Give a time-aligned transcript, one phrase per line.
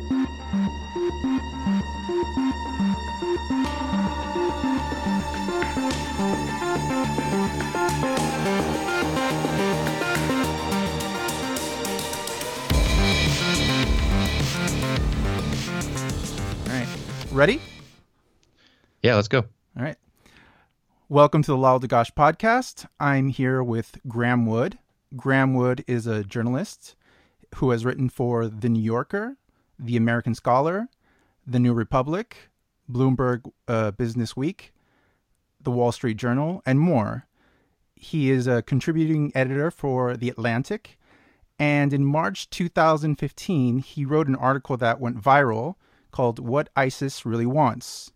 [0.00, 0.06] All
[16.66, 16.88] right.
[17.30, 17.60] Ready?
[19.02, 19.38] Yeah, let's go.
[19.76, 19.96] All right.
[21.08, 22.86] Welcome to the Lal Dagash podcast.
[22.98, 24.78] I'm here with Graeme Wood.
[25.16, 26.94] Graeme Wood is a journalist
[27.56, 29.36] who has written for The New Yorker,
[29.80, 30.88] The American Scholar,
[31.46, 32.50] The New Republic,
[32.90, 34.72] Bloomberg uh, Business Week,
[35.60, 37.26] The Wall Street Journal, and more.
[37.94, 40.98] He is a contributing editor for The Atlantic.
[41.58, 45.74] And in March 2015, he wrote an article that went viral
[46.10, 48.12] called What ISIS Really Wants.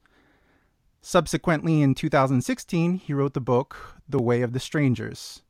[1.01, 5.42] Subsequently, in 2016, he wrote the book The Way of the Strangers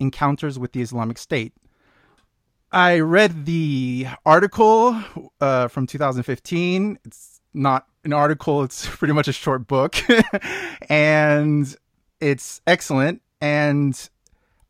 [0.00, 1.52] Encounters with the Islamic State.
[2.70, 5.02] I read the article
[5.40, 6.98] uh, from 2015.
[7.04, 9.96] It's not an article, it's pretty much a short book.
[10.88, 11.74] and
[12.20, 13.22] it's excellent.
[13.40, 14.08] And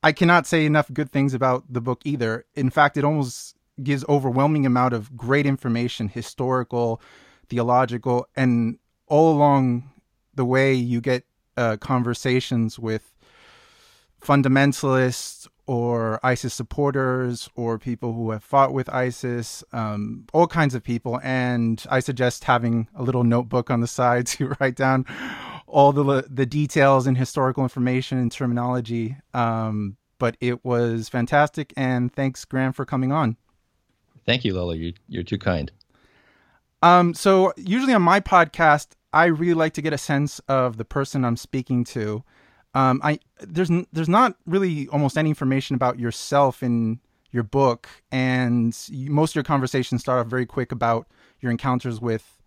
[0.02, 2.44] I cannot say enough good things about the book either.
[2.54, 7.00] In fact, it almost gives overwhelming amount of great information, historical,
[7.48, 9.90] theological, and all along
[10.34, 11.24] the way you get
[11.56, 13.12] uh, conversations with
[14.22, 20.82] fundamentalists or ISIS supporters or people who have fought with ISIS, um, all kinds of
[20.82, 21.20] people.
[21.22, 25.04] And I suggest having a little notebook on the side to write down
[25.66, 29.16] all the the details and historical information and terminology.
[29.34, 33.36] Um, but it was fantastic, and thanks, Graeme, for coming on.
[34.26, 34.74] Thank you, Lola.
[34.74, 35.70] You, you're too kind.
[36.82, 40.84] Um, so usually on my podcast, I really like to get a sense of the
[40.84, 42.24] person I'm speaking to.
[42.74, 48.76] Um, I there's there's not really almost any information about yourself in your book, and
[48.88, 51.06] you, most of your conversations start off very quick about
[51.40, 52.38] your encounters with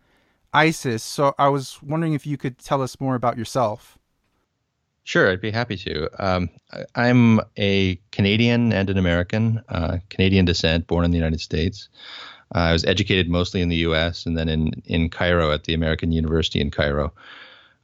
[0.54, 1.04] ISIS.
[1.04, 3.98] So I was wondering if you could tell us more about yourself.
[5.04, 6.10] Sure, I'd be happy to.
[6.24, 6.50] Um,
[6.96, 11.90] I'm a Canadian and an American, uh, Canadian descent, born in the United States.
[12.54, 14.26] Uh, I was educated mostly in the U.S.
[14.26, 17.14] and then in in Cairo at the American University in Cairo.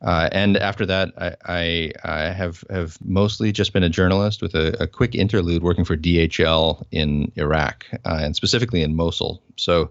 [0.01, 4.53] Uh, and after that, I, I, I, have have mostly just been a journalist with
[4.53, 9.41] a, a quick interlude working for DHL in Iraq uh, and specifically in Mosul.
[9.55, 9.89] So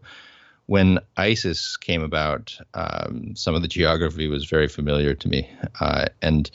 [0.67, 5.51] when ISIS came about, um, some of the geography was very familiar to me,
[5.81, 6.51] uh, and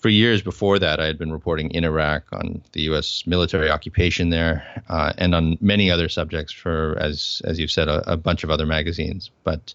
[0.00, 3.24] for years before that, I had been reporting in Iraq on the U.S.
[3.26, 8.12] military occupation there, uh, and on many other subjects for, as as you've said, a,
[8.12, 9.30] a bunch of other magazines.
[9.44, 9.74] But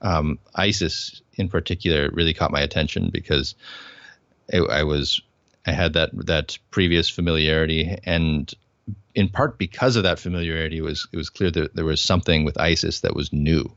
[0.00, 3.54] um, ISIS, in particular, really caught my attention because
[4.48, 5.20] it, I was
[5.66, 8.52] I had that that previous familiarity, and
[9.14, 12.44] in part because of that familiarity, it was it was clear that there was something
[12.44, 13.70] with ISIS that was new.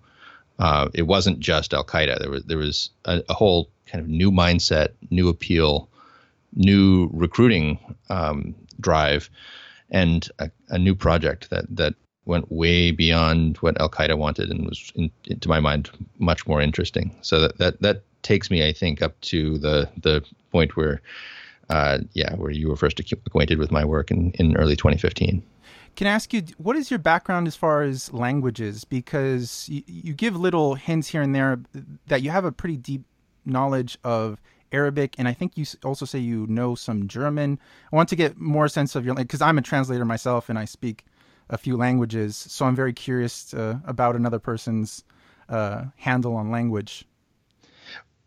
[0.60, 2.20] Uh, it wasn't just Al Qaeda.
[2.20, 5.88] There was there was a, a, whole kind of new mindset, new appeal,
[6.54, 7.80] new recruiting
[8.10, 9.30] um, drive,
[9.92, 11.94] and a, a, new project that that
[12.28, 15.90] went way beyond what Al Qaeda wanted and was, in, to my mind,
[16.20, 17.16] much more interesting.
[17.22, 21.02] So that that that takes me, I think, up to the the point where,
[21.70, 25.42] uh, yeah, where you were first acquainted with my work in in early 2015.
[25.96, 28.84] Can I ask you, what is your background as far as languages?
[28.84, 31.60] Because you, you give little hints here and there
[32.06, 33.02] that you have a pretty deep
[33.46, 34.40] knowledge of
[34.72, 37.58] Arabic, and I think you also say you know some German.
[37.92, 40.66] I want to get more sense of your because I'm a translator myself and I
[40.66, 41.06] speak
[41.50, 45.04] a few languages, so I'm very curious uh, about another person's
[45.50, 47.06] uh, handle on language.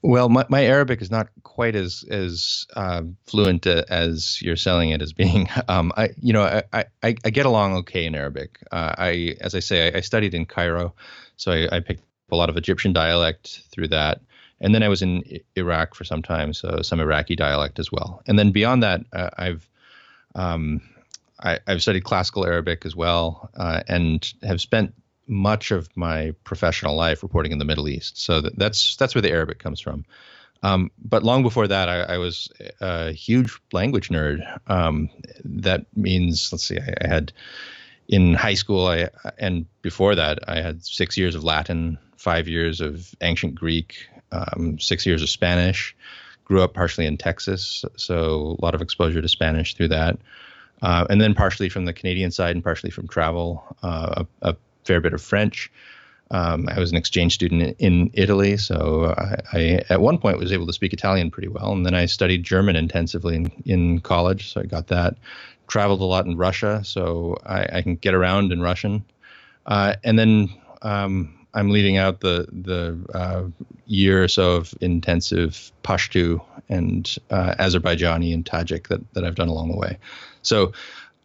[0.02, 4.90] Well, my, my Arabic is not quite as as uh, fluent uh, as you're selling
[4.90, 5.48] it as being.
[5.68, 8.58] Um, I you know I, I, I get along okay in Arabic.
[8.72, 10.94] Uh, I as I say I, I studied in Cairo,
[11.36, 14.20] so I, I, picked up a lot of Egyptian dialect through that,
[14.60, 15.22] and then I was in
[15.54, 18.22] Iraq for some time, so some Iraqi dialect as well.
[18.26, 19.68] And then beyond that, uh, I've
[20.34, 20.80] um,
[21.42, 24.94] I, have studied classical Arabic as well, uh, and have spent
[25.26, 28.20] much of my professional life reporting in the Middle East.
[28.20, 30.04] So that, that's that's where the Arabic comes from.
[30.62, 32.50] Um, but long before that, I, I, was
[32.80, 34.40] a huge language nerd.
[34.68, 35.08] Um,
[35.44, 37.32] that means, let's see, I, I, had
[38.08, 39.08] in high school, I
[39.38, 44.78] and before that, I had six years of Latin, five years of ancient Greek, um,
[44.78, 45.96] six years of Spanish.
[46.44, 50.18] Grew up partially in Texas, so a lot of exposure to Spanish through that.
[50.82, 54.56] Uh, and then partially from the Canadian side and partially from travel, uh, a, a,
[54.84, 55.70] fair bit of French.
[56.30, 60.52] Um, I was an exchange student in, Italy, so I, I, at one point was
[60.52, 64.52] able to speak Italian pretty well, and then I studied German intensively in, in college,
[64.52, 65.16] so I got that.
[65.68, 69.04] Traveled a lot in Russia, so I, I can get around in Russian.
[69.66, 70.48] Uh, and then
[70.82, 73.44] um, I'm leading out the the uh,
[73.86, 79.48] year or so of intensive Pashto and uh, Azerbaijani and Tajik that, that I've done
[79.48, 79.98] along the way.
[80.42, 80.72] So,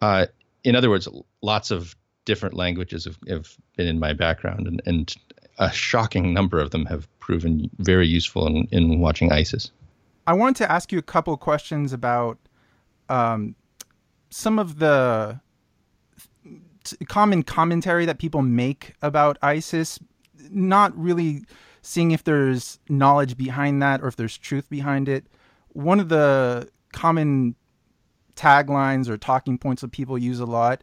[0.02, 0.26] uh,
[0.64, 1.08] in other words,
[1.42, 1.96] lots of
[2.26, 5.16] different languages have, have been in my background, and, and
[5.60, 9.72] a shocking number of them have proven very useful in, in watching ISIS.
[10.28, 12.40] I wanted to ask you a couple questions about
[13.10, 13.56] um,
[14.32, 15.40] some of the
[17.08, 20.00] common commentary that people make about ISIS,
[20.52, 21.44] not really
[21.82, 25.28] seeing if there's knowledge behind that or if there's truth behind it.
[25.70, 27.56] One of the common
[28.36, 30.82] taglines or talking points that people use a lot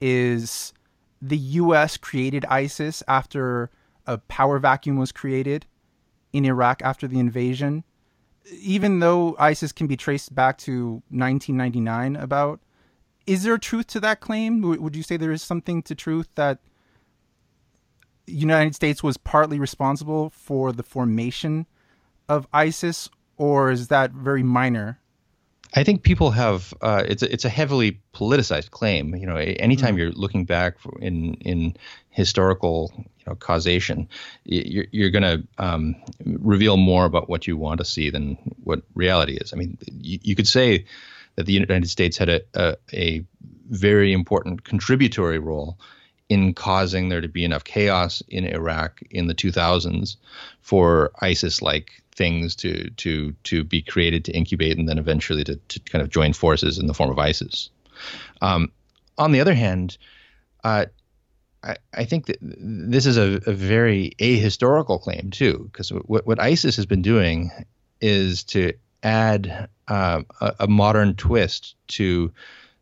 [0.00, 0.72] is
[1.20, 3.70] the US created ISIS after
[4.06, 5.66] a power vacuum was created
[6.32, 7.84] in Iraq after the invasion.
[8.60, 12.60] Even though ISIS can be traced back to 1999 about
[13.26, 14.60] is there truth to that claim?
[14.60, 16.58] Would you say there is something to truth that
[18.26, 21.66] United States was partly responsible for the formation
[22.28, 24.98] of ISIS, or is that very minor?
[25.76, 29.14] I think people have uh, it's a, it's a heavily politicized claim.
[29.16, 29.98] You know, anytime mm-hmm.
[29.98, 31.76] you're looking back in in
[32.10, 34.08] historical you know causation,
[34.44, 38.82] you're, you're going to um, reveal more about what you want to see than what
[38.94, 39.52] reality is.
[39.52, 40.84] I mean, you, you could say
[41.34, 43.24] that the United States had a, a, a
[43.68, 45.78] very important contributory role
[46.28, 50.16] in causing there to be enough chaos in Iraq in the 2000s
[50.60, 55.80] for ISIS-like things to to to be created to incubate and then eventually to, to
[55.80, 57.70] kind of join forces in the form of ISIS.
[58.40, 58.70] Um,
[59.18, 59.98] on the other hand,
[60.62, 60.86] uh,
[61.92, 66.76] I, think that this is a, a very ahistorical claim too, because what, what ISIS
[66.76, 67.50] has been doing
[68.00, 68.72] is to
[69.02, 72.32] add uh, a, a, modern twist to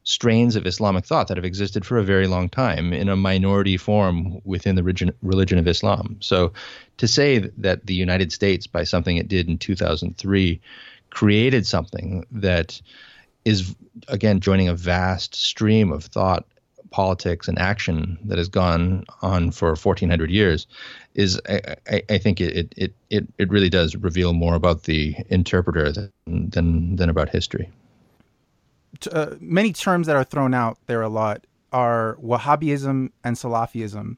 [0.04, 3.76] strains of Islamic thought that have existed for a very long time in a minority
[3.76, 6.16] form within the religion, religion of Islam.
[6.20, 6.52] So
[6.99, 10.60] to say that the United States, by something it did in 2003,
[11.10, 12.81] created something that
[13.44, 13.75] is,
[14.08, 16.46] again, joining a vast stream of thought
[16.90, 20.66] politics and action that has gone on for 1400 years
[21.14, 25.16] is I, I, I think it, it, it, it really does reveal more about the
[25.31, 27.70] interpreter than, than, than about history.
[29.11, 34.17] Uh, many terms that are thrown out there a lot are Wahhabism and Salafism.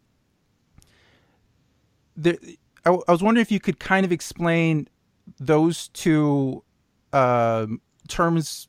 [2.17, 2.37] There,
[2.85, 4.88] I, was wondering if you could kind of explain
[5.38, 6.62] those two
[7.12, 7.67] uh,
[8.09, 8.69] terms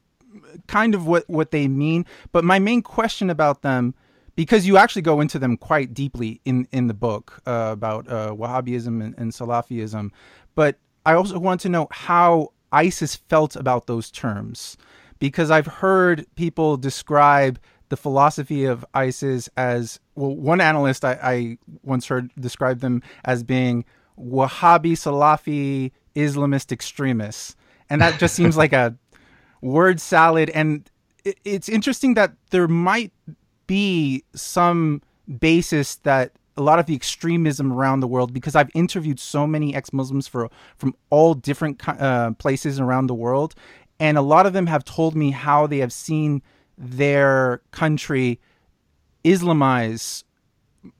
[0.67, 2.05] kind of what, what they mean.
[2.31, 3.93] But my main question about them,
[4.35, 8.33] because you actually go into them quite deeply in, in the book uh, about uh,
[8.33, 10.11] Wahhabism and, and Salafism,
[10.55, 14.75] but I also want to know how ISIS felt about those terms,
[15.19, 17.59] because I've heard people describe
[17.89, 20.35] the philosophy of ISIS as well.
[20.35, 23.85] One analyst I, I once heard describe them as being
[24.19, 27.55] Wahhabi Salafi Islamist extremists,
[27.89, 28.95] and that just seems like a
[29.61, 30.49] word salad.
[30.51, 30.89] And
[31.43, 33.11] it's interesting that there might
[33.67, 35.01] be some
[35.39, 39.75] basis that a lot of the extremism around the world because I've interviewed so many
[39.75, 43.55] ex-Muslims for from all different uh, places around the world,
[43.99, 46.41] and a lot of them have told me how they have seen
[46.77, 48.39] their country
[49.23, 50.23] Islamize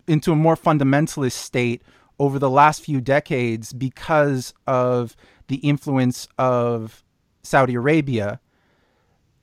[0.07, 1.81] into a more fundamentalist state
[2.17, 5.15] over the last few decades because of
[5.47, 7.03] the influence of
[7.43, 8.39] Saudi Arabia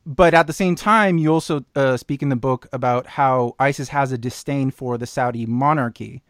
[0.05, 3.89] but at the same time, you also uh, speak in the book about how ISIS
[3.91, 6.23] has a disdain for the Saudi monarchy.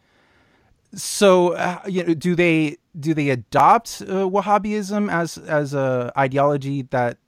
[0.95, 6.83] So, uh, you know, do they do they adopt uh, Wahhabism as as a ideology
[6.91, 7.19] that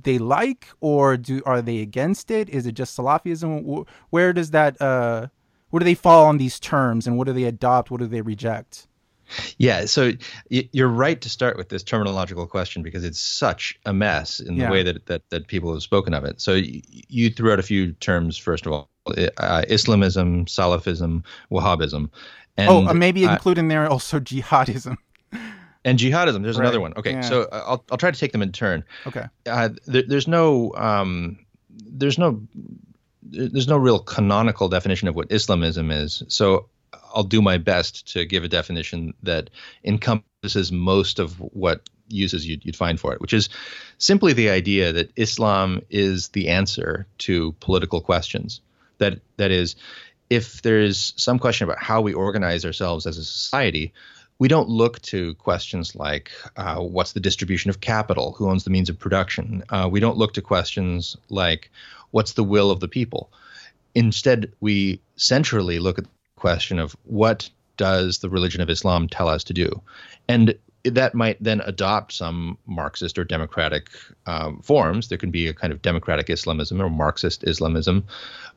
[0.00, 2.48] they like, or do are they against it?
[2.48, 3.86] Is it just Salafism?
[4.10, 5.28] Where does that uh,
[5.70, 7.90] where do they fall on these terms, and what do they adopt?
[7.90, 8.88] What do they reject?
[9.56, 10.12] Yeah, so
[10.48, 14.62] you're right to start with this terminological question because it's such a mess in the
[14.62, 14.70] yeah.
[14.70, 16.40] way that, that that people have spoken of it.
[16.40, 22.10] So you threw out a few terms first of all: uh, Islamism, Salafism, Wahhabism.
[22.56, 24.96] And, oh, uh, maybe include in there also jihadism.
[25.84, 26.42] And jihadism.
[26.42, 26.64] There's right.
[26.64, 26.94] another one.
[26.96, 27.20] Okay, yeah.
[27.20, 28.84] so uh, I'll I'll try to take them in turn.
[29.06, 29.26] Okay.
[29.46, 32.40] Uh, there, there's no um, there's no
[33.22, 36.22] there's no real canonical definition of what Islamism is.
[36.28, 36.68] So
[37.14, 39.50] I'll do my best to give a definition that
[39.84, 43.48] encompasses most of what uses you'd, you'd, find for it, which is
[43.98, 48.60] simply the idea that Islam is the answer to political questions.
[48.98, 49.76] That that is,
[50.30, 53.92] if there is some question about how we organize ourselves as a society,
[54.38, 58.70] we don't look to questions like uh, what's the distribution of capital, who owns the
[58.70, 59.62] means of production.
[59.68, 61.70] Uh, we don't look to questions like
[62.10, 63.30] what's the will of the people.
[63.94, 69.28] Instead, we centrally look at the question of what does the religion of Islam tell
[69.28, 69.80] us to do?
[70.28, 70.54] And
[70.84, 73.88] that might then adopt some Marxist or democratic
[74.26, 75.08] um, forms.
[75.08, 78.04] There can be a kind of democratic Islamism or Marxist Islamism,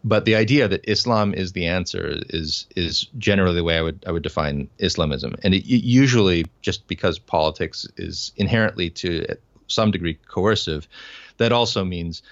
[0.03, 4.03] but the idea that Islam is the answer is is generally the way I would
[4.07, 5.35] I would define Islamism.
[5.43, 9.25] And it, it usually, just because politics is inherently to
[9.67, 10.87] some degree coercive,
[11.37, 12.23] that also means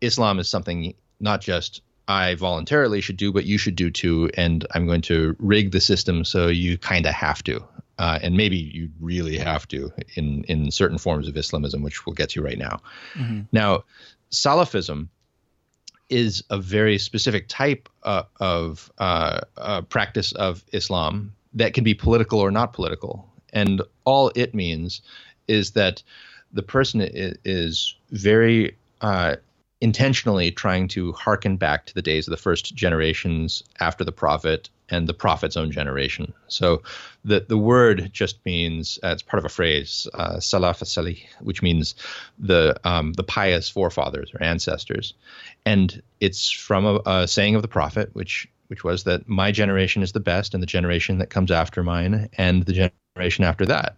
[0.00, 4.30] Islam is something not just I voluntarily should do, but you should do too.
[4.36, 7.64] And I'm going to rig the system so you kind of have to.
[8.00, 12.14] Uh, and maybe you really have to in, in certain forms of Islamism, which we'll
[12.14, 12.80] get to right now.
[13.12, 13.40] Mm-hmm.
[13.52, 13.84] Now,
[14.30, 15.08] Salafism
[16.08, 21.92] is a very specific type uh, of uh, uh, practice of Islam that can be
[21.92, 23.28] political or not political.
[23.52, 25.02] And all it means
[25.46, 26.02] is that
[26.54, 27.02] the person
[27.44, 29.36] is very uh,
[29.82, 34.70] intentionally trying to hearken back to the days of the first generations after the prophet
[34.90, 36.32] and the prophet's own generation.
[36.48, 36.82] So
[37.24, 41.62] the the word just means uh, it's part of a phrase uh, salaf salih, which
[41.62, 41.94] means
[42.38, 45.14] the um, the pious forefathers or ancestors,
[45.64, 50.02] and it's from a, a saying of the prophet, which which was that my generation
[50.02, 53.96] is the best, and the generation that comes after mine, and the generation after that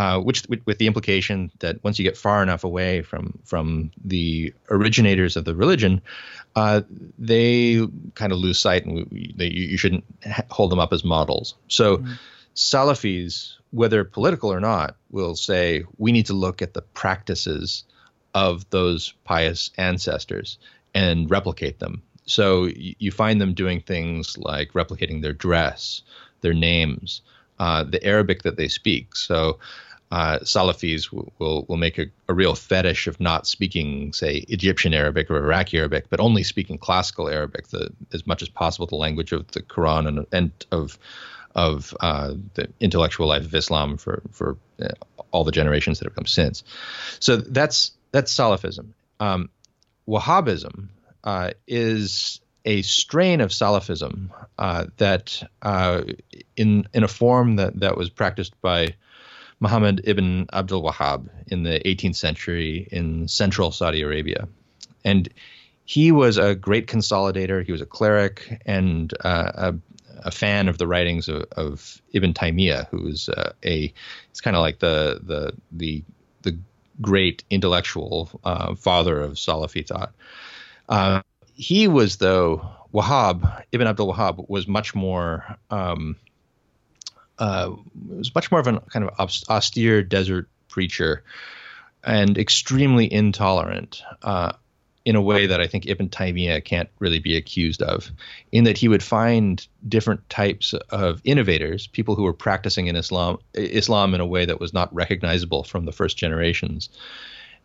[0.00, 3.90] uh, which with, with, the implication that once you get far enough away from from
[4.02, 6.00] the originators of the religion,
[6.56, 6.80] uh,
[7.18, 10.04] they kind of lose sight, and we, they, you shouldn't
[10.48, 11.54] hold them up as models.
[11.68, 12.12] So, mm-hmm.
[12.54, 17.84] Salafis, whether political or not, will say we need to look at the practices
[18.32, 20.56] of those pious ancestors
[20.94, 22.00] and replicate them.
[22.24, 26.00] So you find them doing things like replicating their dress,
[26.40, 27.20] their names,
[27.58, 29.14] uh, the Arabic that they speak.
[29.14, 29.58] So
[30.10, 35.30] uh, Salafis will, will, make a, a, real fetish of not speaking, say, Egyptian Arabic
[35.30, 39.30] or Iraqi Arabic, but only speaking classical Arabic, the, as much as possible the language
[39.30, 40.98] of the Quran and, and of
[41.56, 44.88] of uh, the intellectual life of Islam for for uh,
[45.32, 46.64] all the generations that have come since.
[47.20, 48.88] So that's that's Salafism.
[49.20, 49.48] Um,
[50.08, 50.88] Wahhabism
[51.24, 56.02] uh, is a strain of Salafism uh, that, uh,
[56.56, 58.94] in in a form that that was practiced by
[59.60, 64.48] Muhammad ibn Abdul Wahhab in the 18th century in central Saudi Arabia.
[65.04, 65.28] And
[65.84, 67.64] he was a great consolidator.
[67.64, 69.74] He was a cleric and uh, a,
[70.26, 73.92] a, fan of the writings of, of Ibn Taymiyyah, who's uh, a,
[74.30, 76.04] it's kind of like the, the, the,
[76.42, 76.58] the
[77.00, 80.12] great intellectual uh, father of Salafi thought.
[80.88, 81.22] Uh,
[81.54, 86.16] he was, though, Wahhab, Ibn Abdul Wahhab, was much more um,
[87.40, 87.74] uh,
[88.08, 91.24] was much more of a kind of austere desert preacher
[92.04, 94.52] and extremely intolerant uh,
[95.04, 98.10] in a way that I think Ibn Taymiyyah can't really be accused of,
[98.52, 103.38] in that he would find different types of innovators, people who were practicing in Islam,
[103.54, 106.90] Islam in a way that was not recognizable from the first generations,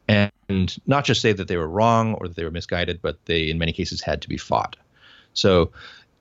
[0.07, 3.49] and not just say that they were wrong or that they were misguided, but they
[3.49, 4.77] in many cases had to be fought.
[5.33, 5.71] So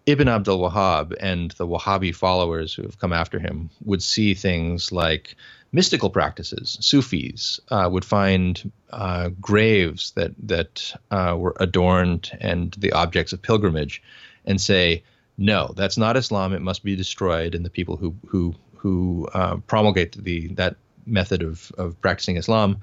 [0.06, 4.92] Ibn Abdul Wahhab and the Wahhabi followers who have come after him would see things
[4.92, 5.34] like
[5.72, 6.76] mystical practices.
[6.80, 13.40] Sufis uh, would find uh, graves that that uh, were adorned and the objects of
[13.40, 14.02] pilgrimage,
[14.44, 15.02] and say,
[15.38, 16.52] "No, that's not Islam.
[16.52, 21.42] It must be destroyed." And the people who who who uh, promulgate the that method
[21.42, 22.80] of of practicing Islam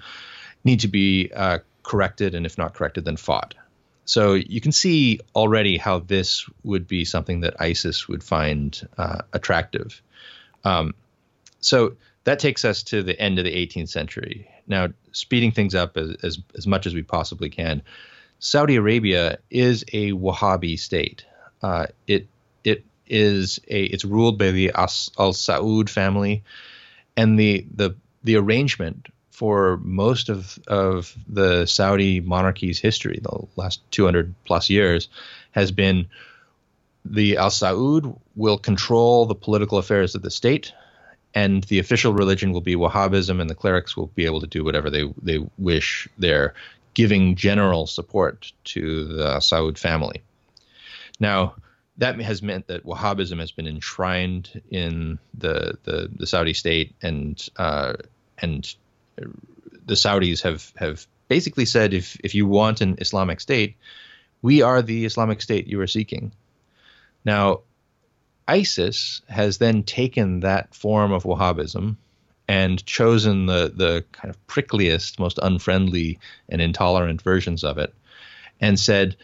[0.63, 3.53] need to be uh, corrected, and if not corrected, then fought.
[4.11, 9.21] So you can see already how this would be something that ISIS would find uh,
[9.31, 10.01] attractive.
[10.65, 10.95] Um,
[11.61, 14.49] so that takes us to the end of the 18th century.
[14.67, 17.83] Now, speeding things up as, as, as much as we possibly can,
[18.39, 21.25] Saudi Arabia is a Wahhabi state.
[21.61, 22.27] Uh, it
[22.65, 26.43] it is a it's ruled by the Al Saud family,
[27.15, 29.07] and the the the arrangement
[29.41, 35.09] for most of, of the Saudi monarchy's history, the last 200 plus years,
[35.49, 36.07] has been
[37.05, 40.71] the Al Saud will control the political affairs of the state,
[41.33, 44.63] and the official religion will be Wahhabism, and the clerics will be able to do
[44.63, 46.07] whatever they, they wish.
[46.19, 46.53] They're
[46.93, 50.21] giving general support to the Saud family.
[51.19, 51.55] Now,
[51.97, 57.43] that has meant that Wahhabism has been enshrined in the, the, the Saudi state and
[57.57, 57.93] uh,
[58.37, 58.75] and
[59.85, 63.75] the Saudis have have basically said if if you want an Islamic state,
[64.41, 66.31] we are the Islamic state you are seeking.
[67.23, 67.61] Now,
[68.47, 71.95] ISIS has then taken that form of Wahhabism
[72.47, 77.93] and chosen the the kind of prickliest, most unfriendly and intolerant versions of it,
[78.59, 79.15] and said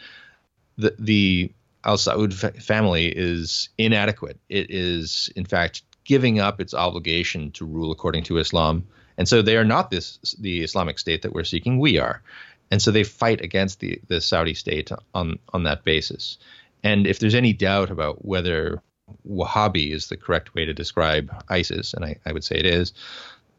[0.76, 1.52] the the
[1.84, 4.38] Al Saud family is inadequate.
[4.48, 8.86] It is, in fact, giving up its obligation to rule according to Islam.
[9.18, 11.78] And so they are not this the Islamic State that we're seeking.
[11.78, 12.22] We are,
[12.70, 16.38] and so they fight against the the Saudi state on on that basis.
[16.82, 18.80] And if there's any doubt about whether
[19.28, 22.92] Wahhabi is the correct way to describe ISIS, and I, I would say it is,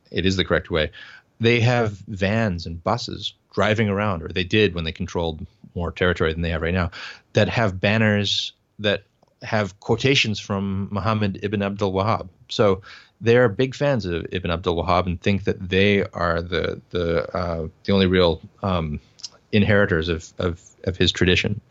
[0.09, 0.91] it is the correct way.
[1.39, 6.33] They have vans and buses driving around, or they did when they controlled more territory
[6.33, 6.91] than they have right now,
[7.33, 9.03] that have banners that
[9.41, 12.29] have quotations from Muhammad ibn Abdul Wahhab.
[12.49, 12.81] So
[13.21, 17.67] they're big fans of Ibn Abdul Wahhab and think that they are the the uh,
[17.83, 18.99] the only real um,
[19.51, 21.61] inheritors of, of of his tradition.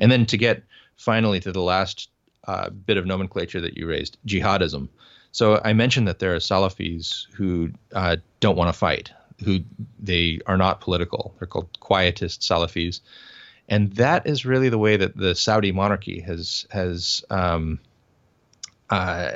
[0.00, 0.62] And then to get
[0.96, 2.08] finally to the last
[2.46, 4.88] uh, bit of nomenclature that you raised, jihadism.
[5.32, 9.12] So I mentioned that there are Salafis who uh, don't want to fight,
[9.44, 9.60] who
[9.98, 11.34] they are not political.
[11.38, 13.00] They're called quietist Salafis,
[13.68, 17.80] and that is really the way that the Saudi monarchy has has um,
[18.90, 19.32] uh,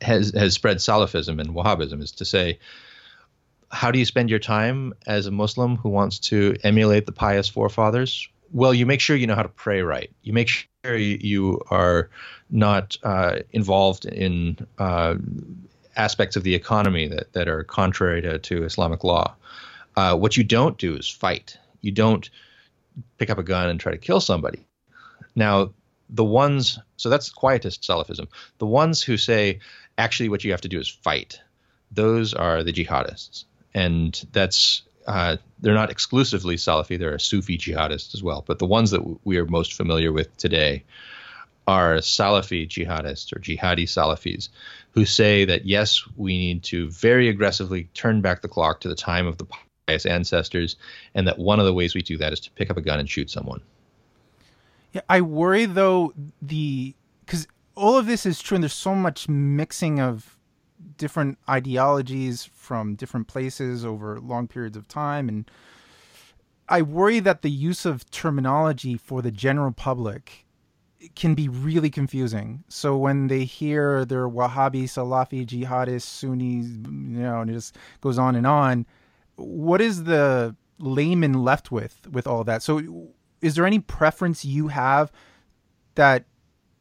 [0.00, 2.58] has has spread Salafism and Wahhabism is to say,
[3.70, 7.48] how do you spend your time as a Muslim who wants to emulate the pious
[7.48, 8.28] forefathers?
[8.52, 10.10] Well, you make sure you know how to pray right.
[10.22, 12.08] You make sure you are
[12.50, 15.16] not uh, involved in uh,
[15.96, 19.34] aspects of the economy that, that are contrary to, to Islamic law.
[19.96, 21.58] Uh, what you don't do is fight.
[21.82, 22.30] You don't
[23.18, 24.66] pick up a gun and try to kill somebody.
[25.34, 25.72] Now,
[26.10, 28.28] the ones, so that's quietist Salafism.
[28.58, 29.60] The ones who say,
[29.96, 31.40] actually, what you have to do is fight,
[31.90, 33.44] those are the jihadists.
[33.74, 38.42] And that's, uh, they're not exclusively Salafi, there are Sufi jihadists as well.
[38.46, 40.84] But the ones that we are most familiar with today
[41.66, 44.48] are Salafi jihadists or jihadi Salafis
[44.98, 48.96] who say that yes, we need to very aggressively turn back the clock to the
[48.96, 49.46] time of the
[49.86, 50.76] pious ancestors,
[51.14, 52.98] and that one of the ways we do that is to pick up a gun
[52.98, 53.60] and shoot someone.
[55.08, 60.00] I worry though the because all of this is true, and there's so much mixing
[60.00, 60.38] of
[60.96, 65.50] different ideologies from different places over long periods of time, and
[66.68, 70.44] I worry that the use of terminology for the general public
[71.14, 72.64] can be really confusing.
[72.68, 78.18] So when they hear they're Wahhabi, Salafi, jihadist, Sunnis, you know, and it just goes
[78.18, 78.84] on and on,
[79.36, 82.62] what is the layman left with with all that?
[82.62, 83.08] So
[83.40, 85.12] is there any preference you have
[85.94, 86.24] that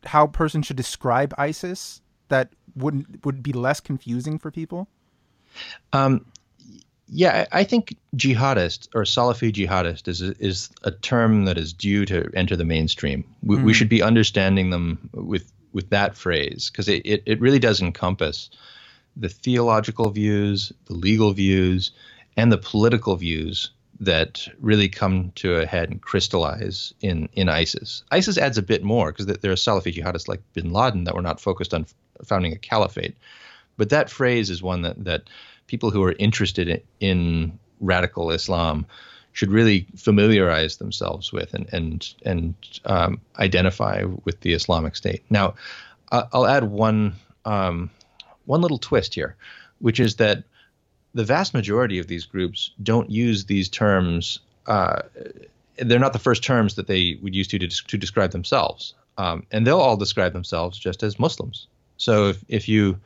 [0.06, 4.88] how a person should describe ISIS that wouldn't would be less confusing for people?
[5.93, 6.26] Um,
[7.10, 12.30] yeah, I think jihadist or Salafi jihadist is is a term that is due to
[12.34, 13.24] enter the mainstream.
[13.43, 13.63] We, mm.
[13.63, 17.82] we should be understanding them with with that phrase because it, it, it really does
[17.82, 18.50] encompass
[19.15, 21.91] the theological views, the legal views,
[22.36, 28.03] and the political views that really come to a head and crystallize in, in ISIS.
[28.12, 31.21] ISIS adds a bit more because there are Salafi jihadists like bin Laden that were
[31.21, 31.86] not focused on
[32.23, 33.15] founding a caliphate.
[33.77, 35.29] But that phrase is one that, that
[35.67, 38.86] people who are interested in, in radical Islam
[39.33, 42.55] should really familiarize themselves with and and and
[42.86, 45.23] um, identify with the Islamic State.
[45.29, 45.53] Now,
[46.12, 47.13] I'll add one
[47.45, 47.91] um,
[48.45, 49.36] one little twist here,
[49.77, 50.43] which is that
[51.17, 54.39] the vast majority of these groups don't use these terms.
[54.67, 55.01] Uh,
[55.77, 59.43] they're not the first terms that they would use to to, to describe themselves, um,
[59.51, 61.67] and they'll all describe themselves just as Muslims.
[61.97, 62.99] So if if you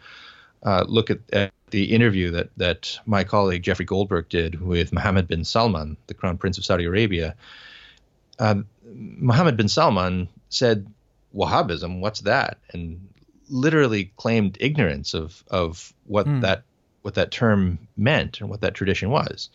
[0.61, 5.29] uh, look at, at, the interview that that my colleague Jeffrey Goldberg did with Mohammed
[5.29, 7.35] bin Salman, the Crown Prince of Saudi Arabia,
[8.39, 8.55] uh,
[8.93, 10.85] Mohammed bin Salman said,
[11.33, 13.07] "Wahhabism, what's that?" and
[13.47, 16.41] literally claimed ignorance of of what mm.
[16.41, 16.63] that
[17.01, 19.49] what that term meant and what that tradition was,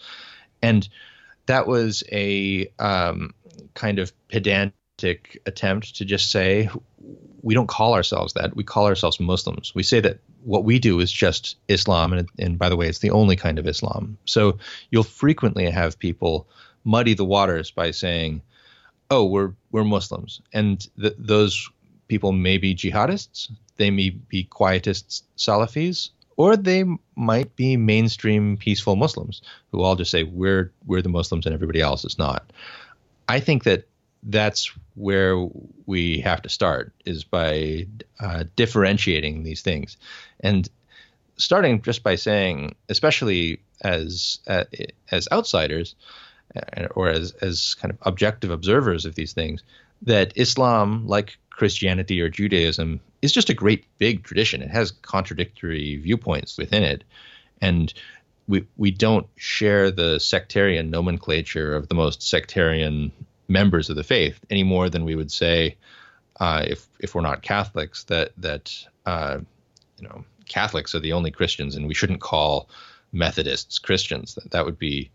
[0.62, 0.88] and
[1.46, 3.34] that was a um,
[3.74, 6.68] kind of pedantic attempt to just say
[7.42, 8.56] we don't call ourselves that.
[8.56, 9.74] We call ourselves Muslims.
[9.74, 12.98] We say that what we do is just Islam, and, and by the way, it's
[12.98, 14.18] the only kind of Islam.
[14.24, 14.58] So
[14.90, 16.48] you'll frequently have people
[16.84, 18.42] muddy the waters by saying,
[19.10, 21.70] "Oh, we're we're Muslims," and th- those
[22.08, 28.96] people may be jihadists, they may be quietists, Salafis, or they might be mainstream peaceful
[28.96, 32.52] Muslims who all just say we're we're the Muslims and everybody else is not.
[33.28, 33.86] I think that
[34.22, 35.48] that's where
[35.86, 37.86] we have to start is by
[38.20, 39.96] uh, differentiating these things
[40.40, 40.68] and
[41.36, 44.64] starting just by saying especially as uh,
[45.10, 45.94] as outsiders
[46.56, 49.62] uh, or as as kind of objective observers of these things
[50.02, 55.96] that Islam like Christianity or Judaism is just a great big tradition it has contradictory
[55.96, 57.04] viewpoints within it
[57.60, 57.92] and
[58.46, 63.10] we we don't share the sectarian nomenclature of the most sectarian
[63.48, 65.76] members of the faith any more than we would say
[66.38, 69.38] uh, if if we're not Catholics, that that uh,
[69.98, 72.68] you know Catholics are the only Christians, and we shouldn't call
[73.12, 74.34] Methodists Christians.
[74.34, 75.10] That that would be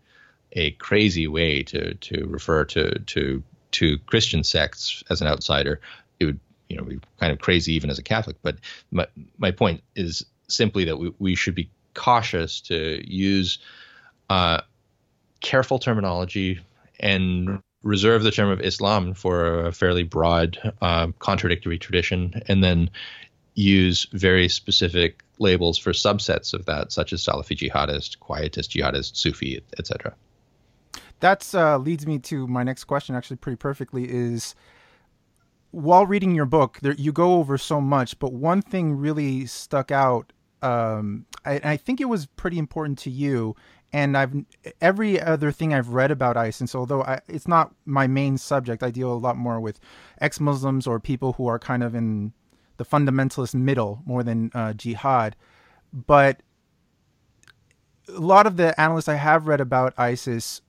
[0.52, 5.80] a crazy way to to refer to to to Christian sects as an outsider.
[6.22, 8.36] It would you know be kind of crazy even as a Catholic.
[8.42, 8.56] But
[8.90, 9.06] my
[9.38, 13.58] my point is simply that we, we should be cautious to use
[14.30, 14.60] uh,
[15.40, 16.60] careful terminology
[17.00, 22.88] and reserve the term of Islam for a fairly broad uh, contradictory tradition, and then
[23.54, 29.60] use very specific labels for subsets of that, such as Salafi jihadist, quietist jihadist, Sufi,
[29.78, 30.14] etc.
[31.20, 34.08] That uh, leads me to my next question, actually, pretty perfectly.
[34.08, 34.54] Is
[35.72, 39.90] while reading your book, there, you go over so much, but one thing really stuck
[39.90, 40.32] out.
[40.60, 43.56] Um, I, I think it was pretty important to you,
[43.92, 44.34] and I've
[44.80, 48.90] every other thing I've read about ISIS, although I, it's not my main subject, I
[48.90, 49.80] deal a lot more with
[50.20, 52.32] ex-Muslims or people who are kind of in
[52.76, 55.36] the fundamentalist middle more than uh, jihad.
[55.92, 56.42] But
[58.08, 60.60] a lot of the analysts I have read about ISIS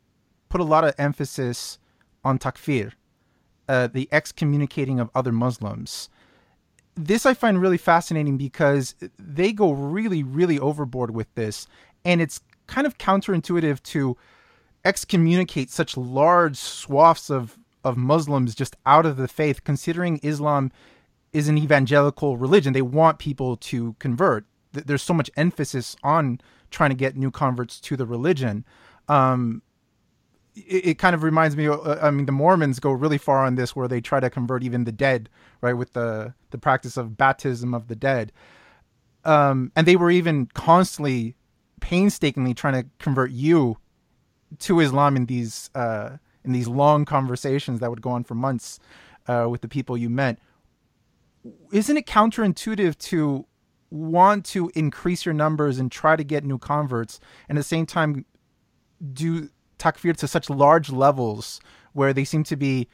[0.49, 1.77] put a lot of emphasis
[2.23, 2.93] on takfir,
[3.67, 6.09] uh, the excommunicating of other Muslims.
[6.95, 11.67] This I find really fascinating because they go really, really overboard with this,
[12.05, 14.15] and it's kind of counterintuitive to
[14.85, 20.71] excommunicate such large swaths of of Muslims just out of the faith, considering Islam
[21.33, 22.73] is an evangelical religion.
[22.73, 24.45] They want people to convert.
[24.71, 26.39] There's so much emphasis on
[26.71, 28.65] trying to get new converts to the religion.
[29.07, 29.61] Um,
[30.55, 31.67] it, kind of reminds me.
[31.67, 34.63] Uh, I mean, the Mormons go really far on this, where they try to convert
[34.63, 35.29] even the dead,
[35.61, 38.31] right, with the the practice of baptism of the dead.
[39.25, 41.35] Um, and they were even constantly,
[41.79, 43.77] painstakingly trying to convert you
[44.59, 48.79] to Islam in these uh, in these long conversations that would go on for months
[49.27, 50.37] uh, with the people you met
[51.71, 53.45] isn't it counterintuitive to
[53.89, 57.85] want to increase your numbers and try to get new converts and at the same
[57.85, 58.25] time
[59.13, 59.49] do
[59.83, 61.59] takfir to such large levels
[61.93, 62.87] where they seem to be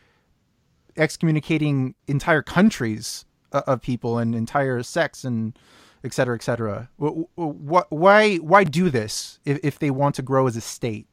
[0.98, 5.58] excommunicating entire countries of people and entire sects and
[6.04, 6.90] et cetera, et cetera.
[6.98, 11.08] Why, why do this if, if they want to grow as a state?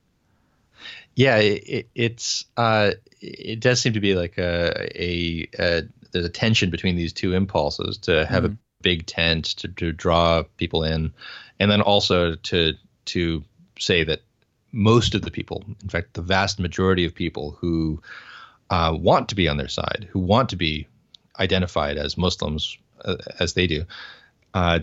[1.14, 6.30] Yeah, it, it's uh, it does seem to be like a, a, a there's a
[6.30, 8.52] tension between these two impulses to have mm-hmm.
[8.52, 11.12] a big tent to, to draw people in,
[11.58, 12.74] and then also to
[13.06, 13.42] to
[13.78, 14.20] say that
[14.76, 18.00] most of the people, in fact, the vast majority of people who
[18.68, 20.86] uh, want to be on their side, who want to be
[21.40, 23.84] identified as Muslims uh, as they do,
[24.52, 24.80] uh,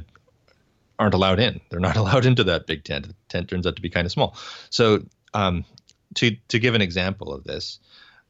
[0.97, 1.62] aren't allowed in.
[1.69, 3.08] They're not allowed into that big tent.
[3.08, 4.36] The tent turns out to be kind of small.
[4.71, 5.03] So,
[5.36, 5.63] um,
[6.15, 7.79] to to give an example of this,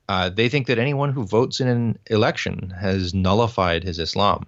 [0.09, 4.45] uh, they think that anyone who votes in an election has nullified his Islam.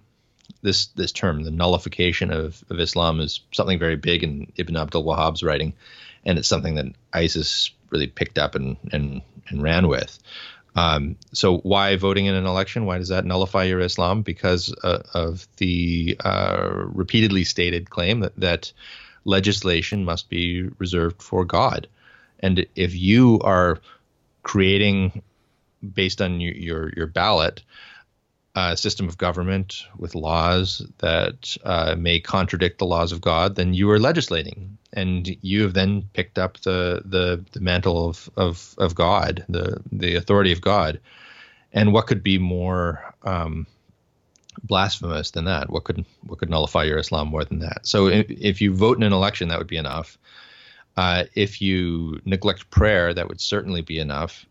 [0.63, 5.05] This this term, the nullification of, of Islam, is something very big in Ibn Abdul
[5.05, 5.73] Wahhab's writing,
[6.25, 10.19] and it's something that ISIS really picked up and and, and ran with.
[10.75, 12.85] Um, so why voting in an election?
[12.85, 14.23] Why does that nullify your Islam?
[14.23, 18.73] Because uh, of the uh, repeatedly stated claim that that
[19.23, 21.87] legislation must be reserved for God,
[22.39, 23.79] and if you are
[24.43, 25.21] creating
[25.93, 27.61] based on your your, your ballot
[28.55, 33.73] uh, system of government with laws that uh, may contradict the laws of God, then
[33.73, 38.73] you are legislating, and you have then picked up the the, the mantle of, of
[38.77, 40.99] of God, the the authority of God.
[41.73, 43.67] And what could be more um,
[44.63, 45.69] blasphemous than that?
[45.69, 47.85] What could what could nullify your Islam more than that?
[47.85, 50.17] So if, if you vote in an election, that would be enough.
[50.95, 54.45] Uh, if you neglect prayer, that would certainly be enough.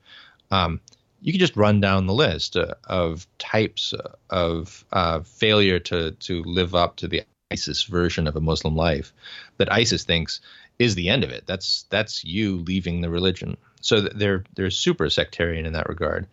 [0.50, 0.80] Um,
[1.24, 3.94] you can just run down the list uh, of types
[4.28, 9.10] of uh, failure to to live up to the ISIS version of a Muslim life
[9.56, 10.42] that ISIS thinks
[10.78, 11.46] is the end of it.
[11.46, 13.56] That's that's you leaving the religion.
[13.80, 16.26] So they're they're super sectarian in that regard.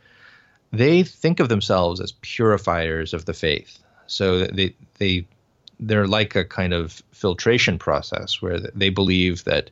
[0.73, 3.79] They think of themselves as purifiers of the faith.
[4.07, 5.25] So they they
[5.79, 9.71] they're like a kind of filtration process where they believe that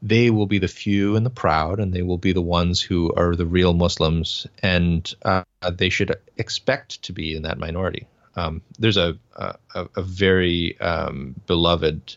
[0.00, 3.12] they will be the few and the proud, and they will be the ones who
[3.14, 8.06] are the real Muslims, and uh, they should expect to be in that minority.
[8.36, 12.16] Um, there's a, a, a very um, beloved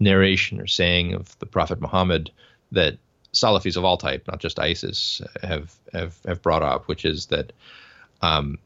[0.00, 2.32] narration or saying of the Prophet Muhammad
[2.72, 2.98] that
[3.32, 7.52] Salafis of all type, not just ISIS, have have, have brought up, which is that
[8.22, 8.58] um,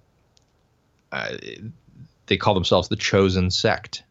[1.13, 1.37] uh,
[2.27, 4.05] they call themselves the chosen sect.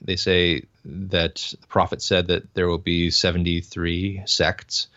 [0.00, 4.88] They say that the Prophet said that there will be 73 sects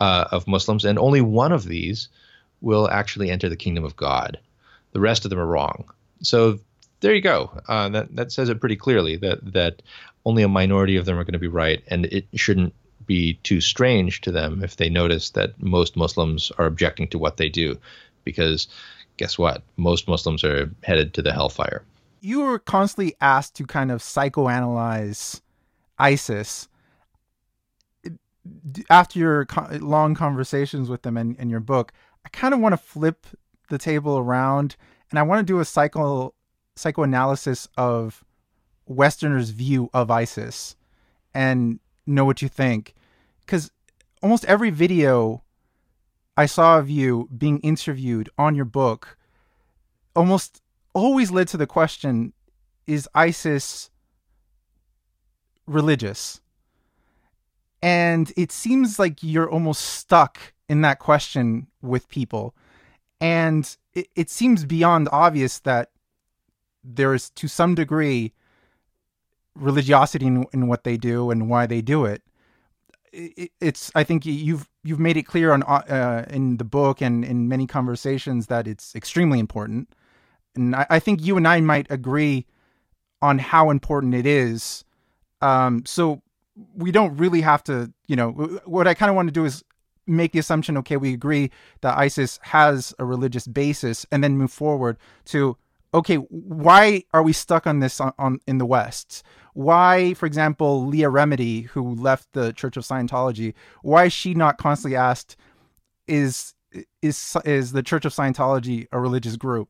[0.00, 2.08] uh, of Muslims, and only one of these
[2.60, 4.38] will actually enter the kingdom of God.
[4.92, 5.84] the rest of them are wrong.
[6.22, 6.58] So
[7.00, 7.50] there you go.
[7.68, 9.82] Uh, that that says it pretty clearly that that
[10.24, 12.74] only a minority of them are going to be right, and it shouldn't
[13.06, 17.36] be too strange to them if they notice that most Muslims are objecting to what
[17.38, 17.78] they do,
[18.24, 18.68] because
[19.16, 19.62] guess what?
[19.76, 21.82] Most Muslims are headed to the hellfire.
[22.20, 25.40] You were constantly asked to kind of psychoanalyze
[25.98, 26.68] ISIS.
[28.04, 28.10] Eh,
[28.88, 29.46] after your
[29.80, 31.92] long conversations with them and, and your book,
[32.24, 33.26] I kind of want to flip
[33.68, 34.76] the table around
[35.10, 36.34] and I want to do a psycho
[36.76, 38.24] psychoanalysis of
[38.86, 40.76] Westerners' view of ISIS
[41.34, 42.94] and know what you think.
[43.40, 43.70] Because
[44.22, 45.42] almost every video
[46.36, 49.16] I saw of you being interviewed on your book
[50.14, 50.62] almost
[50.94, 52.32] always led to the question
[52.86, 53.90] is ISIS
[55.66, 56.40] religious?
[57.82, 62.54] And it seems like you're almost stuck in that question with people.
[63.20, 65.90] And it, it seems beyond obvious that
[66.84, 68.32] there is, to some degree,
[69.54, 72.22] religiosity in, in what they do and why they do it.
[73.12, 73.52] it.
[73.60, 77.48] It's, I think you've you've made it clear on uh, in the book and in
[77.48, 79.92] many conversations that it's extremely important,
[80.56, 82.46] and I, I think you and I might agree
[83.22, 84.84] on how important it is.
[85.40, 86.22] Um, so
[86.74, 88.30] we don't really have to, you know,
[88.64, 89.64] what I kind of want to do is
[90.06, 91.50] make the assumption, okay, we agree
[91.82, 95.56] that ISIS has a religious basis, and then move forward to,
[95.94, 99.22] okay, why are we stuck on this on, on in the West?
[99.54, 104.58] Why, for example, Leah Remini, who left the Church of Scientology, why is she not
[104.58, 105.36] constantly asked,
[106.06, 106.54] is
[107.02, 109.68] is is the Church of Scientology a religious group?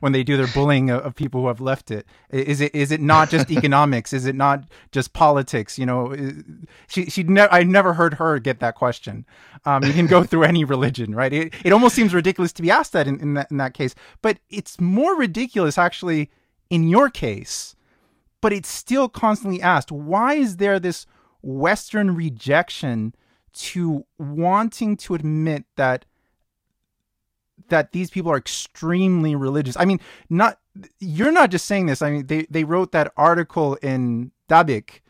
[0.00, 2.06] When they do their bullying of, people who have left it?
[2.30, 4.12] Is it is it not just economics?
[4.12, 5.78] Is it not just politics?
[5.78, 6.14] You know,
[6.86, 9.26] she she ne- I never heard her get that question.
[9.64, 11.32] Um, you can go through any religion, right?
[11.32, 13.94] It it almost seems ridiculous to be asked that in, in that in that case,
[14.22, 16.30] but it's more ridiculous actually
[16.70, 17.74] in your case.
[18.40, 19.90] But it's still constantly asked.
[19.90, 21.06] Why is there this
[21.42, 23.14] Western rejection
[23.54, 26.04] to wanting to admit that
[27.68, 29.76] that these people are extremely religious.
[29.76, 30.58] I mean, not
[31.00, 32.02] you're not just saying this.
[32.02, 35.00] I mean, they they wrote that article in Dabiq,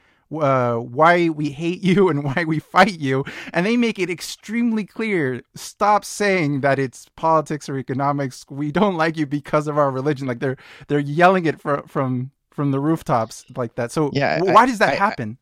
[0.40, 4.84] uh, why we hate you and why we fight you, and they make it extremely
[4.84, 5.42] clear.
[5.54, 8.44] Stop saying that it's politics or economics.
[8.48, 10.26] We don't like you because of our religion.
[10.26, 10.56] Like they're
[10.88, 13.92] they're yelling it for, from from the rooftops like that.
[13.92, 15.38] So yeah, why I, does that I, happen?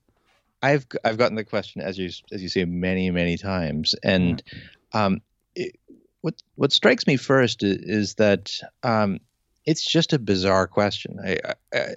[0.62, 4.42] I, have I've gotten the question as you as you say many many times, and
[4.92, 5.20] um,
[5.54, 5.76] it,
[6.26, 9.20] what what strikes me first is, that um,
[9.64, 11.20] it's just a bizarre question.
[11.24, 11.38] I,
[11.72, 11.94] I,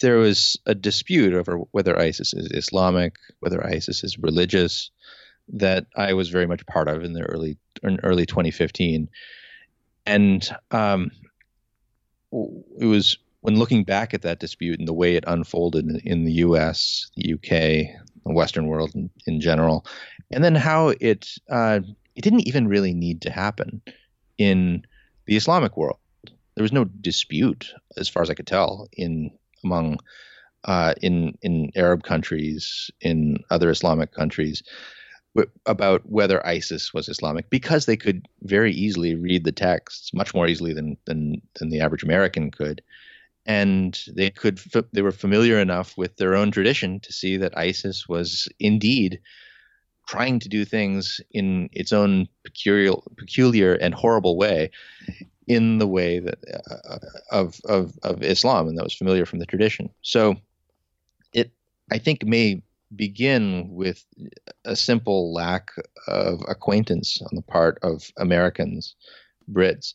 [0.00, 4.90] there was a dispute over whether ISIS is Islamic, whether ISIS is religious,
[5.52, 9.10] that I was very much part of in the early in early 2015,
[10.06, 11.10] and um,
[12.32, 16.24] it was when looking back at that dispute and the way it unfolded in, in
[16.24, 19.84] the U.S., the U.K., the Western world in, in general,
[20.30, 21.80] and then how it uh,
[22.18, 23.80] it didn't even really need to happen
[24.38, 24.84] in
[25.26, 25.98] the Islamic world.
[26.56, 29.30] There was no dispute, as far as I could tell, in
[29.62, 30.00] among
[30.64, 34.64] uh, in in Arab countries, in other Islamic countries,
[35.36, 40.34] w- about whether ISIS was Islamic, because they could very easily read the texts, much
[40.34, 42.82] more easily than than than the average American could,
[43.46, 44.60] and they could
[44.92, 49.20] they were familiar enough with their own tradition to see that ISIS was indeed
[50.08, 54.70] trying to do things in its own peculiar, peculiar and horrible way,
[55.46, 56.38] in the way that
[56.90, 56.98] uh,
[57.30, 59.90] of, of of Islam, and that was familiar from the tradition.
[60.02, 60.36] So,
[61.32, 61.52] it
[61.92, 62.62] I think may
[62.96, 64.04] begin with
[64.64, 65.72] a simple lack
[66.06, 68.94] of acquaintance on the part of Americans,
[69.50, 69.92] Brits,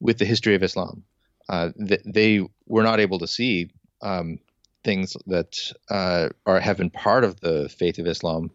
[0.00, 1.04] with the history of Islam.
[1.48, 3.70] Uh, they, they were not able to see
[4.00, 4.38] um,
[4.82, 5.56] things that
[5.90, 8.50] uh, are have been part of the faith of Islam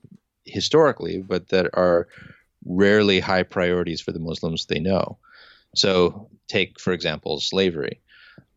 [0.45, 2.07] historically, but that are
[2.65, 5.17] rarely high priorities for the Muslims they know.
[5.75, 8.01] So, take, for example, slavery.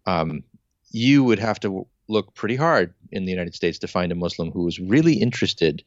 [0.07, 0.43] Um,
[0.91, 4.51] you would have to look pretty hard in the United States to find a Muslim
[4.51, 5.85] who was really interested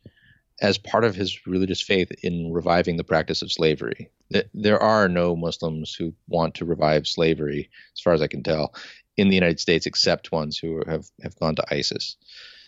[0.61, 4.09] as part of his religious faith in reviving the practice of slavery.
[4.53, 8.73] There are no Muslims who want to revive slavery, as far as I can tell,
[9.17, 12.15] in the United States, except ones who have, have gone to ISIS.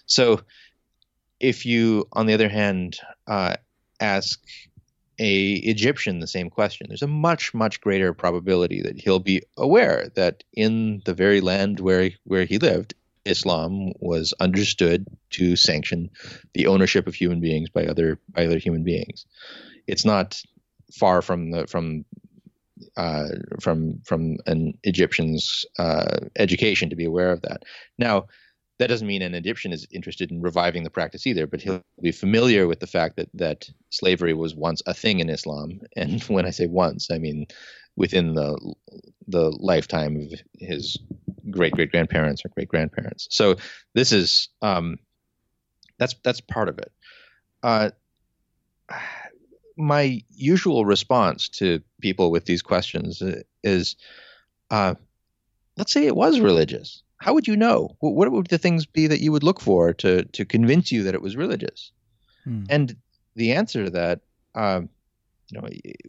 [0.06, 0.42] So
[1.39, 2.97] if you, on the other hand,
[3.28, 3.56] uh,
[3.99, 4.41] ask
[5.19, 10.10] a Egyptian the same question, there's a much much greater probability that he'll be aware
[10.15, 12.93] that in the very land where where he lived,
[13.25, 16.10] Islam was understood to sanction
[16.54, 19.25] the ownership of human beings by other by other human beings.
[19.88, 20.41] It's not
[20.93, 22.06] far from the from
[22.95, 23.28] uh,
[23.60, 27.63] from from an Egyptian's uh, education to be aware of that.
[27.97, 28.28] Now,
[28.80, 32.13] that doesn't mean an Egyptian is interested in reviving the practice either, but he'll be
[32.13, 35.82] familiar with the fact that that slavery was once a thing in Islam.
[35.96, 37.48] And when I say once, I mean
[37.96, 38.58] within the
[39.28, 40.98] the lifetime of his
[41.52, 43.28] great great grandparents or great grandparents.
[43.30, 43.58] So
[43.94, 44.98] this is um,
[45.98, 46.92] that's that's part of it.
[47.62, 47.89] Uh,
[49.76, 53.22] my usual response to people with these questions
[53.63, 53.96] is,
[54.72, 54.96] uh,
[55.78, 57.95] let's say it was religious how would you know?
[57.99, 61.13] What would the things be that you would look for to to convince you that
[61.13, 61.91] it was religious?
[62.45, 62.63] Hmm.
[62.69, 62.95] And
[63.36, 64.21] the answer to that,
[64.55, 64.89] um,
[65.49, 65.67] you know,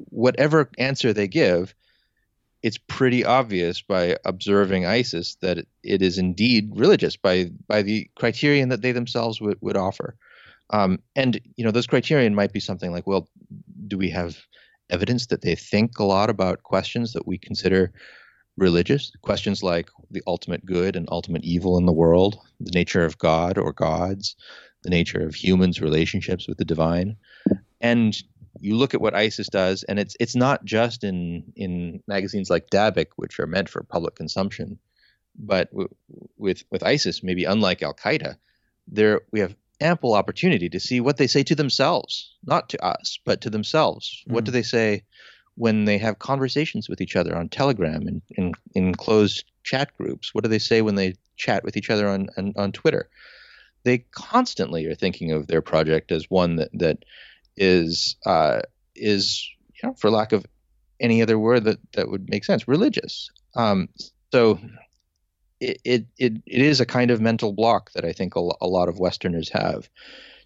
[0.09, 1.75] whatever answer they give,
[2.63, 8.69] it's pretty obvious by observing ISIS that it is indeed religious by by the criterion
[8.69, 10.17] that they themselves would, would offer.
[10.71, 13.29] Um, and you know, those criterion might be something like, well,
[13.89, 14.39] do we have
[14.91, 17.93] evidence that they think a lot about questions that we consider
[18.61, 23.19] religious questions like the ultimate good and ultimate evil in the world, the nature of
[23.19, 24.37] God or gods,
[24.83, 27.17] the nature of humans' relationships with the divine.
[27.81, 28.15] And
[28.61, 32.71] you look at what ISIS does, and it's it's not just in in magazines like
[32.71, 34.79] Dabiq, which are meant for public consumption,
[35.39, 35.89] but w-
[36.37, 38.37] with with ISIS, maybe unlike Al Qaeda,
[38.87, 43.19] there we have ample opportunity to see what they say to themselves, not to us,
[43.25, 44.23] but to themselves.
[44.29, 44.33] Mm.
[44.35, 44.57] What do hmm.
[44.57, 45.05] they say
[45.57, 50.35] when they have conversations with each other on Telegram and in, in closed chat groups?
[50.35, 53.09] What do they say when they chat with each other on, on, on Twitter?
[53.85, 57.05] They constantly are thinking of their project as one that that
[57.57, 58.61] is uh,
[58.95, 59.49] is
[59.83, 60.45] you know, for lack of
[60.99, 63.31] any other word that, that would make sense, religious.
[63.55, 63.89] Um,
[64.33, 64.61] so
[65.61, 68.67] it, it, it, it is a kind of mental block that I think a, a
[68.67, 69.89] lot of Westerners have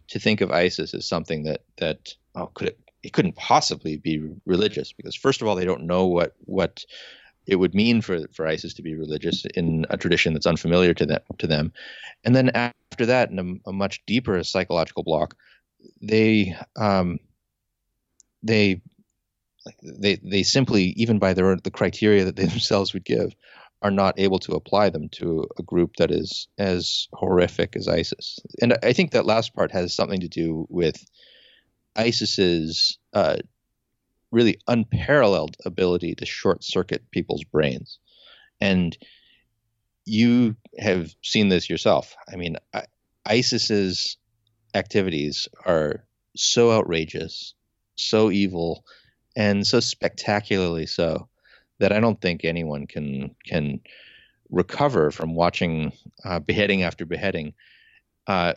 [0.09, 4.21] to think of ISIS as something that that oh could it it couldn't possibly be
[4.47, 6.85] religious because first of all they don't know what what
[7.47, 11.07] it would mean for for ISIS to be religious in a tradition that's unfamiliar to
[11.07, 11.73] them to them,
[12.25, 15.37] and then after that, in a, a much deeper psychological block,
[16.01, 17.19] they um,
[18.43, 18.81] they
[19.83, 23.35] they they simply even by their the criteria that they themselves would give
[23.83, 28.38] are not able to apply them to a group that is as horrific as ISIS.
[28.62, 31.05] And I think that last part has something to do with
[31.97, 33.37] ISIS's uh,
[34.31, 37.99] really unparalleled ability to short circuit people's brains.
[38.61, 38.97] And
[40.05, 42.15] you have seen this yourself.
[42.33, 42.85] I mean, I,
[43.27, 44.19] ISIS's
[44.75, 46.05] activities are
[46.37, 47.55] so outrageous,
[47.97, 48.85] so evil,
[49.37, 51.29] and so spectacularly so
[51.79, 53.81] that I don't think anyone can can
[54.51, 55.93] recover from watching
[56.25, 57.55] uh, beheading after beheading
[58.27, 58.55] uh,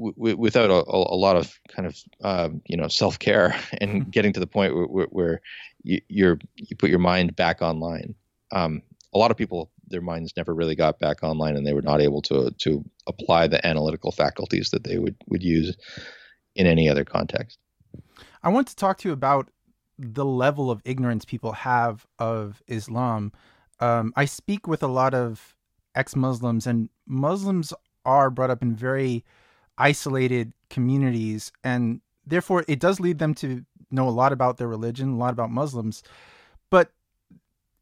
[0.00, 4.10] w- without a, a, lot of kind of um, you know self care and mm-hmm.
[4.10, 5.40] getting to the point where, where
[5.82, 8.14] you, you're you put your mind back online.
[8.52, 8.82] Um,
[9.12, 12.00] a lot of people their minds never really got back online and they were not
[12.00, 15.76] able to to apply the analytical faculties that they would would use
[16.56, 17.58] in any other context.
[18.42, 19.50] I want to talk to you about
[19.98, 23.32] the level of ignorance people have of Islam.
[23.80, 25.56] Um, I speak with a lot of
[25.94, 27.72] ex-Muslims, and Muslims
[28.04, 29.24] are brought up in very
[29.80, 35.14] isolated communities and therefore it does lead them to know a lot about their religion
[35.14, 36.02] a lot about muslims.
[36.70, 36.92] But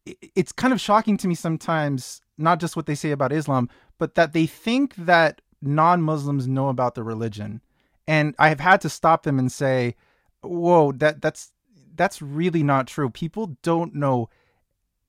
[0.05, 4.15] it's kind of shocking to me sometimes not just what they say about islam but
[4.15, 7.61] that they think that non-muslims know about the religion.
[8.07, 9.95] And i have had to stop them and say
[10.41, 11.51] whoa that that's
[11.95, 13.09] that's really not true.
[13.09, 14.29] People don't know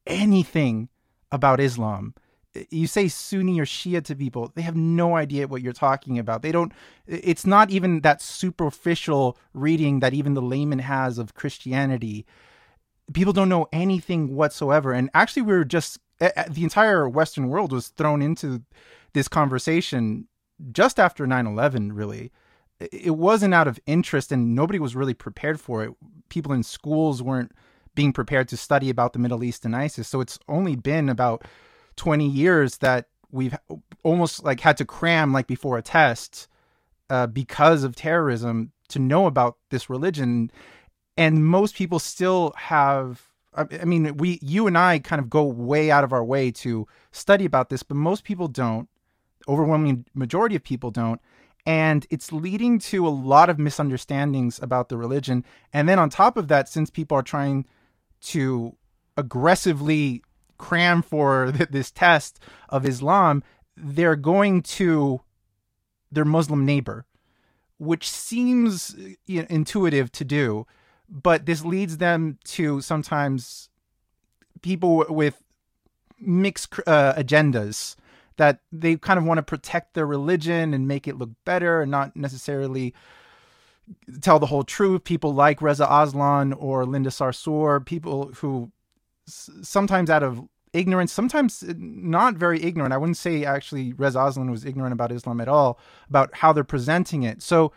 [0.06, 0.88] anything
[1.30, 2.14] about islam
[2.70, 6.42] you say Sunni or Shia to people, they have no idea what you're talking about.
[6.42, 6.72] They don't,
[7.06, 12.26] it's not even that superficial reading that even the layman has of Christianity.
[13.12, 14.92] People don't know anything whatsoever.
[14.92, 18.62] And actually, we are just, the entire Western world was thrown into
[19.12, 20.26] this conversation
[20.72, 22.32] just after 9 11, really.
[22.80, 25.92] It wasn't out of interest and nobody was really prepared for it.
[26.30, 27.52] People in schools weren't
[27.94, 30.08] being prepared to study about the Middle East and ISIS.
[30.08, 31.44] So it's only been about
[32.00, 33.54] 20 years that we've
[34.02, 36.48] almost like had to cram like before a test
[37.10, 40.50] uh, because of terrorism to know about this religion.
[41.18, 45.90] And most people still have i mean we you and i kind of go way
[45.90, 48.88] out of our way to study about this but most people don't.
[49.46, 51.20] Overwhelming majority of people don't.
[51.66, 55.44] And it's leading to a lot of misunderstandings about the religion.
[55.74, 57.66] And then on top of that since people are trying
[58.32, 58.74] to
[59.18, 60.22] aggressively
[60.60, 62.38] cram for this test
[62.68, 63.42] of Islam,
[63.76, 65.22] they're going to
[66.12, 67.06] their Muslim neighbor,
[67.78, 68.94] which seems
[69.26, 70.66] intuitive to do,
[71.08, 73.70] but this leads them to sometimes
[74.60, 75.42] people with
[76.20, 77.96] mixed uh, agendas
[78.36, 81.90] that they kind of want to protect their religion and make it look better and
[81.90, 82.94] not necessarily
[84.20, 85.04] tell the whole truth.
[85.04, 88.70] People like Reza Aslan or Linda Sarsour, people who
[89.26, 92.92] sometimes out of ignorance, sometimes not very ignorant.
[92.92, 96.64] I wouldn't say actually Reza Aslan was ignorant about Islam at all, about how they're
[96.64, 97.42] presenting it.
[97.42, 97.72] So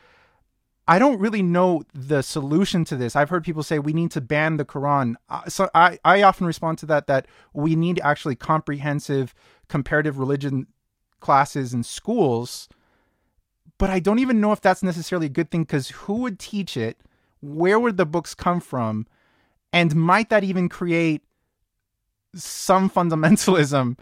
[0.87, 3.15] I don't really know the solution to this.
[3.15, 5.15] I've heard people say we need to ban the Quran.
[5.29, 9.33] Uh, so I, I often respond to that that we need actually comprehensive
[9.69, 10.67] comparative religion
[11.21, 12.67] classes in schools.
[13.77, 16.75] But I don't even know if that's necessarily a good thing because who would teach
[16.75, 16.99] it?
[17.41, 19.07] Where would the books come from?
[19.71, 21.23] And might that even create
[22.35, 23.97] some fundamentalism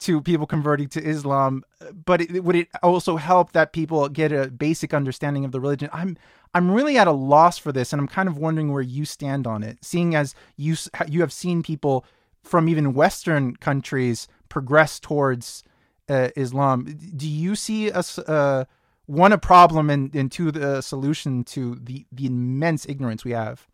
[0.00, 1.64] to people converting to Islam,
[2.04, 5.90] but it, would it also help that people get a basic understanding of the religion?
[5.92, 6.16] I'm
[6.54, 9.46] I'm really at a loss for this, and I'm kind of wondering where you stand
[9.46, 10.76] on it, seeing as you
[11.08, 12.04] you have seen people
[12.44, 15.62] from even Western countries progress towards
[16.08, 16.84] uh, Islam.
[17.16, 18.64] Do you see a uh,
[19.06, 23.66] one a problem and, and two the solution to the the immense ignorance we have?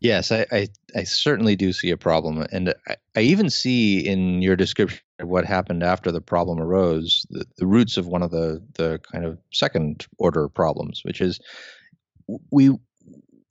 [0.00, 2.46] Yes, I, I, I, certainly do see a problem.
[2.52, 7.26] And I, I, even see in your description of what happened after the problem arose
[7.30, 11.40] the, the roots of one of the, the kind of second order problems, which is
[12.50, 12.76] we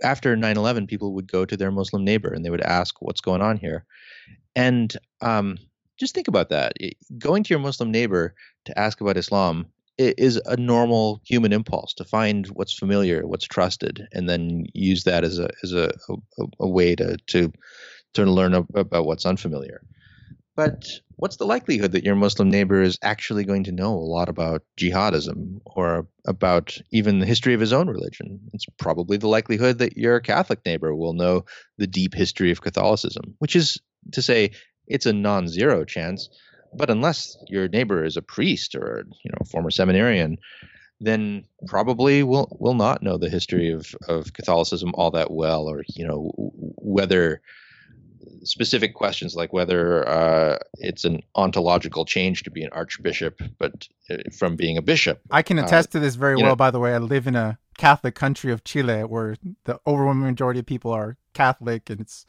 [0.03, 3.41] after 9-11 people would go to their muslim neighbor and they would ask what's going
[3.41, 3.85] on here
[4.55, 5.57] and um,
[5.97, 6.73] just think about that
[7.17, 8.35] going to your muslim neighbor
[8.65, 9.65] to ask about islam
[9.97, 15.23] is a normal human impulse to find what's familiar, what's trusted, and then use that
[15.23, 17.51] as a as a, a, a way to to
[18.13, 19.81] to learn about what's unfamiliar.
[20.55, 20.85] But
[21.17, 24.63] what's the likelihood that your Muslim neighbor is actually going to know a lot about
[24.79, 28.39] jihadism or about even the history of his own religion?
[28.53, 31.43] It's probably the likelihood that your Catholic neighbor will know
[31.77, 33.77] the deep history of Catholicism, which is
[34.13, 34.51] to say,
[34.87, 36.29] it's a non zero chance
[36.76, 40.38] but unless your neighbor is a priest or you know a former seminarian,
[40.99, 45.84] then probably will will not know the history of, of Catholicism all that well, or
[45.88, 47.41] you know whether
[48.43, 54.17] specific questions like whether uh, it's an ontological change to be an archbishop, but uh,
[54.38, 55.19] from being a bishop.
[55.32, 56.47] I can attest uh, to this very well.
[56.47, 56.55] Know.
[56.55, 60.59] By the way, I live in a Catholic country of Chile, where the overwhelming majority
[60.59, 62.26] of people are Catholic, and it's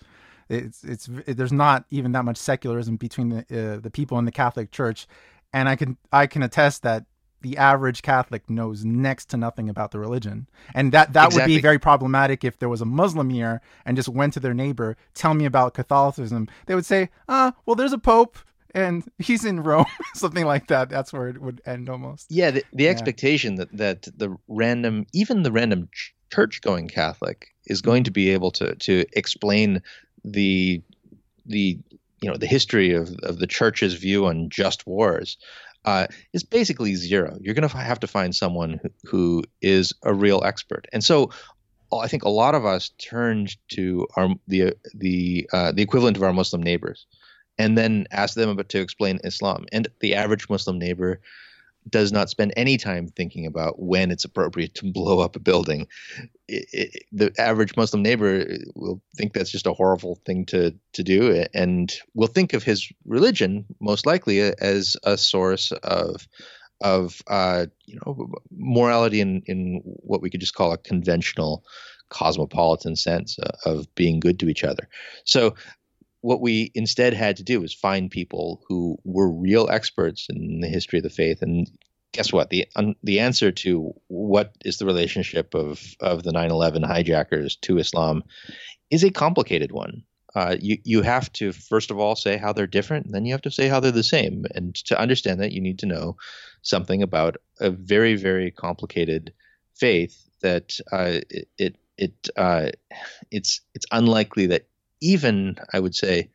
[0.49, 4.25] it's it's it, there's not even that much secularism between the uh, the people in
[4.25, 5.07] the Catholic Church,
[5.53, 7.05] and I can I can attest that
[7.43, 11.53] the average Catholic knows next to nothing about the religion, and that that exactly.
[11.53, 14.55] would be very problematic if there was a Muslim here and just went to their
[14.55, 16.49] neighbor, tell me about Catholicism.
[16.67, 18.39] They would say, ah, well, there's a pope
[18.77, 20.91] and he's in Rome, something like that.
[20.91, 22.31] That's where it would end almost.
[22.31, 22.91] Yeah, the, the yeah.
[22.91, 25.89] expectation that that the random, even the random
[26.31, 29.83] church going Catholic is going to be able to to explain
[30.27, 30.83] the
[31.47, 31.79] the
[32.21, 35.39] you know the history of of the church's view on just wars
[35.85, 37.39] uh, is basically zero.
[37.41, 41.31] You're going to have to find someone who, who is a real expert, and so
[41.93, 46.23] I think a lot of us turned to our the the uh, the equivalent of
[46.23, 47.07] our Muslim neighbors,
[47.59, 49.67] and then asked them about to explain Islam.
[49.73, 51.21] And the average Muslim neighbor
[51.89, 55.87] does not spend any time thinking about when it's appropriate to blow up a building.
[56.49, 60.75] It, it, the average Muslim neighbor uh, will think that's just a horrible thing to
[60.93, 66.27] to do, and will think of his religion most likely uh, as a source of
[66.81, 71.65] of uh, you know morality in in what we could just call a conventional
[72.09, 74.89] cosmopolitan sense uh, of being good to each other.
[75.25, 75.55] So
[76.27, 80.67] what we instead had to do was find people who were real experts in the
[80.67, 81.71] history of the faith and
[82.11, 82.67] guess what the
[83.05, 88.25] the answer to what is the relationship of of the 9/11 hijackers to Islam
[88.91, 90.03] is a complicated one.
[90.35, 93.43] Uh, you you have to first of all say how they're different, then you have
[93.43, 94.47] to say how they're the same.
[94.53, 96.17] And to understand that, you need to know
[96.63, 99.33] something about a very very complicated
[99.77, 101.21] faith that uh,
[101.57, 102.71] it, it uh,
[103.31, 104.67] it's it's unlikely that
[105.01, 106.29] even I would say,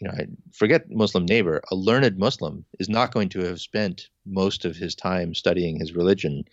[0.00, 4.08] you know, I forget Muslim neighbor, a learned Muslim is not going to have spent
[4.26, 6.44] most of his time studying his religion,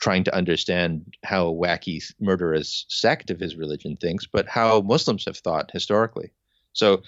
[0.00, 5.24] trying to understand how a wacky, murderous sect of his religion thinks, but how Muslims
[5.24, 6.32] have thought historically.
[6.72, 7.02] So,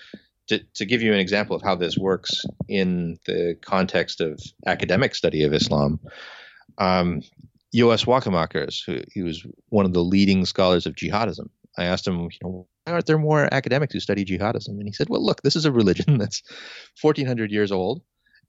[0.48, 5.14] to, to give you an example of how this works in the context of academic
[5.14, 6.00] study of Islam,
[6.78, 7.20] um,
[7.74, 12.22] Joas Wagemakers, who he was one of the leading scholars of jihadism, I asked him,
[12.22, 14.68] you know, why aren't there more academics who study jihadism?
[14.68, 16.42] And he said, well, look, this is a religion that's
[17.00, 18.02] 1400 years old,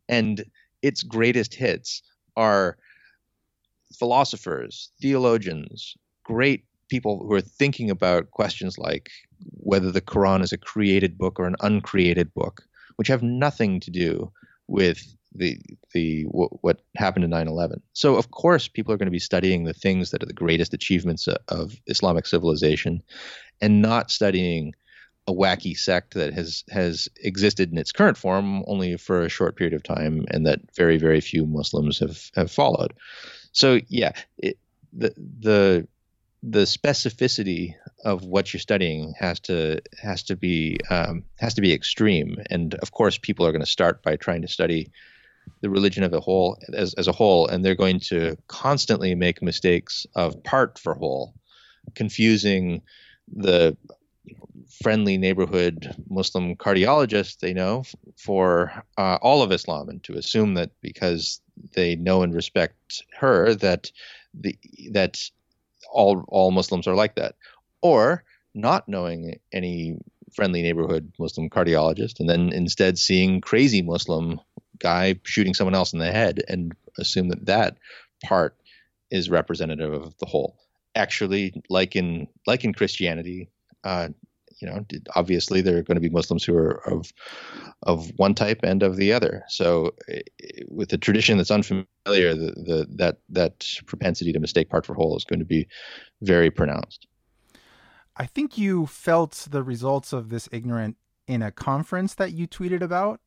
[0.10, 0.44] and
[0.82, 2.02] its greatest hits
[2.36, 2.78] are
[3.98, 9.10] philosophers, theologians, great people who are thinking about questions like
[9.58, 12.64] whether the Quran is a created book or an uncreated book,
[12.96, 14.32] which have nothing to do
[14.68, 15.60] with the
[15.94, 17.82] the what happened in 9/11.
[17.94, 20.74] So of course people are going to be studying the things that are the greatest
[20.74, 23.02] achievements of Islamic civilization
[23.62, 24.74] and not studying
[25.28, 29.56] a wacky sect that has has existed in its current form only for a short
[29.56, 32.94] period of time and that very very few Muslims have have followed.
[33.52, 34.58] So yeah, it,
[34.92, 35.88] the the
[36.42, 37.76] the specificity
[38.06, 42.76] of what you're studying has to has to be um, has to be extreme, and
[42.76, 44.92] of course, people are going to start by trying to study
[45.62, 49.42] the religion of a whole as, as a whole, and they're going to constantly make
[49.42, 51.34] mistakes of part for whole,
[51.96, 52.82] confusing
[53.36, 53.76] the
[54.82, 57.84] friendly neighborhood Muslim cardiologist they know
[58.18, 61.42] for uh, all of Islam, and to assume that because
[61.74, 63.92] they know and respect her that
[64.34, 64.58] the
[64.92, 65.20] that
[65.92, 67.36] all all Muslims are like that,
[67.82, 68.24] or
[68.54, 69.98] not knowing any
[70.34, 74.40] friendly neighborhood Muslim cardiologist, and then instead seeing crazy Muslim
[74.80, 77.78] guy shooting someone else in the head and assume that that
[78.24, 78.58] part
[79.12, 80.58] is representative of the whole.
[80.96, 83.50] Actually, like in like in Christianity,
[83.84, 84.10] uh,
[84.60, 87.14] you know, obviously there are going to be Muslims who are of
[87.84, 89.44] of one type and of the other.
[89.48, 89.96] So,
[90.68, 95.16] with a tradition that's unfamiliar, the, the that that propensity to mistake part for whole
[95.16, 95.68] is going to be
[96.22, 97.08] very pronounced.
[98.18, 102.82] I think you felt the results of this ignorant in a conference that you tweeted
[102.82, 103.22] about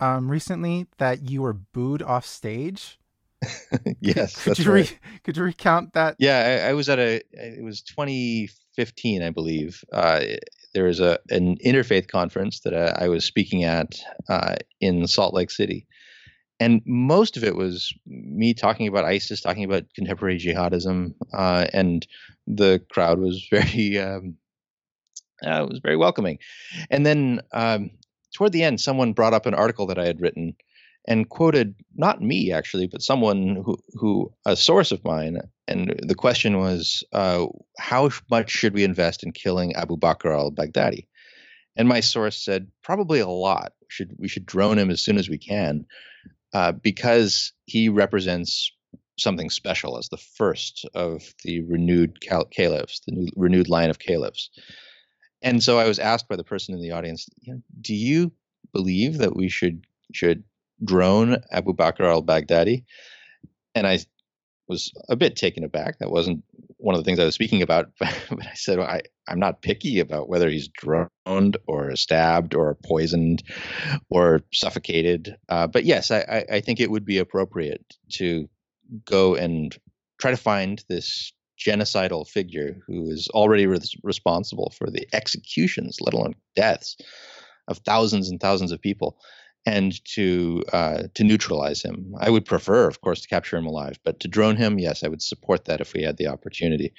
[0.00, 0.86] um, recently.
[0.98, 2.98] That you were booed off stage.
[4.00, 4.98] yes, could, you right.
[5.24, 6.16] could you recount that?
[6.18, 7.22] Yeah, I, I, was at a.
[7.32, 9.82] It was 2015, I believe.
[9.92, 10.20] Uh,
[10.74, 15.32] there was a an interfaith conference that I, I was speaking at uh, in Salt
[15.32, 15.86] Lake City,
[16.58, 22.06] and most of it was me talking about ISIS, talking about contemporary jihadism, uh, and
[22.46, 23.98] the crowd was very.
[23.98, 24.36] Um,
[25.42, 26.38] uh, was very welcoming,
[26.90, 27.92] and then um,
[28.34, 30.54] toward the end, someone brought up an article that I had written
[31.08, 35.38] and quoted not me actually, but someone who, who a source of mine.
[35.66, 37.46] And the question was, uh,
[37.78, 41.06] how much should we invest in killing Abu Bakr al-Baghdadi?
[41.76, 43.72] And my source said, probably a lot.
[43.88, 45.86] Should we should drone him as soon as we can,
[46.52, 48.70] uh, because he represents
[49.18, 53.98] something special as the first of the renewed cal- caliphs, the new, renewed line of
[53.98, 54.50] caliphs.
[55.42, 57.28] And so I was asked by the person in the audience,
[57.80, 58.32] do you
[58.72, 60.44] believe that we should should
[60.82, 62.84] drone Abu Bakr al Baghdadi.
[63.74, 64.00] And I
[64.68, 65.98] was a bit taken aback.
[65.98, 66.42] That wasn't
[66.78, 69.62] one of the things I was speaking about, but, I said, well, I, I'm not
[69.62, 73.42] picky about whether he's droned or stabbed or poisoned
[74.08, 75.36] or suffocated.
[75.48, 78.48] Uh, but yes, I, I think it would be appropriate to
[79.04, 79.76] go and
[80.18, 86.14] try to find this genocidal figure who is already res- responsible for the executions, let
[86.14, 86.96] alone deaths,
[87.68, 89.18] of thousands and thousands of people,
[89.66, 92.14] and to uh, to neutralize him.
[92.18, 95.08] I would prefer, of course, to capture him alive, but to drone him, yes, I
[95.08, 96.92] would support that if we had the opportunity.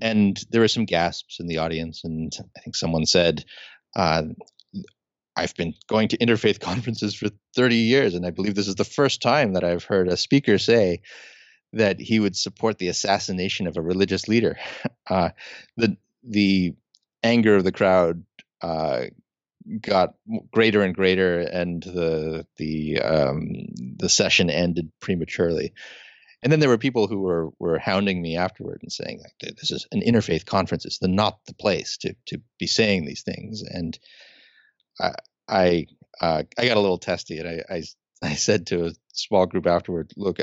[0.00, 3.44] And there were some gasps in the audience, and I think someone said,
[3.96, 4.24] uh,
[5.34, 8.84] "I've been going to interfaith conferences for 30 years, and I believe this is the
[8.84, 11.00] first time that I've heard a speaker say."
[11.74, 14.58] That he would support the assassination of a religious leader.
[15.10, 15.30] Uh,
[15.78, 16.74] the the
[17.22, 18.24] anger of the crowd
[18.60, 19.04] uh,
[19.80, 20.14] got
[20.52, 23.66] greater and greater, and the the um,
[23.96, 25.72] the session ended prematurely.
[26.42, 29.70] And then there were people who were were hounding me afterward and saying like, "This
[29.70, 30.84] is an interfaith conference.
[30.84, 33.98] It's the not the place to to be saying these things." And
[35.00, 35.12] I
[35.48, 35.86] I,
[36.20, 37.82] uh, I got a little testy, and I, I
[38.22, 40.38] I said to a small group afterward, "Look."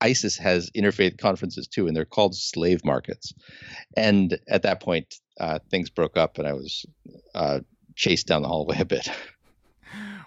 [0.00, 3.32] ISIS has interfaith conferences too, and they're called slave markets.
[3.96, 6.84] And at that point, uh, things broke up, and I was
[7.34, 7.60] uh,
[7.94, 9.08] chased down the hallway a bit.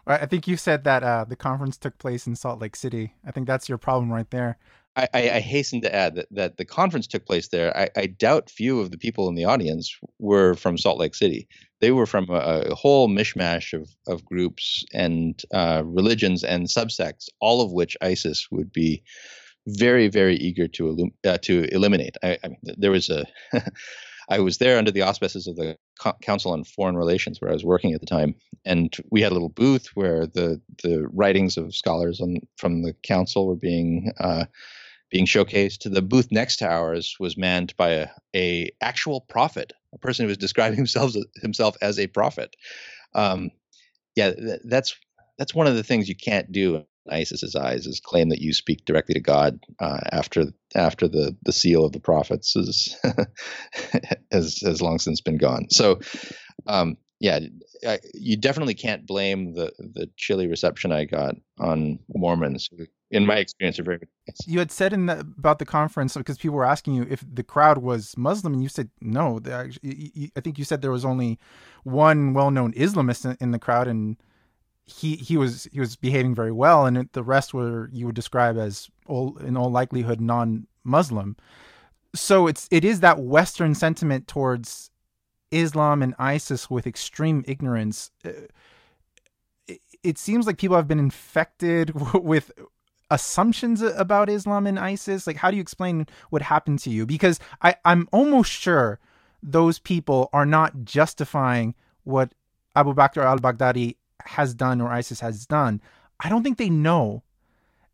[0.08, 3.14] I think you said that uh, the conference took place in Salt Lake City.
[3.26, 4.58] I think that's your problem right there.
[4.96, 7.76] I, I, I hasten to add that, that the conference took place there.
[7.78, 11.48] I, I, doubt few of the people in the audience were from Salt Lake City.
[11.80, 17.30] They were from a, a whole mishmash of, of groups and uh, religions and subsects,
[17.40, 19.04] all of which ISIS would be
[19.68, 22.18] very, very eager to uh, to eliminate.
[22.24, 23.26] I, I mean, there was a
[24.30, 25.78] I was there under the auspices of the
[26.22, 29.36] Council on Foreign Relations, where I was working at the time, and we had a
[29.36, 34.46] little booth where the the writings of scholars on, from the council were being uh,
[35.10, 35.92] being showcased.
[35.92, 40.28] The booth next to ours was manned by a, a actual prophet, a person who
[40.28, 42.56] was describing himself himself as a prophet.
[43.16, 43.52] Um,
[44.16, 44.96] yeah, th- that's
[45.40, 48.86] that's one of the things you can't do ISIS's eyes is claim that you speak
[48.86, 50.46] directly to God uh, after
[50.76, 52.96] after the the seal of the prophets is
[54.32, 55.70] has has long since been gone.
[55.70, 56.00] So,
[56.68, 57.40] um, yeah,
[57.86, 62.70] I, you definitely can't blame the the chilly reception I got on Mormons.
[63.12, 64.00] In my experience, are very.
[64.46, 67.44] You had said in the, about the conference because people were asking you if the
[67.44, 69.40] crowd was Muslim, and you said no.
[69.50, 71.40] Actually, I think you said there was only
[71.84, 74.18] one well-known Islamist in, in the crowd, and
[74.90, 78.58] he he was he was behaving very well, and the rest were you would describe
[78.58, 81.36] as in all likelihood non-Muslim.
[82.16, 84.90] So it's it is that Western sentiment towards
[85.52, 88.12] Islam and ISIS with extreme ignorance.
[88.26, 88.32] Uh,
[90.04, 92.52] it, seems like people have been infected with
[93.12, 95.28] assumptions about Islam and ISIS.
[95.28, 97.06] Like, how do you explain what happened to you?
[97.06, 99.00] Because I I'm almost sure
[99.44, 102.34] those people are not justifying what
[102.76, 103.96] Abu Bakr al-Baghdadi
[104.26, 105.82] has done or ISIS has done,
[106.20, 107.24] I don't think they know.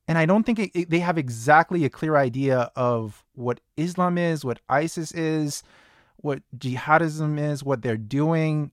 [0.07, 4.17] And I don't think it, it, they have exactly a clear idea of what Islam
[4.17, 5.63] is, what ISIS is,
[6.17, 8.71] what jihadism is, what they're doing.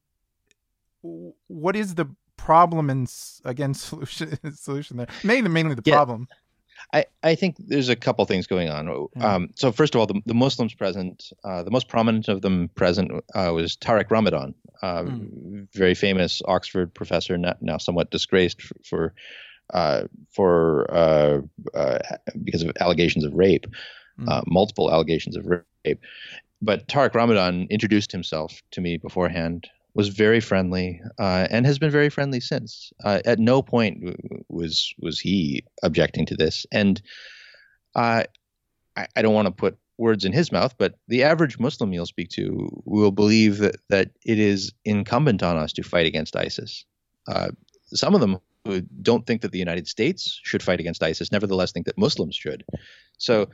[1.00, 3.12] What is the problem and
[3.44, 5.08] again solution solution there?
[5.24, 5.94] Mainly, mainly the yeah.
[5.94, 6.28] problem.
[6.92, 8.86] I, I think there's a couple things going on.
[8.86, 9.22] Hmm.
[9.22, 12.68] Um, so first of all, the, the Muslims present, uh, the most prominent of them
[12.74, 15.68] present uh, was Tariq Ramadan, uh, mm.
[15.72, 19.14] very famous Oxford professor, now, now somewhat disgraced for for,
[19.72, 20.02] uh,
[20.32, 21.40] for uh,
[21.74, 21.98] uh,
[22.42, 23.66] because of allegations of rape,
[24.18, 24.42] mm.
[24.46, 26.00] multiple allegations of rape.
[26.60, 31.90] But Tariq Ramadan introduced himself to me beforehand was very friendly uh, and has been
[31.90, 32.92] very friendly since.
[33.04, 34.16] Uh, at no point
[34.48, 37.02] was was he objecting to this, and
[37.94, 38.24] uh,
[38.96, 42.06] I, I don't want to put words in his mouth, but the average Muslim you'll
[42.06, 46.84] speak to will believe that that it is incumbent on us to fight against ISIS.
[47.28, 47.50] Uh,
[47.86, 48.38] some of them
[49.02, 52.64] don't think that the United States should fight against ISIS, nevertheless think that Muslims should.
[53.18, 53.48] So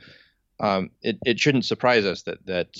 [0.59, 2.77] um, it, it shouldn't surprise us that that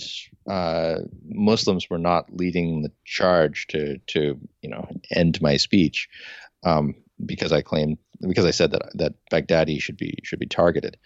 [0.50, 6.10] uh, Muslims were not leading the charge to to you know end my speech
[6.64, 10.98] um, because I claimed because I said that that Baghdadi should be should be targeted.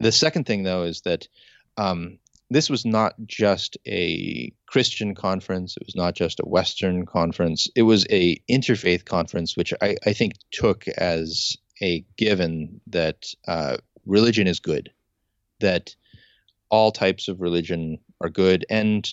[0.00, 1.28] The second thing though is that
[1.76, 2.18] um,
[2.50, 5.76] this was not just a Christian conference.
[5.76, 7.68] It was not just a Western conference.
[7.74, 13.76] It was a interfaith conference, which I, I think took as a given that uh,
[14.06, 14.92] religion is good,
[15.60, 15.94] that
[16.70, 19.12] all types of religion are good, and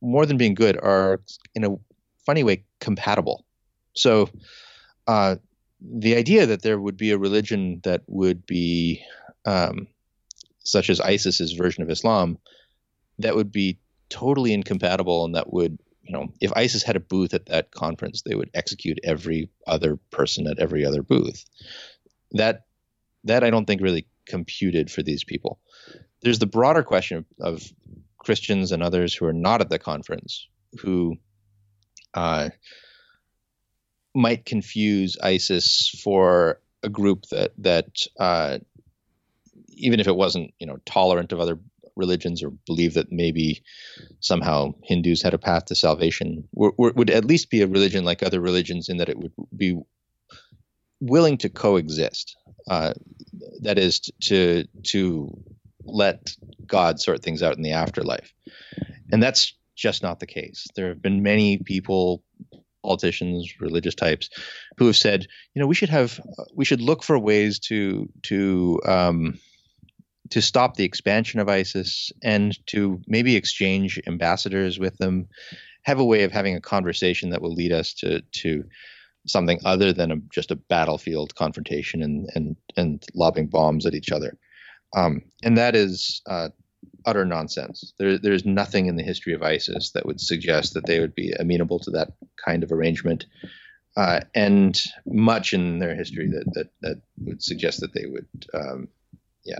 [0.00, 1.20] more than being good, are
[1.54, 1.76] in a
[2.24, 3.44] funny way compatible.
[3.94, 4.28] So,
[5.06, 5.36] uh,
[5.80, 9.02] the idea that there would be a religion that would be
[9.44, 9.88] um,
[10.64, 12.38] such as ISIS's version of Islam
[13.18, 13.78] that would be
[14.08, 18.22] totally incompatible and that would you know if ISIS had a booth at that conference
[18.22, 21.44] they would execute every other person at every other booth
[22.32, 22.66] that
[23.24, 25.58] that I don't think really computed for these people
[26.22, 27.62] there's the broader question of
[28.18, 30.48] Christians and others who are not at the conference
[30.80, 31.16] who
[32.14, 32.50] uh,
[34.14, 38.58] might confuse ISIS for a group that that uh,
[39.68, 41.58] even if it wasn't you know tolerant of other
[41.96, 43.62] religions or believe that maybe
[44.20, 48.40] somehow Hindus had a path to salvation would at least be a religion like other
[48.40, 49.78] religions in that it would be
[51.00, 52.36] willing to coexist.
[52.70, 52.94] Uh,
[53.60, 55.36] that is to to
[55.84, 56.34] let
[56.66, 58.32] God sort things out in the afterlife.
[59.10, 60.66] And that's just not the case.
[60.74, 62.22] There have been many people,
[62.82, 64.28] politicians, religious types,
[64.78, 66.20] who have said, you know, we should have,
[66.54, 69.38] we should look for ways to to um,
[70.30, 75.28] to stop the expansion of ISIS and to maybe exchange ambassadors with them,
[75.82, 78.64] have a way of having a conversation that will lead us to to
[79.26, 84.10] something other than a, just a battlefield confrontation and and and lobbing bombs at each
[84.10, 84.36] other.
[84.94, 86.50] Um, and that is uh,
[87.06, 87.92] utter nonsense.
[87.98, 91.32] There, there's nothing in the history of ISIS that would suggest that they would be
[91.32, 92.12] amenable to that
[92.44, 93.26] kind of arrangement,
[93.96, 98.88] uh, and much in their history that that, that would suggest that they would, um,
[99.44, 99.58] yeah,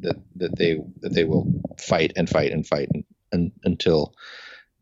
[0.00, 1.46] that that they that they will
[1.78, 4.14] fight and fight and fight and, and, until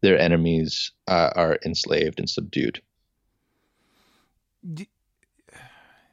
[0.02, 2.82] their enemies uh, are enslaved and subdued.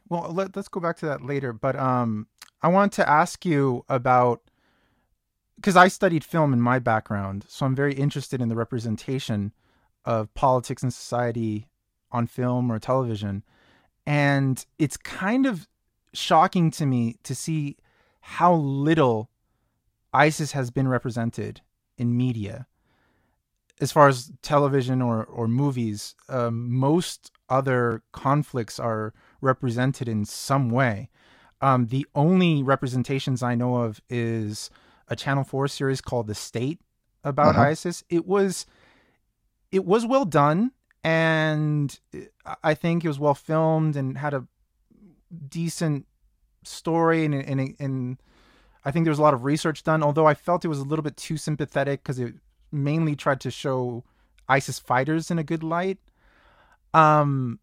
[0.10, 2.28] Well, let, us go back to that later, but um,
[2.64, 4.42] I want to ask you about
[5.58, 9.54] because I studied film in my background, so I'm very interested in the representation
[10.06, 11.68] of politics and society
[12.12, 13.44] on film or television.
[14.06, 15.68] And it's kind of
[16.14, 17.78] shocking to me to see
[18.22, 19.30] how little
[20.14, 21.62] ISIS has been represented
[21.98, 22.68] in media.
[23.80, 30.70] As far as television or, or movies, um, most other conflicts are represented in some
[30.70, 31.10] way.
[31.64, 34.70] Um, the only representations I know of is
[35.08, 36.82] a Channel Four series called The State
[37.24, 37.62] about uh-huh.
[37.62, 38.04] ISIS.
[38.10, 38.66] It was
[39.72, 40.74] it was well done,
[41.06, 41.98] and
[42.62, 44.46] I think it was well filmed and had a
[45.48, 46.06] decent
[46.66, 48.18] story and and and
[48.84, 50.04] I think there was a lot of research done.
[50.04, 52.36] Although I felt it was a little bit too sympathetic because it
[52.74, 54.04] mainly tried to show
[54.50, 56.00] ISIS fighters in a good light.
[56.94, 57.60] Um,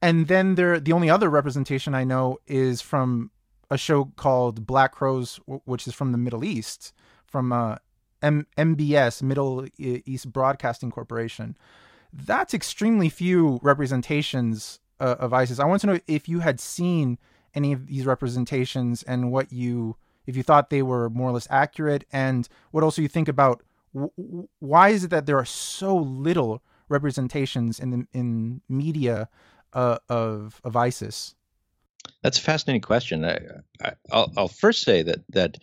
[0.00, 3.30] and then there, the only other representation I know is from
[3.70, 6.92] a show called Black Crows, which is from the Middle East,
[7.26, 7.76] from uh,
[8.22, 11.56] M- MBC, Middle East Broadcasting Corporation.
[12.12, 15.58] That's extremely few representations uh, of ISIS.
[15.58, 17.18] I want to know if you had seen
[17.54, 19.96] any of these representations and what you,
[20.26, 23.62] if you thought they were more or less accurate, and what also you think about
[24.58, 29.28] why is it that there are so little representations in the in media
[29.72, 31.34] uh, of of ISIS?
[32.22, 33.24] That's a fascinating question.
[33.24, 35.58] I, will first say that that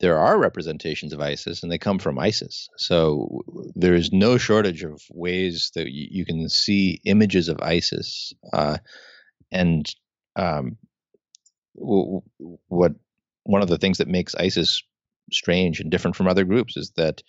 [0.00, 2.68] there are representations of ISIS, and they come from ISIS.
[2.76, 3.42] So
[3.74, 8.78] there is no shortage of ways that you, you can see images of ISIS, uh,
[9.52, 9.92] and
[10.36, 10.76] um,
[11.76, 12.22] w-
[12.68, 12.92] what
[13.44, 14.82] one of the things that makes ISIS
[15.32, 17.22] strange and different from other groups is that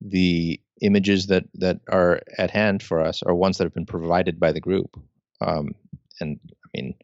[0.00, 4.38] the images that that are at hand for us are ones that have been provided
[4.40, 4.98] by the group.
[5.40, 5.74] Um,
[6.20, 6.94] and I mean,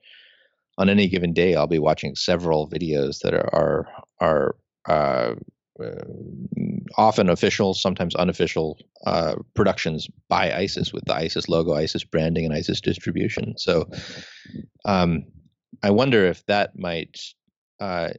[0.78, 3.86] on any given day, I'll be watching several videos that are are,
[4.20, 4.56] are
[4.88, 5.34] uh,
[5.82, 6.04] uh,
[6.96, 12.54] often official, sometimes unofficial uh, productions by ISIS with the ISIS logo, ISIS branding, and
[12.54, 13.54] ISIS distribution.
[13.56, 13.88] So,
[14.84, 15.24] um,
[15.82, 17.18] I wonder if that might
[17.80, 18.10] uh,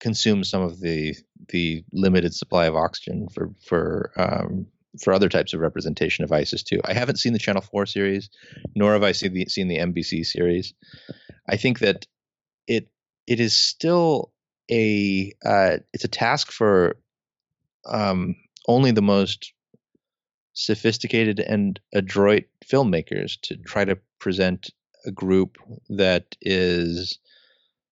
[0.00, 1.16] consume some of the
[1.48, 4.66] the limited supply of oxygen for for um,
[5.02, 6.80] for other types of representation of ISIS too.
[6.84, 8.30] I haven't seen the Channel Four series,
[8.74, 10.74] nor have I seen the seen the MBC series.
[11.48, 12.06] I think that
[12.66, 12.88] it
[13.26, 14.32] it is still
[14.70, 16.96] a uh, it's a task for
[17.86, 18.36] um,
[18.68, 19.52] only the most
[20.54, 24.70] sophisticated and adroit filmmakers to try to present
[25.04, 25.58] a group
[25.90, 27.18] that is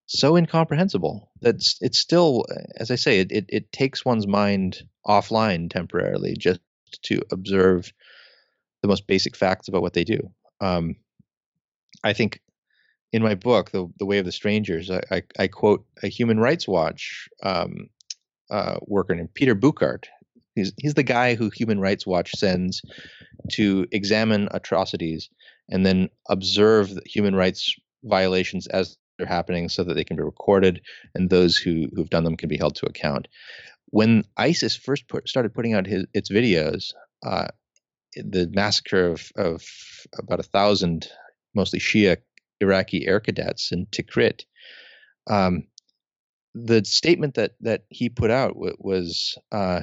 [0.07, 2.45] so incomprehensible that it's still,
[2.77, 6.61] as I say, it, it, it takes one's mind offline temporarily just
[7.03, 7.93] to observe
[8.83, 10.31] the most basic facts about what they do.
[10.61, 10.97] Um,
[12.05, 12.41] I think
[13.13, 16.41] in my book, the the Way of the Strangers, I, I, I quote a Human
[16.41, 17.89] Rights Watch um,
[18.51, 20.07] uh, worker named Peter Bouckaert.
[20.55, 22.83] He's he's the guy who Human Rights Watch sends
[23.53, 25.29] to examine atrocities
[25.69, 27.75] and then observe the human rights
[28.05, 30.83] violations as they're happening so that they can be recorded
[31.15, 33.29] and those who, who've done them can be held to account.
[33.93, 36.93] When ISIS first put, started putting out his, its videos,
[37.25, 37.49] uh,
[38.17, 39.63] the massacre of, of
[40.19, 41.09] about a thousand,
[41.55, 42.17] mostly Shia
[42.61, 44.45] Iraqi air cadets in Tikrit,
[45.29, 45.65] um,
[46.55, 49.83] the statement that that he put out was uh,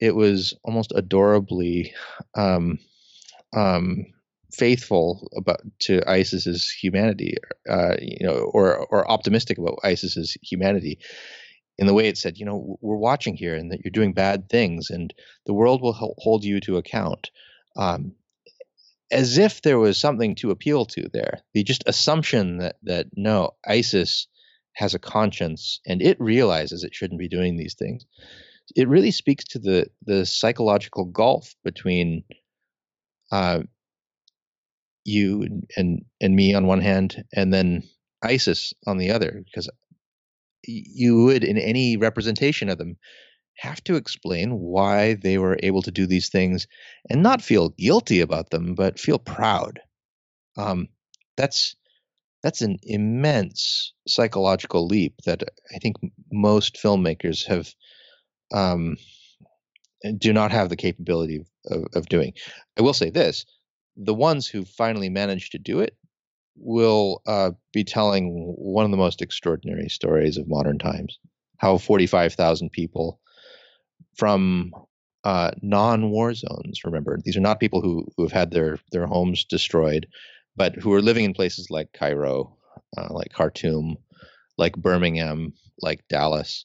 [0.00, 1.94] it was almost adorably
[2.34, 2.78] um,
[3.56, 4.04] um,
[4.52, 7.36] faithful about to ISIS's humanity,
[7.68, 10.98] uh, you know, or or optimistic about ISIS's humanity,
[11.78, 14.48] in the way it said, you know, we're watching here, and that you're doing bad
[14.48, 15.12] things, and
[15.46, 17.30] the world will hold you to account.
[17.76, 18.12] Um,
[19.12, 21.40] as if there was something to appeal to there.
[21.52, 24.26] The just assumption that that no, ISIS
[24.74, 28.06] has a conscience and it realizes it shouldn't be doing these things.
[28.74, 32.24] It really speaks to the the psychological gulf between
[33.30, 33.60] uh,
[35.04, 37.82] you and, and and me on one hand, and then
[38.22, 39.68] ISIS on the other, because
[40.64, 42.96] you would in any representation of them
[43.56, 46.66] have to explain why they were able to do these things
[47.10, 49.80] and not feel guilty about them, but feel proud.
[50.56, 50.88] Um,
[51.36, 51.76] that's
[52.42, 55.44] that's an immense psychological leap that
[55.74, 55.96] I think
[56.32, 57.72] most filmmakers have
[58.52, 58.96] um,
[60.18, 62.32] do not have the capability of, of doing.
[62.78, 63.46] I will say this:
[63.96, 65.96] the ones who finally manage to do it
[66.56, 71.18] will uh, be telling one of the most extraordinary stories of modern times.
[71.58, 73.20] How 45,000 people
[74.16, 74.72] from
[75.24, 76.82] uh, non-war zones.
[76.84, 80.06] Remember, these are not people who who have had their their homes destroyed,
[80.56, 82.56] but who are living in places like Cairo,
[82.96, 83.96] uh, like Khartoum,
[84.58, 86.64] like Birmingham, like Dallas,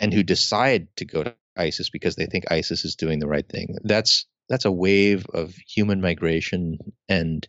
[0.00, 3.48] and who decide to go to ISIS because they think ISIS is doing the right
[3.48, 3.76] thing.
[3.84, 6.78] That's that's a wave of human migration
[7.08, 7.46] and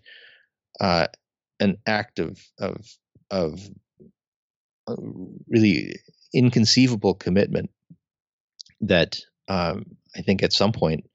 [0.80, 1.08] uh,
[1.60, 2.86] an act of of
[3.32, 3.60] of
[4.88, 4.96] uh,
[5.48, 6.00] really
[6.34, 7.70] inconceivable commitment
[8.82, 9.86] that um,
[10.16, 11.10] I think at some point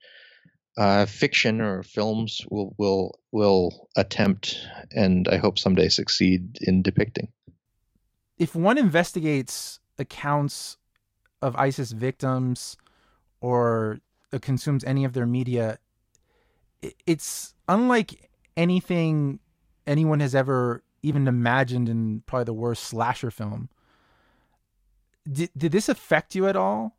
[0.77, 4.57] uh, fiction or films will will will attempt
[4.91, 7.29] and I hope someday succeed in depicting.
[8.37, 10.77] if one investigates accounts
[11.41, 12.77] of ISIS victims
[13.39, 13.99] or
[14.33, 15.79] uh, consumes any of their media,
[17.05, 19.39] it's unlike anything
[19.87, 23.69] anyone has ever even imagined in probably the worst slasher film.
[25.31, 26.97] Did, did this affect you at all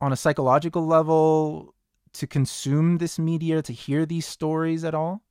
[0.00, 1.74] on a psychological level
[2.14, 5.22] to consume this media, to hear these stories at all?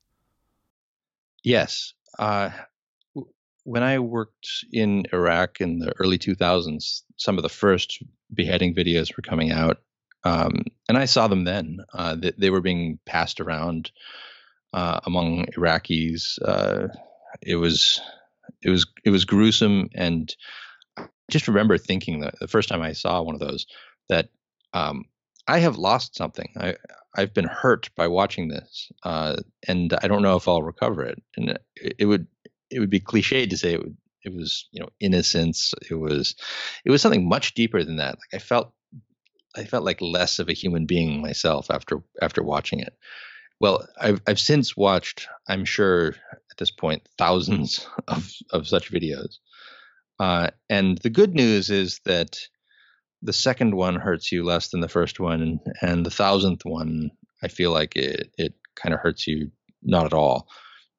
[1.43, 1.93] Yes.
[2.17, 2.51] Uh,
[3.63, 8.03] when I worked in Iraq in the early 2000s, some of the first
[8.33, 9.81] beheading videos were coming out.
[10.25, 11.79] Um, and I saw them then.
[11.93, 13.91] Uh, they, they, were being passed around
[14.73, 16.39] uh, among Iraqis.
[16.43, 16.87] Uh,
[17.41, 18.01] it was
[18.61, 20.35] it was it was gruesome, and
[20.97, 23.65] I just remember thinking that the first time I saw one of those
[24.09, 24.29] that
[24.73, 25.05] um,
[25.47, 26.49] I have lost something.
[26.57, 26.75] I
[27.15, 31.21] I've been hurt by watching this, uh, and I don't know if I'll recover it.
[31.37, 32.27] And it, it would
[32.69, 35.73] it would be cliched to say it would it was you know innocence.
[35.89, 36.35] It was
[36.85, 38.17] it was something much deeper than that.
[38.17, 38.73] Like I felt
[39.55, 42.97] I felt like less of a human being myself after after watching it.
[43.63, 49.37] Well, I've I've since watched, I'm sure at this point, thousands of of such videos.
[50.19, 52.37] Uh, and the good news is that
[53.21, 57.11] the second one hurts you less than the first one, and, the thousandth one,
[57.41, 59.49] I feel like it it kind of hurts you
[59.81, 60.49] not at all.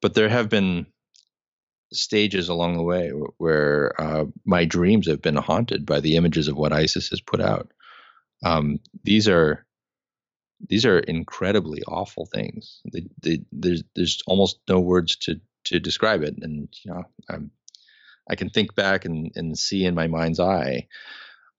[0.01, 0.87] But there have been
[1.93, 6.57] stages along the way where uh, my dreams have been haunted by the images of
[6.57, 7.71] what ISIS has put out.
[8.43, 9.67] Um, these are
[10.59, 12.81] these are incredibly awful things.
[12.91, 17.51] They, they, there's there's almost no words to to describe it, and you know I'm,
[18.29, 20.87] I can think back and, and see in my mind's eye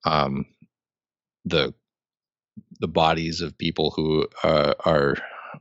[0.05, 0.47] um,
[1.44, 1.74] the
[2.80, 5.16] the bodies of people who uh, are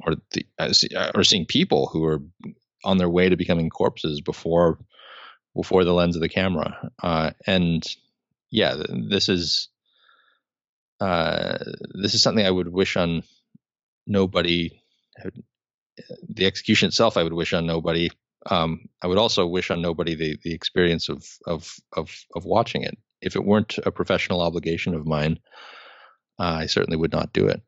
[0.06, 2.22] or the uh, or seeing people who are
[2.84, 4.80] on their way to becoming corpses before
[5.56, 7.86] before the lens of the camera, uh, and
[8.52, 8.76] yeah,
[9.10, 9.70] this is
[11.06, 11.58] uh,
[11.94, 13.22] this is something I would wish on
[14.08, 14.82] nobody.
[16.28, 18.10] The execution itself, I would wish on nobody.
[18.48, 22.82] Um, I would also wish on nobody the, the experience of, of of of watching
[22.82, 22.98] it.
[23.22, 25.38] If it weren't a professional obligation of mine,
[26.40, 27.62] uh, I certainly would not do it.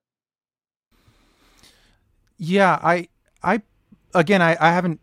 [2.40, 3.08] Yeah, I
[3.44, 3.62] I
[4.16, 5.00] again I, I haven't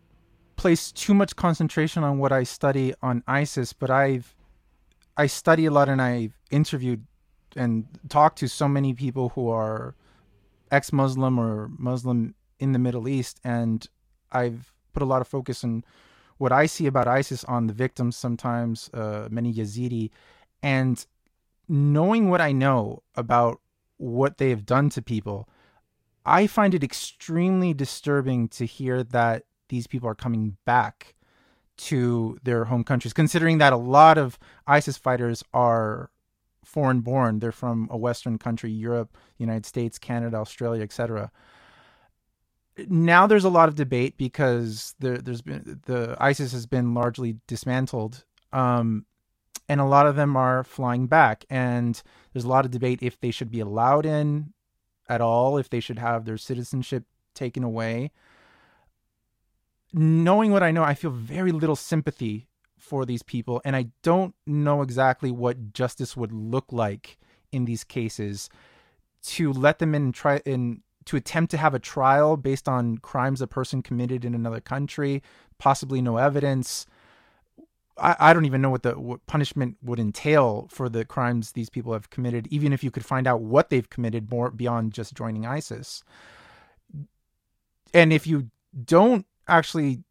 [0.57, 4.35] placed too much concentration on what I study on ISIS, but I've
[5.15, 7.05] I study a lot and I've interviewed
[7.55, 9.95] and talk to so many people who are
[10.71, 13.87] ex-Muslim or Muslim in the Middle East, and
[14.31, 15.83] I've put a lot of focus on
[16.37, 20.09] what I see about ISIS on the victims, sometimes uh, many Yazidi,
[20.61, 21.05] and
[21.67, 23.61] knowing what I know about
[23.97, 25.47] what they have done to people,
[26.25, 31.15] I find it extremely disturbing to hear that these people are coming back
[31.77, 36.09] to their home countries, considering that a lot of ISIS fighters are
[36.65, 37.39] foreign born.
[37.39, 41.31] They're from a Western country, Europe, United States, Canada, Australia, etc.
[42.87, 47.37] Now there's a lot of debate because there, has been the ISIS has been largely
[47.47, 49.05] dismantled, um,
[49.69, 51.45] and a lot of them are flying back.
[51.49, 52.01] And
[52.33, 54.53] there's a lot of debate if they should be allowed in
[55.07, 58.11] at all, if they should have their citizenship taken away.
[59.93, 62.49] Knowing what I know, I feel very little sympathy
[62.85, 67.17] for these people, and I don't know exactly what justice would look like
[67.51, 68.49] in these cases.
[69.23, 73.41] To let them in try and to attempt to have a trial based on crimes
[73.41, 75.23] a person committed in another country,
[75.57, 76.85] possibly no evidence.
[77.97, 81.69] I, I don't even know what the what punishment would entail for the crimes these
[81.69, 85.15] people have committed, even if you could find out what they've committed more beyond just
[85.15, 86.03] joining ISIS.
[87.93, 88.51] And if you
[88.83, 90.03] don't actually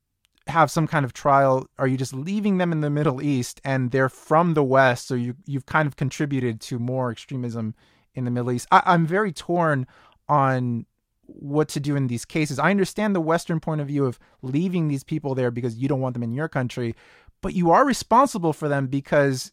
[0.46, 1.66] have some kind of trial?
[1.78, 5.08] Are you just leaving them in the Middle East and they're from the West?
[5.08, 7.74] So you you've kind of contributed to more extremism
[8.14, 8.66] in the Middle East.
[8.70, 9.86] I, I'm very torn
[10.28, 10.86] on
[11.26, 12.58] what to do in these cases.
[12.58, 16.00] I understand the Western point of view of leaving these people there because you don't
[16.00, 16.94] want them in your country,
[17.40, 19.52] but you are responsible for them because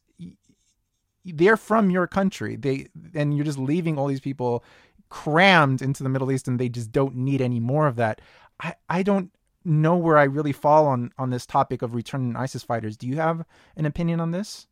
[1.23, 2.55] they're from your country.
[2.55, 4.63] They and you're just leaving all these people
[5.09, 8.21] crammed into the Middle East and they just don't need any more of that.
[8.59, 9.31] I, I don't
[9.63, 12.97] know where I really fall on on this topic of returning ISIS fighters.
[12.97, 13.45] Do you have
[13.75, 14.67] an opinion on this?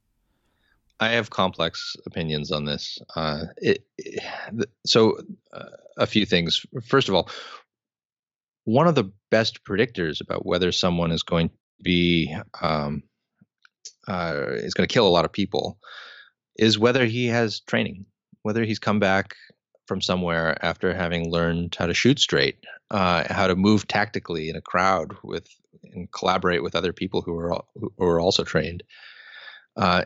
[1.00, 3.00] I have complex opinions on this.
[3.16, 4.22] Uh, it, it,
[4.86, 5.18] so,
[5.54, 6.66] uh, a few things.
[6.86, 7.30] First of all,
[8.66, 13.04] one of the best predictors about whether someone is going to be um,
[14.08, 15.78] uh, is going to kill a lot of people
[16.58, 18.06] is whether he has training,
[18.42, 19.36] whether he's come back
[19.90, 24.56] from somewhere after having learned how to shoot straight, uh, how to move tactically in
[24.56, 25.48] a crowd with
[25.84, 28.84] and collaborate with other people who are who are also trained.
[29.76, 30.06] Uh,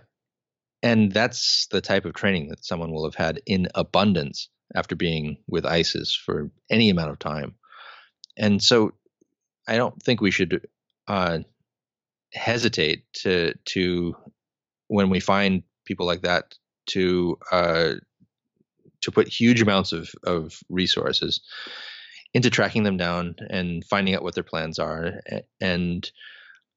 [0.81, 5.37] and that's the type of training that someone will have had in abundance after being
[5.47, 7.55] with ISIS for any amount of time.
[8.37, 8.93] And so
[9.67, 10.65] I don't think we should
[11.07, 11.39] uh,
[12.33, 14.15] hesitate to to
[14.87, 16.55] when we find people like that
[16.85, 17.93] to uh,
[19.03, 21.41] to put huge amounts of, of resources
[22.33, 25.21] into tracking them down and finding out what their plans are
[25.61, 26.11] and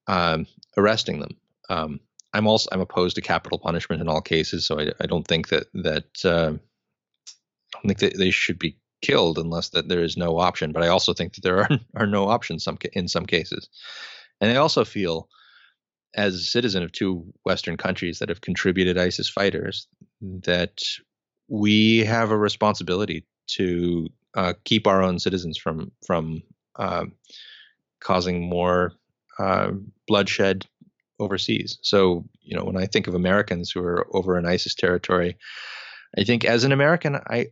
[0.06, 0.46] um,
[0.76, 1.36] arresting them.
[1.68, 2.00] Um,
[2.32, 5.48] I'm also I'm opposed to capital punishment in all cases, so I, I don't think
[5.48, 10.16] that that uh, I don't think that they should be killed unless that there is
[10.16, 10.72] no option.
[10.72, 13.68] But I also think that there are are no options some in some cases,
[14.40, 15.28] and I also feel
[16.14, 19.86] as a citizen of two Western countries that have contributed ISIS fighters
[20.20, 20.82] that
[21.48, 26.42] we have a responsibility to uh, keep our own citizens from from
[26.76, 27.06] uh,
[28.00, 28.92] causing more
[29.38, 29.70] uh,
[30.06, 30.66] bloodshed
[31.18, 31.78] overseas.
[31.82, 35.36] So you know, when I think of Americans who are over in ISIS territory,
[36.18, 37.48] I think as an American, I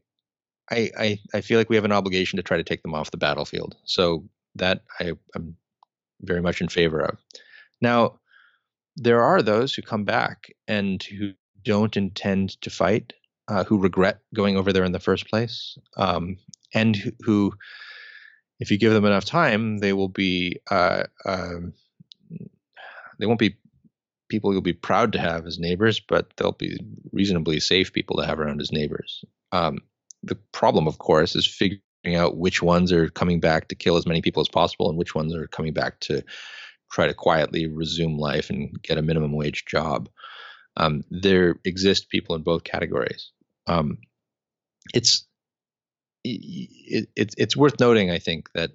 [0.71, 3.11] I, I, I feel like we have an obligation to try to take them off
[3.11, 3.77] the battlefield.
[3.85, 4.25] So
[4.55, 5.57] that I, am
[6.23, 7.19] very much in favor of.
[7.81, 8.19] Now,
[8.97, 11.33] there are those who come back and who
[11.65, 13.13] don't intend to fight,
[13.49, 16.39] uh, who regret going over there in the first place, um,
[16.73, 17.53] and who,
[18.61, 21.75] if you give them enough time, they will be uh, um,
[23.19, 23.57] they won't be
[24.29, 26.79] people you'll be proud to have as neighbors, but they'll be
[27.13, 29.25] reasonably safe people to have around as neighbors.
[29.53, 29.79] Um,
[30.23, 31.81] the problem, of course, is figuring
[32.17, 35.15] out which ones are coming back to kill as many people as possible and which
[35.15, 36.25] ones are coming back to
[36.91, 40.09] try to quietly resume life and get a minimum wage job.
[40.77, 43.31] Um, there exist people in both categories.
[43.67, 43.99] Um,
[44.93, 45.27] it's
[46.25, 48.71] it, it, it's worth noting, I think, that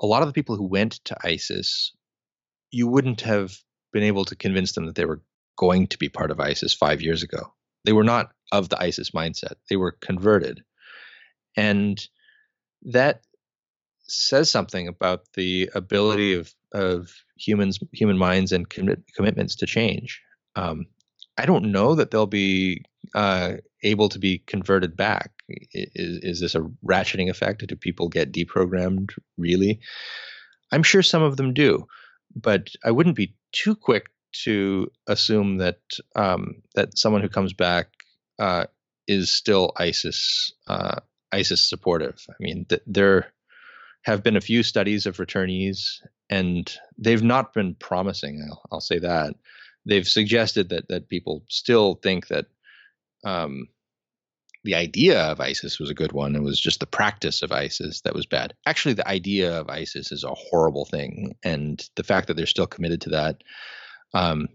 [0.00, 1.92] a lot of the people who went to ISIS,
[2.70, 3.56] you wouldn't have
[3.92, 5.20] been able to convince them that they were
[5.56, 7.52] going to be part of ISIS five years ago.
[7.84, 9.54] They were not of the ISIS mindset.
[9.68, 10.62] They were converted.
[11.56, 12.00] And
[12.82, 13.22] that
[14.02, 20.22] says something about the ability of, of humans, human minds and commit, commitments to change.
[20.56, 20.86] Um,
[21.38, 25.32] I don't know that they'll be uh, able to be converted back.
[25.48, 27.66] Is, is this a ratcheting effect?
[27.66, 29.80] Do people get deprogrammed really?
[30.72, 31.86] I'm sure some of them do,
[32.34, 34.06] but I wouldn't be too quick
[34.44, 35.80] to assume that
[36.14, 37.88] um, that someone who comes back
[38.38, 38.66] uh,
[39.08, 41.00] is still ISIS uh,
[41.32, 42.24] ISIS supportive.
[42.28, 43.32] I mean, th- there
[44.02, 48.46] have been a few studies of returnees, and they've not been promising.
[48.48, 49.34] I'll, I'll say that
[49.86, 52.46] they've suggested that that people still think that
[53.24, 53.68] um,
[54.64, 56.36] the idea of ISIS was a good one.
[56.36, 58.54] It was just the practice of ISIS that was bad.
[58.66, 62.66] Actually, the idea of ISIS is a horrible thing, and the fact that they're still
[62.66, 63.42] committed to that
[64.14, 64.48] um,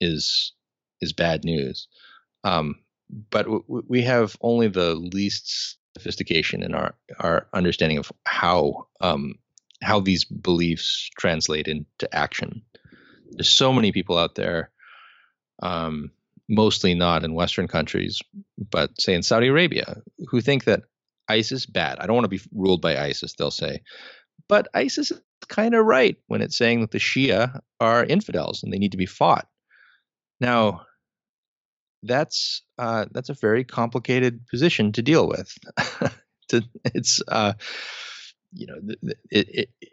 [0.00, 0.52] is
[1.00, 1.88] is bad news.
[2.44, 2.76] Um,
[3.30, 9.34] but w- we have only the least sophistication in our our understanding of how um,
[9.82, 12.62] how these beliefs translate into action.
[13.30, 14.70] There's so many people out there,
[15.62, 16.10] um,
[16.48, 18.20] mostly not in Western countries,
[18.58, 20.82] but say in Saudi Arabia, who think that
[21.28, 21.98] ISIS bad.
[21.98, 23.34] I don't want to be ruled by ISIS.
[23.34, 23.82] They'll say,
[24.48, 28.72] but ISIS is kind of right when it's saying that the Shia are infidels and
[28.72, 29.46] they need to be fought.
[30.40, 30.86] Now,
[32.02, 35.56] that's uh, that's a very complicated position to deal with.
[36.48, 37.52] to, it's uh,
[38.52, 39.92] you know it, it,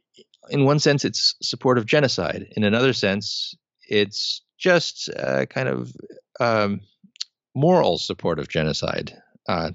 [0.50, 2.48] in one sense it's support of genocide.
[2.56, 3.56] In another sense,
[3.88, 5.94] it's just uh, kind of
[6.40, 6.82] um,
[7.56, 9.14] moral support of genocide,
[9.48, 9.72] uh,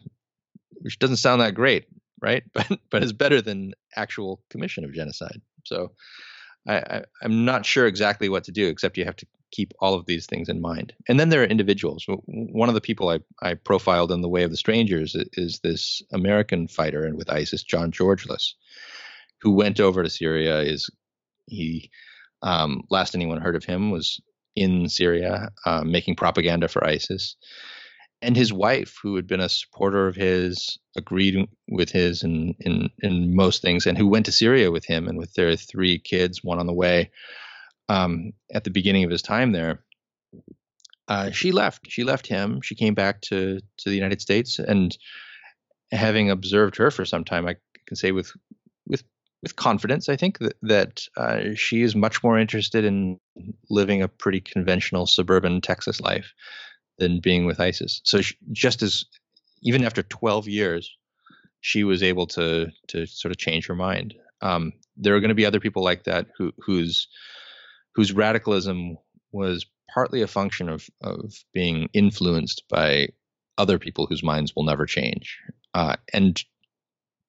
[0.81, 1.87] which doesn't sound that great,
[2.21, 2.45] right?
[2.53, 5.41] But but is better than actual commission of genocide.
[5.65, 5.93] So
[6.69, 10.07] I, I'm not sure exactly what to do, except you have to keep all of
[10.07, 10.93] these things in mind.
[11.09, 12.07] And then there are individuals.
[12.27, 16.03] One of the people I, I profiled in The Way of the Strangers is this
[16.13, 18.55] American fighter and with ISIS, John Georgelas,
[19.43, 20.61] who went over to Syria.
[20.61, 20.89] Is
[21.47, 21.91] he
[22.43, 24.21] um, last anyone heard of him was
[24.55, 27.37] in Syria um, making propaganda for ISIS.
[28.21, 32.91] And his wife, who had been a supporter of his, agreed with his in, in,
[33.01, 36.45] in most things, and who went to Syria with him and with their three kids,
[36.45, 37.11] one on the way,
[37.89, 39.83] um, at the beginning of his time there,
[41.09, 41.91] uh, she left.
[41.91, 42.61] She left him.
[42.63, 44.97] She came back to to the United States, and
[45.91, 48.33] having observed her for some time, I can say with
[49.43, 53.19] with confidence, I think that that uh, she is much more interested in
[53.69, 56.33] living a pretty conventional suburban Texas life
[56.99, 58.01] than being with ISIS.
[58.05, 59.05] So she, just as
[59.63, 60.97] even after 12 years,
[61.61, 64.15] she was able to to sort of change her mind.
[64.41, 67.09] Um, there are going to be other people like that who whose
[67.95, 68.97] whose radicalism
[69.33, 73.09] was partly a function of of being influenced by
[73.59, 75.39] other people whose minds will never change,
[75.75, 76.43] uh, and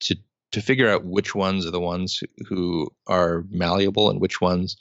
[0.02, 0.16] to
[0.54, 4.78] to figure out which ones are the ones who are malleable and which ones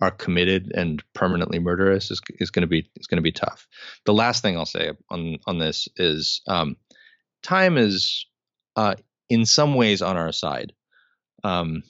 [0.00, 3.68] are committed and permanently murderous is, is going to be is going to be tough.
[4.06, 6.76] The last thing I'll say on on this is um,
[7.42, 8.26] time is
[8.76, 8.96] uh,
[9.28, 10.72] in some ways on our side.
[11.44, 11.82] Um,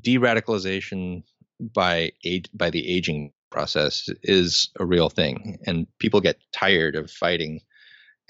[0.00, 1.24] de-radicalization
[1.58, 7.10] by age, by the aging process is a real thing, and people get tired of
[7.10, 7.60] fighting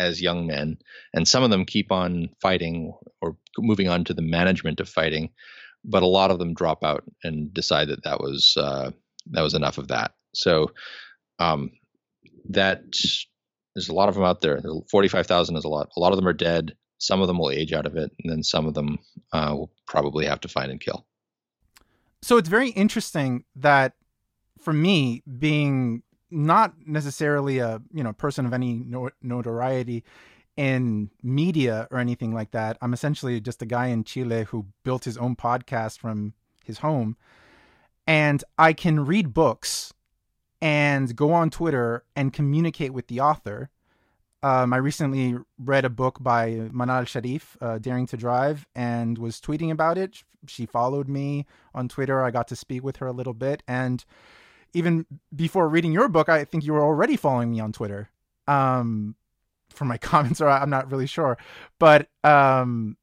[0.00, 0.78] as young men,
[1.12, 5.30] and some of them keep on fighting or moving on to the management of fighting,
[5.84, 8.90] but a lot of them drop out and decide that that was uh,
[9.30, 10.14] that was enough of that.
[10.34, 10.72] So
[11.38, 11.70] um,
[12.48, 12.82] that
[13.74, 14.60] there's a lot of them out there.
[14.90, 15.90] Forty-five thousand is a lot.
[15.96, 16.74] A lot of them are dead.
[16.98, 18.98] Some of them will age out of it, and then some of them
[19.32, 21.06] uh, will probably have to find and kill.
[22.22, 23.94] So it's very interesting that
[24.60, 28.84] for me, being not necessarily a you know person of any
[29.22, 30.04] notoriety
[30.56, 32.76] in media or anything like that.
[32.80, 37.16] I'm essentially just a guy in Chile who built his own podcast from his home,
[38.06, 39.92] and I can read books
[40.60, 43.70] and go on Twitter and communicate with the author.
[44.42, 49.40] Um, I recently read a book by Manal Sharif, uh, Daring to Drive, and was
[49.40, 50.22] tweeting about it.
[50.46, 52.22] She followed me on Twitter.
[52.22, 54.04] I got to speak with her a little bit, and
[54.74, 58.08] even before reading your book, I think you were already following me on Twitter.
[58.46, 59.14] Um,
[59.70, 61.38] for my comments, or I'm not really sure,
[61.78, 62.96] but um,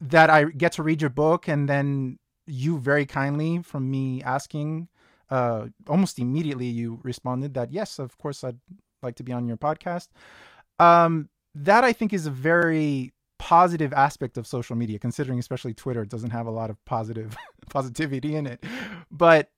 [0.00, 4.88] that I get to read your book, and then you very kindly, from me asking,
[5.30, 8.58] uh, almost immediately, you responded that yes, of course, I'd
[9.02, 10.08] like to be on your podcast.
[10.78, 16.04] Um, that I think is a very positive aspect of social media, considering especially Twitter
[16.04, 17.36] doesn't have a lot of positive
[17.70, 18.64] positivity in it.
[19.10, 19.50] But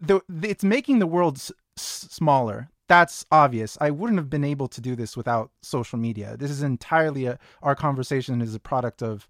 [0.00, 2.70] the, it's making the world s- smaller.
[2.86, 3.78] That's obvious.
[3.80, 6.36] I wouldn't have been able to do this without social media.
[6.36, 9.26] This is entirely a, our conversation is a product of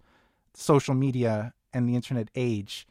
[0.53, 2.87] social media and the internet age.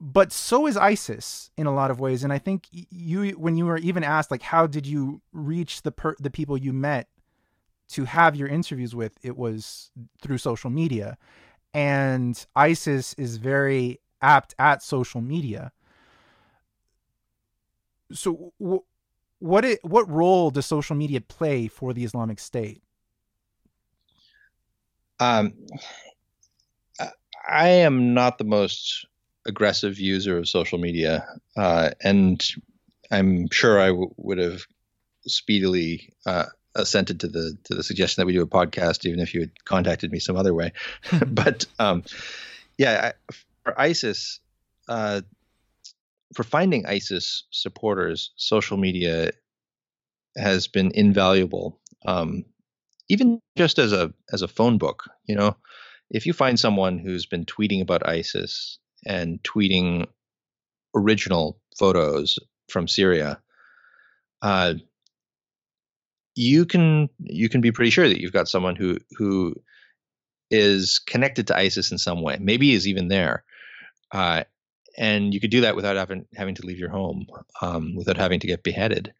[0.00, 3.64] But so is ISIS in a lot of ways, and I think you, when you
[3.64, 7.08] were even asked, like, how did you reach the per- the people you met
[7.90, 9.16] to have your interviews with?
[9.22, 9.90] It was
[10.20, 11.16] through social media,
[11.72, 15.72] and ISIS is very apt at social media
[18.12, 18.52] so
[19.38, 22.82] what it, what role does social media play for the Islamic State?
[25.20, 25.54] Um,
[27.46, 29.06] I am not the most
[29.46, 31.26] aggressive user of social media,
[31.56, 32.44] uh, and
[33.10, 34.66] I'm sure I w- would have
[35.26, 39.34] speedily uh, assented to the to the suggestion that we do a podcast, even if
[39.34, 40.72] you had contacted me some other way.
[41.26, 42.02] but um,
[42.78, 44.40] yeah, I, for ISIS,
[44.88, 45.20] uh,
[46.34, 49.30] for finding ISIS supporters, social media
[50.36, 51.80] has been invaluable.
[52.06, 52.44] Um,
[53.08, 55.56] even just as a as a phone book, you know,
[56.10, 60.06] if you find someone who's been tweeting about ISIS and tweeting
[60.94, 63.40] original photos from Syria,
[64.42, 64.74] uh,
[66.34, 69.54] you can you can be pretty sure that you've got someone who who
[70.50, 73.44] is connected to ISIS in some way, maybe is even there,
[74.12, 74.44] uh,
[74.96, 77.26] and you could do that without having having to leave your home,
[77.60, 79.12] um, without having to get beheaded.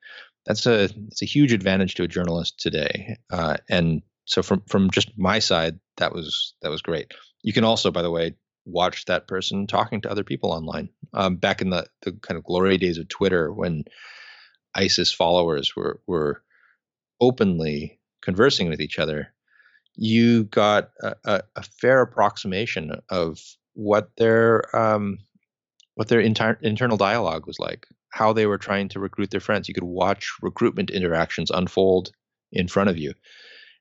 [0.46, 3.16] That's a it's a huge advantage to a journalist today.
[3.30, 7.12] Uh, and so from from just my side, that was that was great.
[7.42, 10.88] You can also, by the way, watch that person talking to other people online.
[11.12, 13.84] Um, back in the the kind of glory days of Twitter, when
[14.74, 16.42] ISIS followers were were
[17.20, 19.32] openly conversing with each other,
[19.96, 23.40] you got a, a, a fair approximation of
[23.74, 25.18] what their um,
[25.94, 29.68] what their inter- internal dialogue was like, how they were trying to recruit their friends.
[29.68, 32.10] You could watch recruitment interactions unfold
[32.52, 33.14] in front of you.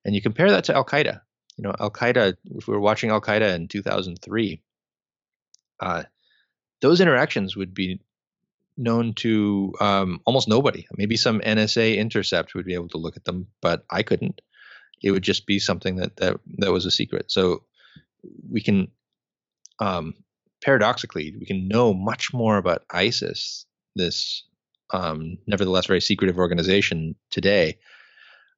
[0.06, 1.22] And you compare that to Al Qaeda.
[1.58, 4.62] You know, Al Qaeda, if we were watching Al Qaeda in 2003,
[5.80, 6.04] uh,
[6.82, 8.02] those interactions would be
[8.76, 10.88] known to um, almost nobody.
[10.98, 14.42] Maybe some NSA intercept would be able to look at them, but I couldn't.
[15.02, 17.32] It would just be something that that, that was a secret.
[17.32, 17.64] So
[18.50, 18.90] we can
[19.80, 20.16] um,
[20.64, 23.66] paradoxically, we can know much more about ISIS,
[23.96, 24.44] this
[24.92, 27.80] um, nevertheless very secretive organization today,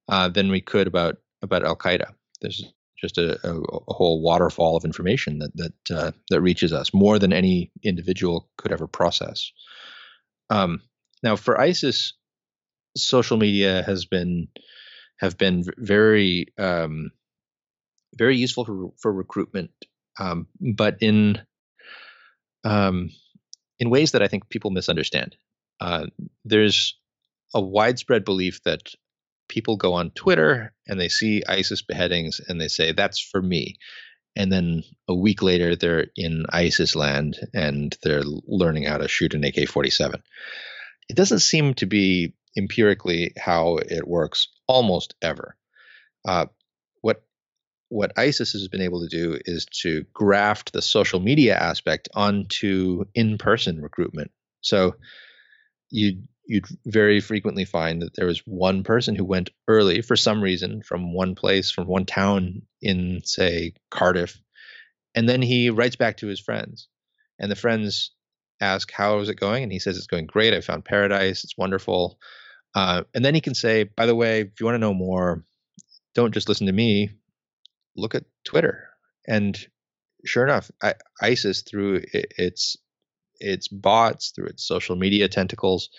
[0.07, 2.14] uh, than we could about about Al Qaeda.
[2.41, 2.64] There's
[2.98, 7.19] just a, a, a, whole waterfall of information that that uh, that reaches us more
[7.19, 9.52] than any individual could ever process.
[10.49, 10.82] Um,
[11.23, 12.14] now, for ISIS,
[12.95, 14.48] social media has been
[15.19, 17.11] have been very um,
[18.15, 19.72] very useful for for recruitment,
[20.19, 21.40] um, but in
[22.66, 23.12] um,
[23.80, 25.38] in ways that I think people misunderstand.
[25.82, 26.08] uh,
[26.46, 26.98] there's
[27.56, 28.82] a widespread belief that
[29.50, 33.78] people go on Twitter and they see ISIS beheadings and they say, that's for me.
[34.36, 39.34] And then a week later, they're in ISIS land and they're learning how to shoot
[39.36, 40.24] an AK 47.
[41.10, 45.56] It doesn't seem to be empirically how it works almost ever.
[46.28, 46.48] Uh,
[47.96, 53.06] what ISIS has been able to do is to graft the social media aspect onto
[53.16, 54.32] in-person recruitment.
[54.60, 54.96] So
[55.90, 60.42] you you'd very frequently find that there was one person who went early for some
[60.42, 64.40] reason from one place, from one town in, say, Cardiff,
[65.16, 66.90] and then he writes back to his friends,
[67.40, 68.12] and the friends
[68.60, 70.54] ask, "How is it going?" And he says, "It's going great.
[70.54, 71.46] I found paradise.
[71.46, 72.20] It's wonderful."
[72.76, 75.46] Uh, and then he can say, "By the way, if you want to know more,
[76.14, 77.12] don't just listen to me.
[77.96, 78.90] Look at Twitter."
[79.28, 79.58] And
[80.26, 82.78] sure enough, I, ISIS through its
[83.40, 85.90] its bots, through its social media tentacles,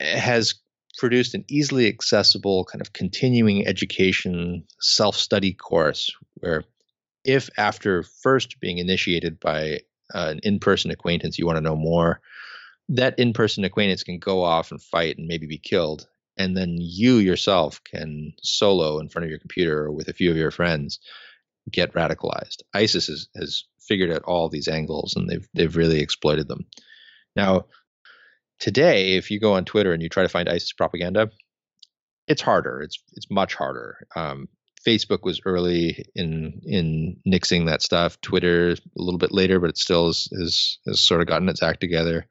[0.00, 0.54] eh, has
[0.98, 6.64] produced an easily accessible kind of continuing education self study course where
[7.24, 9.80] if after first being initiated by
[10.12, 12.20] an in person acquaintance you want to know more,
[12.88, 16.06] that in person acquaintance can go off and fight and maybe be killed.
[16.36, 20.30] And then you yourself can solo in front of your computer or with a few
[20.30, 20.98] of your friends
[21.70, 22.62] get radicalized.
[22.74, 26.66] ISIS has, has figured out all these angles and they've they've really exploited them.
[27.36, 27.66] Now,
[28.60, 31.30] Today, if you go on Twitter and you try to find ISIS propaganda,
[32.26, 32.80] it's harder.
[32.82, 34.06] It's it's much harder.
[34.14, 34.48] Um,
[34.86, 38.20] Facebook was early in in nixing that stuff.
[38.20, 41.62] Twitter a little bit later, but it still has, has, has sort of gotten its
[41.62, 42.26] act together.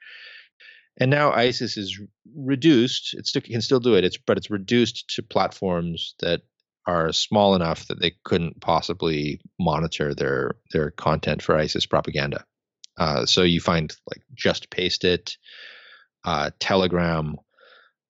[0.97, 1.99] And now ISIS is
[2.35, 3.13] reduced.
[3.13, 4.03] It can still do it.
[4.03, 6.41] It's but it's reduced to platforms that
[6.85, 12.45] are small enough that they couldn't possibly monitor their their content for ISIS propaganda.
[12.97, 15.37] Uh, so you find like just paste it,
[16.25, 17.37] uh, Telegram,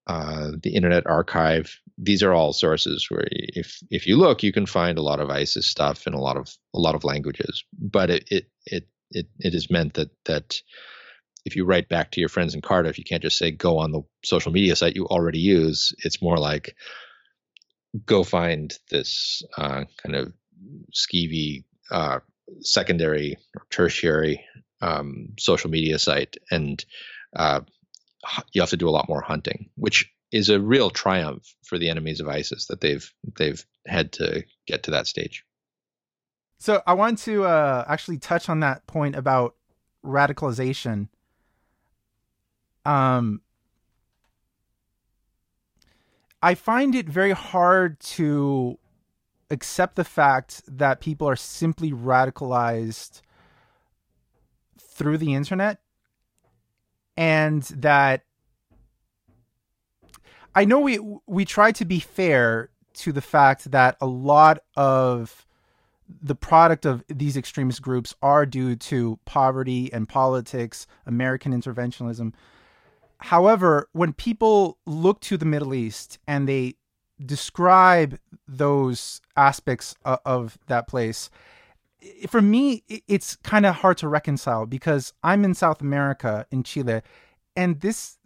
[0.07, 1.80] uh, the Internet Archive.
[1.97, 5.30] These are all sources where, if if you look, you can find a lot of
[5.30, 7.64] ISIS stuff in a lot of a lot of languages.
[7.80, 10.61] But it it it it, it has meant that that
[11.45, 13.91] if you write back to your friends in Cardiff, you can't just say go on
[13.91, 15.94] the social media site you already use.
[15.99, 16.76] It's more like
[18.06, 20.34] go find this uh, kind of
[20.94, 22.20] skeevy uh,
[22.61, 24.44] secondary or tertiary
[24.82, 26.84] um, social media site and
[27.36, 27.61] uh,
[28.52, 31.90] you have to do a lot more hunting, which is a real triumph for the
[31.90, 35.45] enemies of ISIS that they've they've had to get to that stage.
[36.57, 39.56] So I want to uh, actually touch on that point about
[40.03, 41.10] radicalization.
[42.85, 43.41] Um,
[46.41, 48.77] I find it very hard to
[49.49, 53.22] accept the fact that people are simply radicalized
[54.77, 55.80] through the internet
[57.15, 58.23] and that
[60.55, 65.45] I know we we try to be fair to the fact that a lot of
[66.22, 72.34] the product of these extremist groups are due to poverty and politics, American interventionism.
[73.19, 76.76] However, when people look to the Middle East and they
[77.23, 81.30] describe those aspects of that place,
[82.27, 87.02] for me, it's kind of hard to reconcile because I'm in South America in Chile,
[87.56, 88.18] and this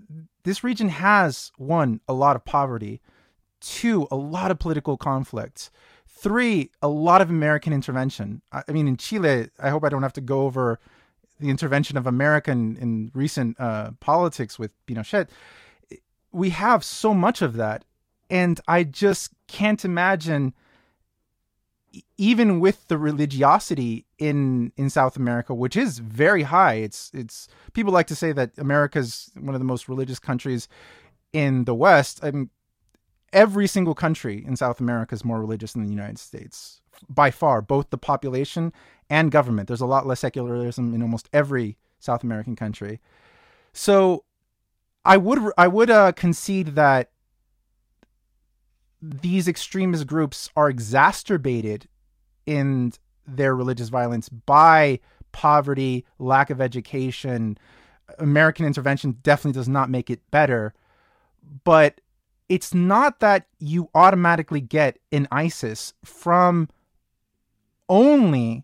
[0.44, 3.02] this region has one a lot of poverty,
[3.60, 5.70] two a lot of political conflict,
[6.08, 8.42] three a lot of American intervention.
[8.52, 10.80] I mean, in Chile, I hope I don't have to go over
[11.40, 15.28] the intervention of America in, in recent uh, politics with Pinochet.
[16.32, 17.86] We have so much of that,
[18.30, 20.54] and I just can't imagine
[22.18, 27.94] even with the religiosity in in South America, which is very high, it's it's people
[27.94, 30.68] like to say that America's one of the most religious countries
[31.34, 32.20] in the West.
[32.24, 32.50] I mean,
[33.34, 37.62] every single country in South America is more religious than the United States by far,
[37.62, 38.74] both the population
[39.10, 39.68] and government.
[39.68, 43.00] There's a lot less secularism in almost every South American country.
[43.74, 44.24] So,
[45.06, 47.12] I would I would uh, concede that
[49.02, 51.88] these extremist groups are exacerbated
[52.46, 52.94] in
[53.26, 55.00] their religious violence by
[55.32, 57.58] poverty, lack of education.
[58.20, 60.74] American intervention definitely does not make it better.
[61.64, 62.02] But
[62.50, 66.70] it's not that you automatically get an ISIS from
[67.90, 68.64] only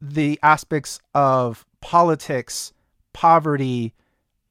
[0.00, 2.72] the aspects of politics,
[3.12, 3.94] poverty,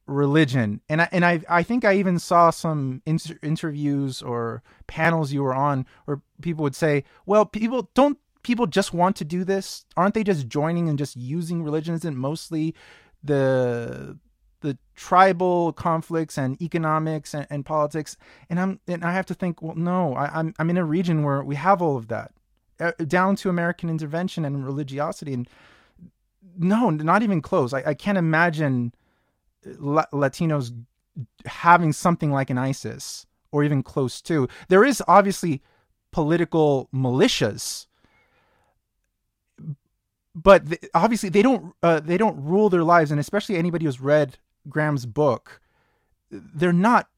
[0.08, 0.82] religion.
[0.90, 5.44] And I, and I I think I even saw some inter- interviews or panels you
[5.44, 9.86] were on where people would say, "Well, people don't people just want to do this?
[9.98, 11.96] Aren't they just joining and just using religion?
[11.96, 12.76] Isn't mostly
[13.24, 14.18] the
[14.62, 18.16] the tribal conflicts and economics and, and, politics
[18.48, 21.24] and i'm and i have to think well no I, I'm, I'm in a region
[21.24, 22.32] where we have all of that
[23.08, 25.48] down to american intervention and religiosity and
[26.58, 27.74] no not even close.
[27.74, 28.94] I, I can't imagine
[29.80, 30.72] La- latinos
[31.46, 34.48] having something like an isis or even close to.
[34.70, 35.62] There is obviously
[36.12, 37.88] political militias
[40.34, 40.64] but
[40.94, 43.12] obviously they don't uh, they don't rule their lives.
[43.12, 44.38] And especially anybody who's read
[44.70, 45.62] Graeme's book,
[46.30, 47.10] they're not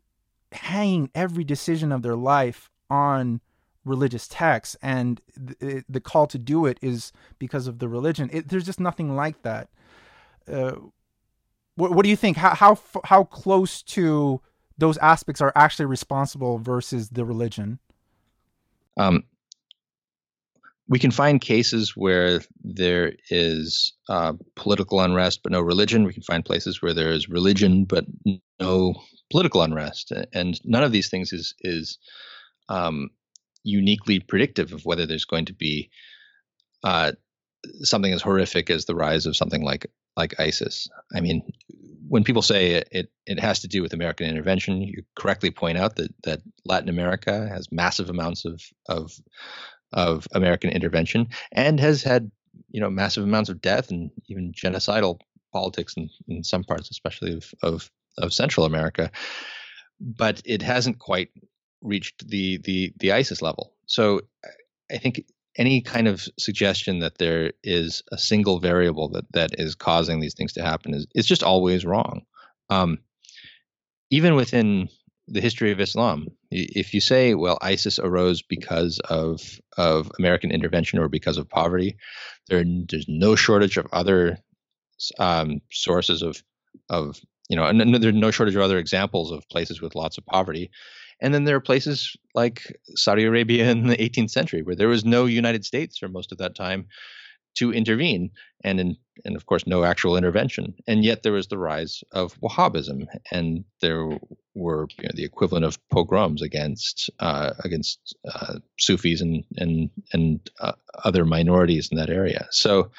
[0.51, 3.41] hanging every decision of their life on
[3.85, 8.29] religious texts, and the, the call to do it is because of the religion.
[8.31, 9.69] It, there's just nothing like that.
[10.51, 10.73] Uh,
[11.75, 12.37] what, what do you think?
[12.37, 14.41] How how how close to
[14.77, 17.79] those aspects are actually responsible versus the religion?
[18.97, 19.23] Um,
[20.87, 26.03] we can find cases where there is uh, political unrest but no religion.
[26.03, 28.05] We can find places where there is religion but
[28.59, 28.93] no
[29.31, 31.97] political unrest, and none of these things is is
[32.69, 33.09] um,
[33.63, 35.89] uniquely predictive of whether there's going to be
[36.83, 37.13] uh,
[37.81, 40.87] something as horrific as the rise of something like like ISIS.
[41.15, 41.41] I mean,
[42.07, 45.77] when people say it, it, it has to do with American intervention, you correctly point
[45.77, 49.13] out that that Latin America has massive amounts of of
[49.91, 52.31] of American intervention and has had
[52.69, 55.19] you know massive amounts of death and even genocidal
[55.51, 59.11] politics in, in some parts, especially of, of of Central America.
[59.99, 61.29] But it hasn't quite
[61.83, 63.73] reached the the the ISIS level.
[63.85, 64.21] So
[64.91, 69.75] I think any kind of suggestion that there is a single variable that that is
[69.75, 72.21] causing these things to happen is is just always wrong.
[72.69, 72.99] Um,
[74.09, 74.89] even within
[75.27, 76.27] the history of Islam.
[76.51, 81.97] If you say, well, ISIS arose because of of American intervention or because of poverty,
[82.49, 84.37] there, there's no shortage of other
[85.19, 86.43] um, sources of
[86.89, 87.19] of
[87.49, 90.71] you know, and there's no shortage of other examples of places with lots of poverty.
[91.23, 95.05] And then there are places like Saudi Arabia in the 18th century where there was
[95.05, 96.85] no United States for most of that time
[97.55, 98.31] to intervene,
[98.63, 100.73] and in, and of course no actual intervention.
[100.87, 104.05] And yet there was the rise of Wahhabism, and there
[104.53, 110.49] were you know, the equivalent of pogroms against uh, against uh, Sufis and and and
[110.59, 110.73] uh,
[111.03, 112.47] other minorities in that area.
[112.51, 112.91] So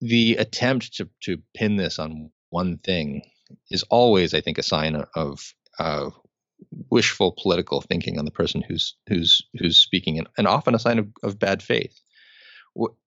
[0.00, 3.22] the attempt to to pin this on one thing
[3.70, 5.54] is always, I think, a sign of
[6.90, 10.98] wishful political thinking on the person who's who's who's speaking, and, and often a sign
[10.98, 12.00] of, of bad faith.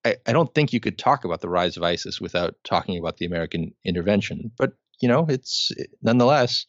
[0.04, 3.18] I, I don't think you could talk about the rise of ISIS without talking about
[3.18, 4.52] the American intervention.
[4.58, 6.66] But you know, it's it, nonetheless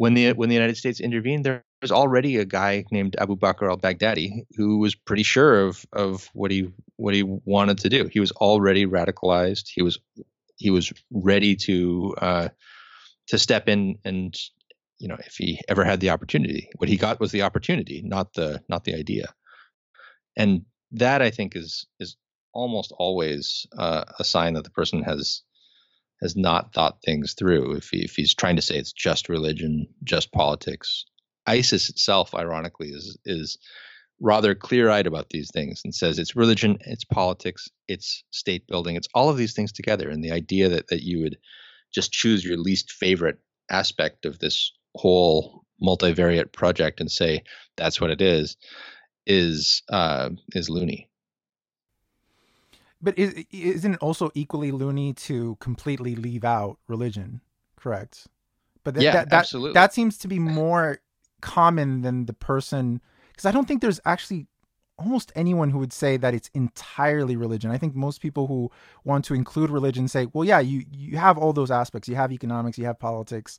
[0.00, 3.68] when the when the United States intervened, there was already a guy named Abu Bakr
[3.68, 8.06] al-Baghdadi who was pretty sure of of what he what he wanted to do.
[8.06, 9.68] He was already radicalized.
[9.68, 9.98] He was
[10.56, 12.48] he was ready to uh,
[13.28, 14.34] to step in and
[15.00, 16.68] you know if he ever had the opportunity.
[16.76, 19.34] What he got was the opportunity, not the not the idea.
[20.36, 22.16] And that I think is is
[22.52, 25.42] almost always uh, a sign that the person has
[26.20, 27.76] has not thought things through.
[27.76, 31.06] If, he, if he's trying to say it's just religion, just politics,
[31.46, 33.58] ISIS itself, ironically, is is
[34.22, 39.08] rather clear-eyed about these things and says it's religion, it's politics, it's state building, it's
[39.14, 40.10] all of these things together.
[40.10, 41.38] And the idea that that you would
[41.92, 43.38] just choose your least favorite
[43.70, 47.42] aspect of this whole multivariate project and say
[47.76, 48.56] that's what it is
[49.26, 51.08] is uh, is loony.
[53.02, 57.40] But is, isn't it also equally loony to completely leave out religion?
[57.76, 58.26] Correct.
[58.84, 59.72] But th- yeah, that, that, absolutely.
[59.74, 60.98] that seems to be more
[61.40, 64.46] common than the person because I don't think there's actually
[64.98, 67.70] almost anyone who would say that it's entirely religion.
[67.70, 68.70] I think most people who
[69.02, 72.08] want to include religion say, well, yeah, you you have all those aspects.
[72.08, 73.58] You have economics, you have politics,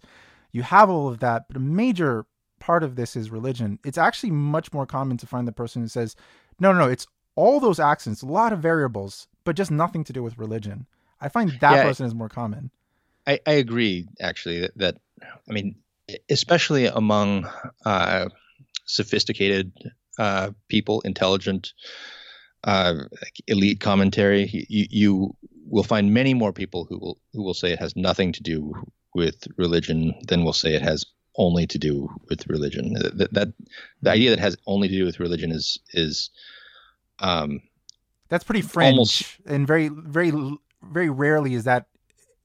[0.51, 2.25] you have all of that, but a major
[2.59, 3.79] part of this is religion.
[3.83, 6.15] It's actually much more common to find the person who says,
[6.59, 10.13] no, no, no, it's all those accents, a lot of variables, but just nothing to
[10.13, 10.85] do with religion.
[11.19, 12.71] I find that yeah, person is more common.
[13.25, 14.97] I, I agree, actually, that, that,
[15.49, 15.75] I mean,
[16.29, 17.49] especially among
[17.85, 18.29] uh,
[18.85, 19.71] sophisticated
[20.19, 21.73] uh, people, intelligent,
[22.63, 22.95] uh,
[23.47, 25.35] elite commentary, you, you
[25.67, 28.73] will find many more people who will who will say it has nothing to do
[29.13, 31.05] with religion then we'll say it has
[31.37, 32.93] only to do with religion.
[32.93, 33.53] That, that
[34.01, 36.29] the idea that has only to do with religion is is
[37.19, 37.61] um,
[38.29, 40.31] that's pretty fringe, almost, and very very
[40.83, 41.87] very rarely is that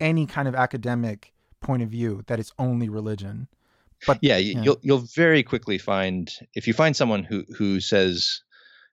[0.01, 3.49] any kind of academic point of view that it's only religion.
[4.07, 8.43] But yeah, yeah, you'll you'll very quickly find if you find someone who who says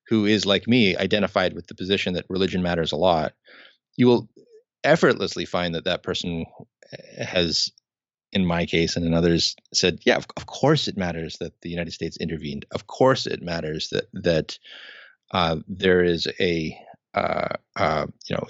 [0.08, 3.34] who is like me identified with the position that religion matters a lot,
[3.95, 4.30] you will
[4.84, 6.45] effortlessly find that that person
[7.18, 7.72] has,
[8.32, 11.70] in my case and in others, said, yeah, of, of, course it matters that the
[11.70, 12.65] United States intervened.
[12.72, 14.57] Of course it matters that that
[15.32, 16.78] uh, there is a
[17.14, 18.48] uh, uh, you know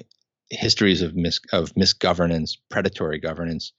[0.50, 3.74] histories of mis of misgovernance, predatory governance.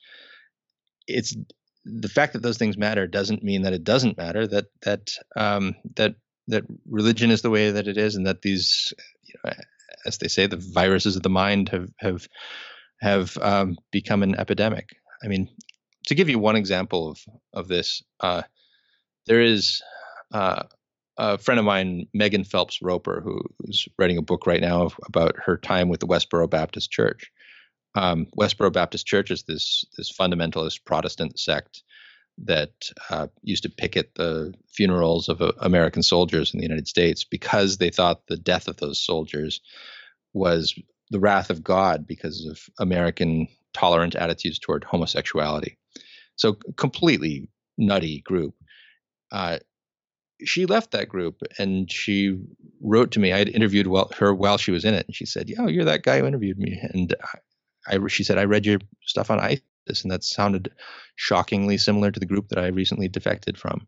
[1.07, 1.37] It's
[1.85, 5.75] the fact that those things matter doesn't mean that it doesn't matter that that um,
[5.97, 6.17] that
[6.49, 8.93] that religion is the way that it is, and that these,
[9.23, 9.53] you know,
[10.07, 12.29] as they say, the viruses of the mind have have
[13.05, 14.97] have um, become an epidemic.
[15.23, 15.49] I mean,
[16.07, 17.19] to give you one example of
[17.53, 18.43] of this, uh,
[19.27, 19.83] there is
[20.33, 20.63] uh,
[21.19, 25.57] a friend of mine, Megan Phelps Roper, who's writing a book right now about her
[25.59, 27.31] time with the Westboro Baptist Church.
[27.95, 31.83] Um, Westboro Baptist Church is this this fundamentalist Protestant sect
[32.39, 32.73] that
[33.11, 37.77] uh, used to picket the funerals of uh, American soldiers in the United States because
[37.77, 39.61] they thought the death of those soldiers
[40.33, 40.75] was
[41.15, 45.79] the wrath of God because of American tolerant attitudes toward homosexuality.
[46.35, 48.55] So completely nutty group.
[49.31, 49.61] Uh,
[50.45, 52.37] she left that group and she
[52.83, 53.33] wrote to me.
[53.33, 53.87] I had interviewed
[54.17, 56.59] her while she was in it, and she said, "Yeah, you're that guy who interviewed
[56.59, 57.15] me." And
[57.87, 60.73] I, I, she said, "I read your stuff on ISIS, and that sounded
[61.15, 63.87] shockingly similar to the group that I recently defected from."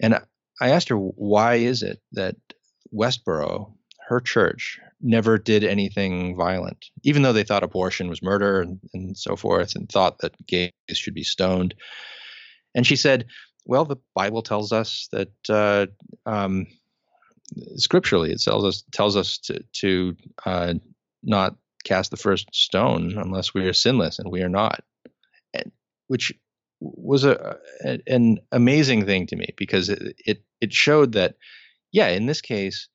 [0.00, 0.14] And
[0.62, 2.36] I asked her, "Why is it that
[2.90, 3.74] Westboro,
[4.08, 9.16] her church, never did anything violent, even though they thought abortion was murder and, and
[9.16, 11.74] so forth, and thought that gays should be stoned?"
[12.74, 13.26] And she said,
[13.68, 15.86] well, the Bible tells us that uh,
[16.24, 16.66] um,
[17.76, 20.74] scripturally it tells us tells us to to uh,
[21.22, 21.54] not
[21.84, 24.82] cast the first stone unless we are sinless, and we are not,
[25.52, 25.70] and,
[26.08, 26.32] which
[26.80, 27.58] was a,
[28.06, 31.36] an amazing thing to me because it, it it showed that
[31.92, 32.88] yeah, in this case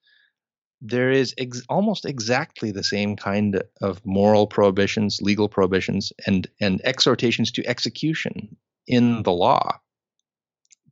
[0.86, 6.82] there is ex- almost exactly the same kind of moral prohibitions, legal prohibitions, and and
[6.84, 8.56] exhortations to execution
[8.86, 9.80] in the law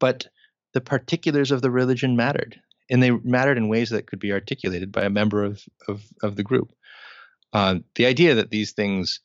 [0.02, 0.28] but
[0.74, 2.60] the particulars of the religion mattered,
[2.90, 6.36] and they mattered in ways that could be articulated by a member of of, of
[6.36, 6.74] the group.
[7.54, 9.22] Uh, the idea that these things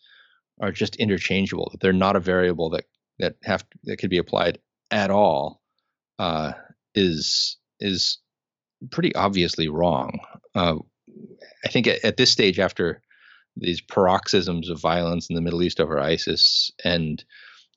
[0.61, 2.85] are just interchangeable, that they're not a variable that
[3.19, 4.59] that have that could be applied
[4.91, 5.63] at all,
[6.19, 6.53] uh,
[6.95, 8.19] is is
[8.91, 10.21] pretty obviously wrong.
[10.57, 10.79] Uh,
[11.65, 13.03] I think at, at, this stage, after
[13.57, 17.25] these paroxysms of violence in the Middle East over ISIS and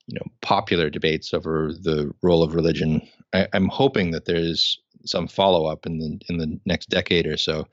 [0.07, 3.01] you know popular debates over the role of religion.
[3.34, 7.38] I, am hoping that there's some follow up in the in the next decade or
[7.38, 7.68] so,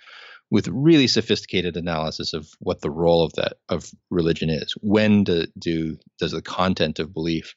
[0.50, 4.74] with really sophisticated analysis of what the role of that of religion is.
[4.80, 7.54] When do, do does the content of belief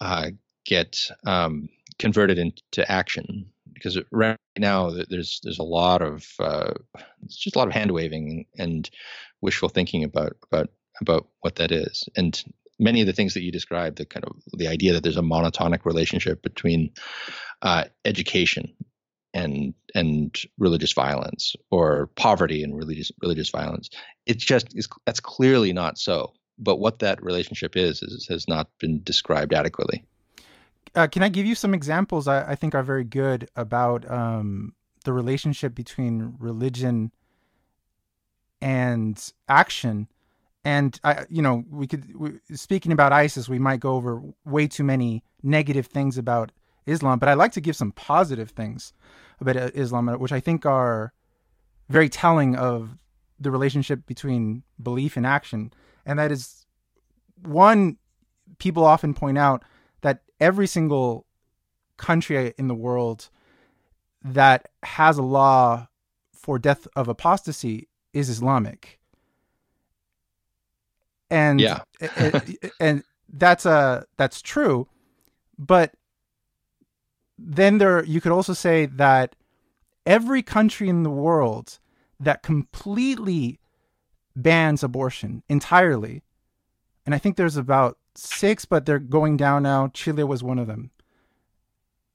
[0.00, 0.30] uh,
[0.64, 3.46] get um, converted into action?
[3.76, 6.72] Because right now there's there's a lot of uh,
[7.22, 8.88] it's just a lot of hand waving and
[9.42, 10.70] wishful thinking about about
[11.00, 12.08] about what that is.
[12.16, 12.42] And
[12.78, 15.22] many of the things that you described, the kind of the idea that there's a
[15.22, 16.92] monotonic relationship between
[17.62, 18.74] uh, education
[19.34, 23.90] and and religious violence or poverty and religious religious violence.
[24.24, 26.32] It's just is that's clearly not so.
[26.58, 30.04] But what that relationship is, is has not been described adequately.
[30.96, 34.74] Uh, can I give you some examples I, I think are very good about um,
[35.04, 37.12] the relationship between religion
[38.60, 40.08] and action?
[40.66, 44.66] and I, you know, we could we, speaking about ISIS, we might go over way
[44.66, 46.50] too many negative things about
[46.86, 48.92] Islam, but I like to give some positive things
[49.40, 51.12] about uh, Islam, which I think are
[51.88, 52.98] very telling of
[53.38, 55.72] the relationship between belief and action,
[56.04, 56.66] and that is
[57.44, 57.98] one.
[58.58, 59.62] People often point out
[60.02, 61.26] that every single
[61.96, 63.28] country in the world
[64.22, 65.88] that has a law
[66.32, 68.98] for death of apostasy is Islamic.
[71.30, 71.80] And yeah,
[72.16, 74.86] and, and that's a uh, that's true,
[75.58, 75.92] but
[77.38, 79.34] then there you could also say that
[80.04, 81.78] every country in the world
[82.20, 83.58] that completely
[84.36, 86.22] bans abortion entirely,
[87.04, 89.88] and I think there's about six, but they're going down now.
[89.88, 90.90] Chile was one of them.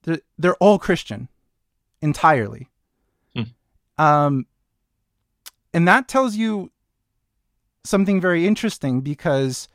[0.03, 1.29] They're, they're all Christian
[2.01, 2.67] entirely.
[3.35, 3.43] Hmm.
[3.97, 4.45] Um,
[5.73, 6.71] and that tells you
[7.83, 9.67] something very interesting because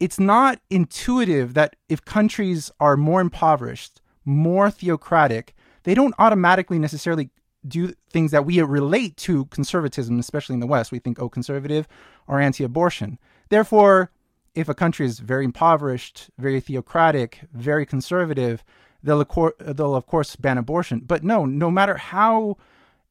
[0.00, 7.30] it's not intuitive that if countries are more impoverished, more theocratic, they don't automatically necessarily
[7.66, 10.92] do things that we relate to conservatism, especially in the West.
[10.92, 11.88] We think, oh, conservative
[12.26, 13.18] or anti abortion.
[13.54, 14.10] Therefore,
[14.56, 18.64] if a country is very impoverished, very theocratic, very conservative,
[19.00, 19.24] they'll,
[19.60, 21.02] they'll of course ban abortion.
[21.06, 22.56] But no, no matter how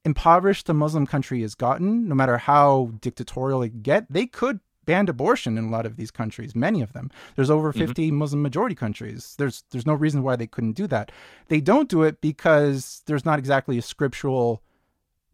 [0.04, 5.08] impoverished a Muslim country has gotten, no matter how dictatorial it get, they could ban
[5.08, 7.10] abortion in a lot of these countries, many of them.
[7.38, 7.80] There's over Mm-hmm.
[7.88, 9.36] 50 Muslim majority countries.
[9.38, 11.10] There's there's no reason why they couldn't do that.
[11.48, 14.62] They don't do it because there's not exactly a scriptural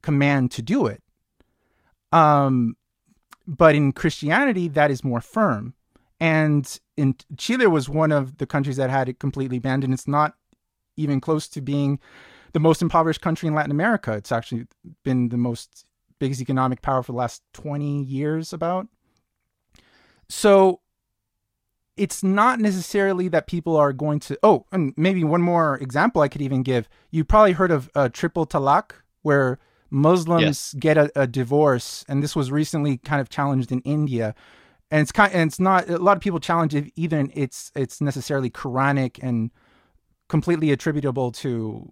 [0.03, 1.01] command to do it.
[2.11, 2.75] Um
[3.49, 5.73] but in Christianity that is more firm.
[6.19, 10.07] And in Chile was one of the countries that had it completely banned and it's
[10.07, 10.35] not
[10.97, 11.99] even close to being
[12.53, 14.13] the most impoverished country in Latin America.
[14.13, 14.67] It's actually
[15.03, 15.85] been the most
[16.19, 18.87] biggest economic power for the last 20 years about.
[20.27, 20.81] So
[21.97, 26.29] it's not necessarily that people are going to oh and maybe one more example i
[26.29, 29.59] could even give you probably heard of uh, triple talaq where
[29.91, 30.75] muslims Yes.
[30.79, 34.35] get a, a divorce and this was recently kind of challenged in india
[34.91, 38.01] and it's kind and it's not a lot of people challenge it either it's it's
[38.01, 39.51] necessarily quranic and
[40.27, 41.91] completely attributable to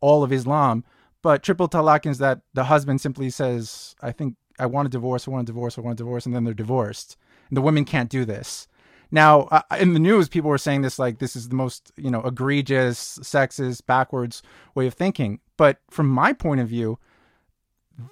[0.00, 0.84] all of islam
[1.22, 5.28] but triple talaq is that the husband simply says i think i want a divorce
[5.28, 7.16] i want a divorce i want a divorce and then they're divorced
[7.48, 8.66] and the women can't do this
[9.10, 12.10] now, uh, in the news, people were saying this like this is the most you
[12.10, 14.42] know egregious, sexist, backwards
[14.74, 15.38] way of thinking.
[15.56, 16.98] But from my point of view,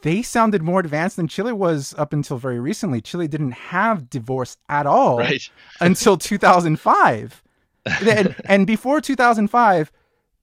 [0.03, 3.01] they sounded more advanced than Chile was up until very recently.
[3.01, 5.49] Chile didn't have divorce at all Right.
[5.81, 7.43] until 2005,
[7.87, 9.93] and, and before 2005,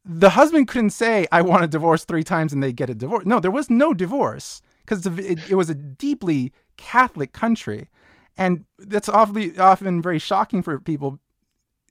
[0.05, 3.25] the husband couldn't say I want a divorce three times and they get a divorce.
[3.25, 7.89] No, there was no divorce because it, it was a deeply Catholic country
[8.37, 11.19] and that's awfully often very shocking for people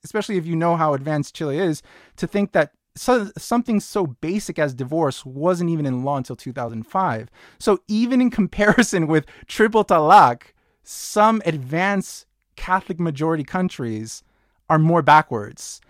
[0.03, 1.83] especially if you know how advanced chile is
[2.17, 7.31] to think that so, something so basic as divorce wasn't even in law until 2005
[7.59, 10.43] so even in comparison with triple talaq
[10.83, 12.27] some advanced
[12.57, 14.23] catholic majority countries
[14.71, 15.81] are more backwards.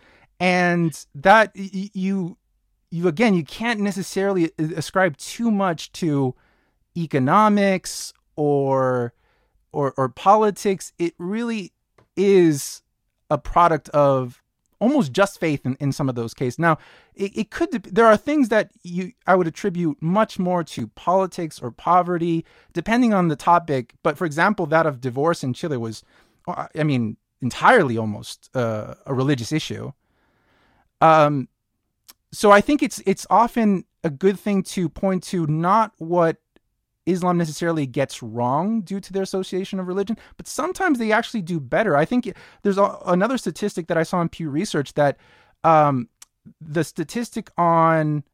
[0.41, 2.39] And that you
[2.91, 6.35] you again you can't necessarily uh, ascribe too much to
[6.97, 9.13] economics or
[9.73, 10.93] or or politics.
[10.99, 11.73] It really
[12.17, 12.83] is
[13.29, 14.43] a product of
[14.81, 16.59] almost just faith in, in some of those cases.
[16.59, 16.79] Now
[17.15, 21.61] it, it could there are things that you i would attribute much more to politics
[21.61, 23.95] or poverty depending on the topic.
[24.03, 26.03] But for example that of divorce in chile was
[26.75, 29.93] i mean entirely almost uh, a religious issue.
[31.01, 31.49] Um
[32.33, 36.39] so i think it's it's often a good thing to point to not what
[37.11, 41.61] Islam necessarily gets wrong due to their association of religion, but sometimes they actually do
[41.61, 41.97] better.
[41.97, 42.33] I think
[42.63, 45.17] there's a, another statistic that I saw in Pew Research that
[45.65, 46.09] um,
[46.61, 48.25] the statistic on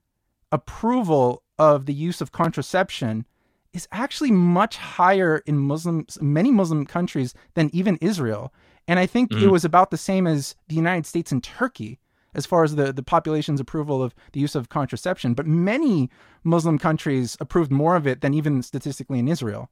[0.52, 3.26] approval of the use of contraception
[3.72, 8.52] is actually much higher in Muslims, many Muslim countries than even Israel.
[8.88, 11.98] And I think it was about the same as the United States and Turkey
[12.36, 15.34] as far as the, the population's approval of the use of contraception.
[15.34, 16.10] But many
[16.44, 19.70] Muslim countries approved more of it than even statistically in Israel.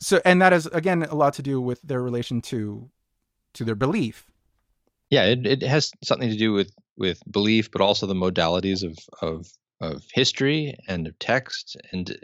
[0.00, 2.88] So, and that has again a lot to do with their relation to
[3.54, 4.26] to their belief.
[5.10, 8.96] Yeah, it, it has something to do with with belief, but also the modalities of
[9.20, 9.46] of
[9.80, 11.76] of history and of text.
[11.92, 12.16] And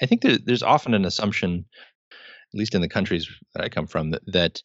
[0.00, 1.64] I think there's often an assumption,
[2.12, 4.62] at least in the countries that I come from, that, that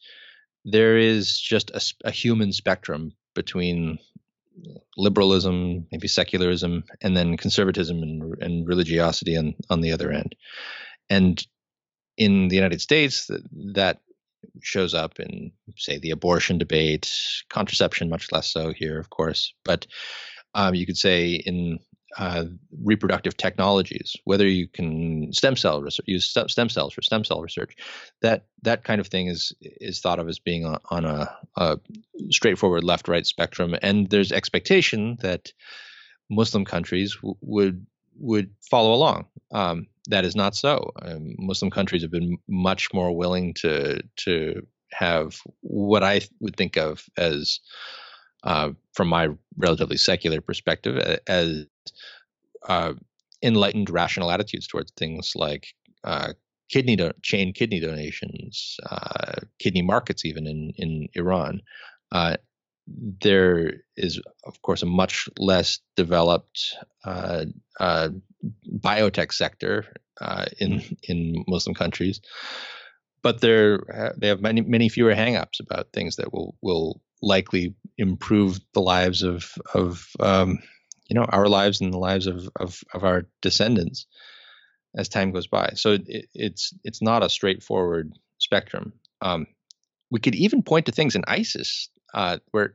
[0.63, 3.99] there is just a, a human spectrum between
[4.97, 10.35] liberalism, maybe secularism, and then conservatism and, and religiosity on, on the other end.
[11.09, 11.45] And
[12.17, 13.43] in the United States, that,
[13.73, 13.99] that
[14.61, 17.11] shows up in, say, the abortion debate,
[17.49, 19.53] contraception, much less so here, of course.
[19.63, 19.85] But
[20.53, 21.79] um, you could say in
[22.17, 22.45] uh,
[22.83, 27.75] reproductive technologies, whether you can stem cell research, use stem cells for stem cell research,
[28.21, 31.79] that that kind of thing is is thought of as being on, on a, a
[32.29, 35.51] straightforward left-right spectrum, and there's expectation that
[36.29, 37.85] Muslim countries w- would
[38.17, 39.25] would follow along.
[39.51, 40.91] Um, that is not so.
[41.01, 46.77] Um, Muslim countries have been much more willing to to have what I would think
[46.77, 47.59] of as,
[48.43, 50.97] uh, from my relatively secular perspective,
[51.27, 51.65] as
[52.67, 52.93] uh,
[53.41, 55.67] enlightened, rational attitudes towards things like
[56.03, 56.33] uh,
[56.69, 61.61] kidney do- chain kidney donations, uh, kidney markets, even in in Iran.
[62.11, 62.37] Uh,
[62.87, 67.45] there is, of course, a much less developed uh,
[67.79, 68.09] uh,
[68.77, 69.85] biotech sector
[70.59, 72.21] in in Muslim countries,
[73.21, 78.59] but they're they have many many fewer hangups about things that will will likely improve
[78.73, 80.59] the lives of of um,
[81.07, 84.07] you know our lives and the lives of of, of our descendants
[84.95, 85.73] as time goes by.
[85.76, 88.94] So it, it's it's not a straightforward spectrum.
[89.22, 89.48] Um,
[90.11, 92.73] we could even point to things in ISIS uh, where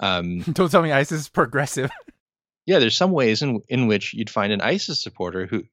[0.00, 1.90] um, Don't tell me ISIS is progressive.
[2.66, 5.64] yeah, there's some ways in in which you'd find an ISIS supporter who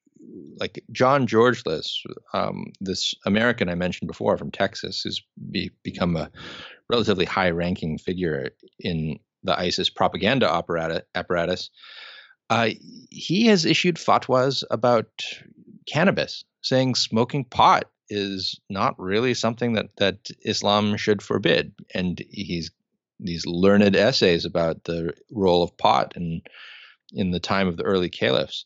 [0.60, 1.90] like John Georgelas,
[2.34, 5.22] um, this American I mentioned before from Texas, has
[5.52, 6.32] be, become a
[6.90, 8.50] relatively high-ranking figure
[8.80, 10.48] in the ISIS propaganda
[11.16, 11.70] apparatus.
[12.50, 12.70] Uh,
[13.10, 15.08] he has issued fatwas about
[15.86, 22.72] cannabis, saying smoking pot is not really something that that Islam should forbid, and he's
[23.20, 26.42] these learned essays about the role of pot in
[27.14, 28.66] in the time of the early caliphs,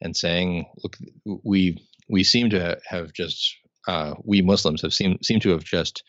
[0.00, 0.96] and saying, look,
[1.44, 1.78] we
[2.08, 3.56] we seem to have just
[3.88, 6.04] uh, we Muslims have seem seem to have just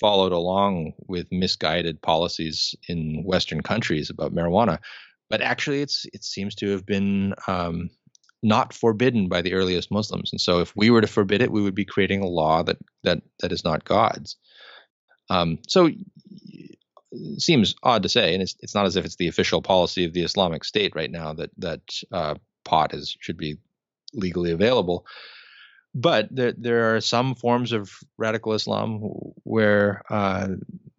[0.00, 4.78] followed along with misguided policies in Western countries about marijuana,
[5.28, 7.90] but actually, it's it seems to have been um,
[8.42, 10.32] not forbidden by the earliest Muslims.
[10.32, 12.78] And so, if we were to forbid it, we would be creating a law that
[13.02, 14.36] that that is not God's.
[15.28, 19.28] Um, so, it seems odd to say, and it's it's not as if it's the
[19.28, 21.80] official policy of the Islamic State right now that that
[22.12, 23.56] uh, pot is should be
[24.14, 25.06] legally available.
[25.98, 29.00] But there there are some forms of radical Islam
[29.44, 30.48] where uh,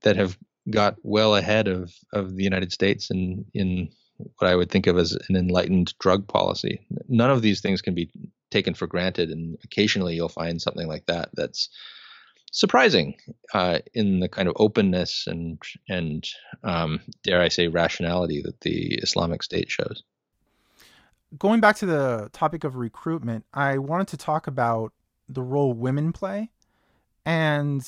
[0.02, 0.38] that have
[0.72, 4.98] got well ahead of of the United States in in what I would think of
[4.98, 6.82] as an enlightened drug policy.
[7.08, 8.10] None of these things can be
[8.50, 11.70] taken for granted, and occasionally you'll find something like that that's
[12.52, 13.16] surprising
[13.54, 16.28] uh, in the kind of openness and and
[16.64, 20.02] um, dare I say rationality that the Islamic State shows.
[21.38, 24.94] Going back to the topic of recruitment, I wanted to talk about
[25.28, 26.52] the role women play,
[27.26, 27.86] and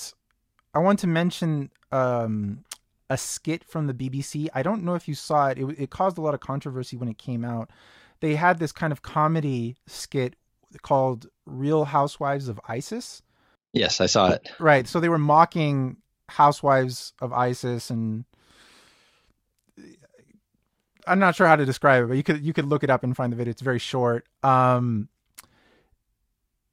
[0.74, 2.66] I want to mention um,
[3.10, 4.50] a skit from the BBC.
[4.54, 5.58] I don't know if you saw it.
[5.58, 5.80] it.
[5.80, 7.70] It caused a lot of controversy when it came out.
[8.20, 10.36] They had this kind of comedy skit
[10.82, 13.22] called Real Housewives of ISIS.
[13.74, 14.50] Yes, I saw it.
[14.60, 14.88] Right.
[14.88, 15.98] So they were mocking
[16.28, 18.26] housewives of ISIS and
[21.10, 23.04] I'm not sure how to describe it, but you could you could look it up
[23.04, 23.52] and find the video.
[23.52, 24.28] It's very short.
[24.44, 25.10] Um,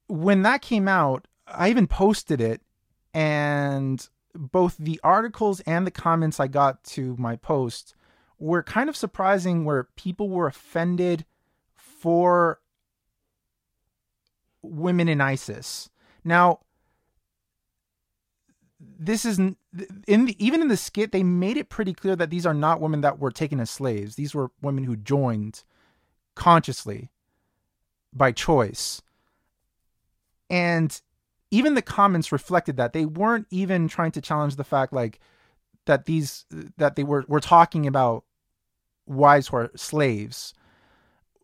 [0.09, 2.61] when that came out, I even posted it
[3.15, 7.95] and both the articles and the comments I got to my post
[8.39, 11.25] were kind of surprising where people were offended
[11.75, 12.61] for
[14.63, 15.89] women in ISIS.
[16.23, 16.61] Now,
[18.99, 19.57] this is in
[20.07, 23.03] the even in the skit they made it pretty clear that these are not women
[23.03, 24.17] that were taken as slaves.
[24.17, 25.65] These were women who joined
[26.35, 27.11] consciously
[28.13, 29.03] by choice.
[30.49, 31.01] And
[31.51, 35.21] even the comments reflected that they weren't even trying to challenge the fact like
[35.87, 36.45] that these
[36.77, 38.25] that they were were talking about
[39.07, 40.53] wives who are slaves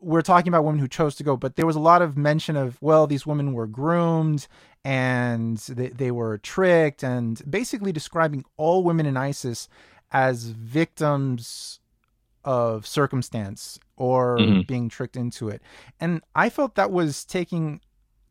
[0.03, 2.57] we're talking about women who chose to go but there was a lot of mention
[2.57, 4.47] of well these women were groomed
[4.85, 9.69] and they, they were tricked and basically describing all women in isis
[10.11, 11.81] as victims
[12.45, 14.61] of circumstance or mm-hmm.
[14.67, 15.63] being tricked into it
[16.01, 17.81] and i felt that was taking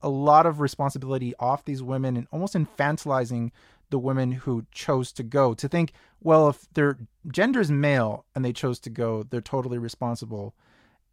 [0.03, 3.51] a lot of responsibility off these women and almost infantilizing
[3.89, 6.97] the women who chose to go to think well if their
[7.31, 10.53] gender is male and they chose to go they're totally responsible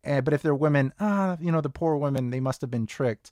[0.07, 2.87] uh, but if they're women ah you know the poor women they must have been
[2.87, 3.31] tricked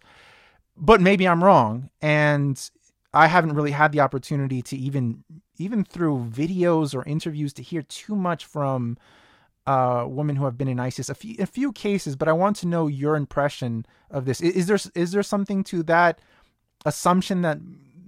[0.76, 2.70] but maybe i'm wrong and
[3.14, 5.24] i haven't really had the opportunity to even
[5.58, 8.96] even through videos or interviews to hear too much from
[9.66, 12.56] uh, women who have been in ISIS, a few, a few cases, but I want
[12.58, 14.40] to know your impression of this.
[14.40, 16.20] Is, is there is there something to that
[16.84, 17.58] assumption that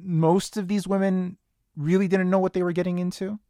[0.01, 1.36] most of these women
[1.76, 3.40] really didn't know what they were getting into?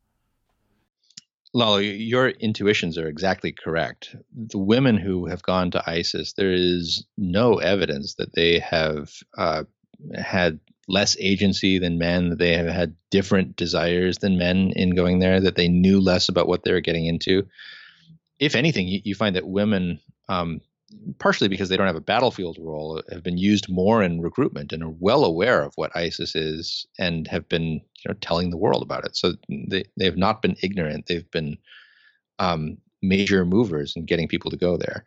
[1.54, 4.14] Lalo, your intuitions are exactly correct.
[4.34, 9.64] The women who have gone to ISIS, there is no evidence that they have uh,
[10.14, 15.18] had less agency than men, that they have had different desires than men in going
[15.18, 17.46] there, that they knew less about what they were getting into
[18.38, 20.60] if anything, you, you find that women, um,
[21.18, 24.82] partially because they don't have a battlefield role, have been used more in recruitment and
[24.82, 28.82] are well aware of what ISIS is and have been you know telling the world
[28.82, 29.16] about it.
[29.16, 31.06] So they they have not been ignorant.
[31.06, 31.58] They've been
[32.38, 35.04] um, major movers in getting people to go there.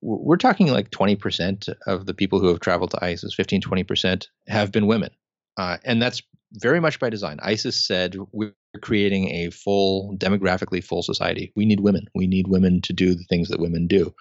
[0.00, 4.70] We're talking like 20% of the people who have traveled to ISIS, 15, 20% have
[4.70, 5.08] been women.
[5.56, 6.20] Uh, and that's
[6.52, 7.38] very much by design.
[7.42, 11.52] ISIS said we're creating a full, demographically full society.
[11.56, 12.06] We need women.
[12.14, 14.14] We need women to do the things that women do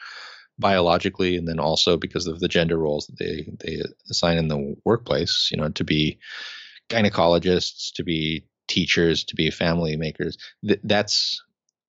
[0.59, 4.75] biologically and then also because of the gender roles that they they assign in the
[4.85, 6.17] workplace you know to be
[6.89, 11.43] gynecologists to be teachers to be family makers Th- that's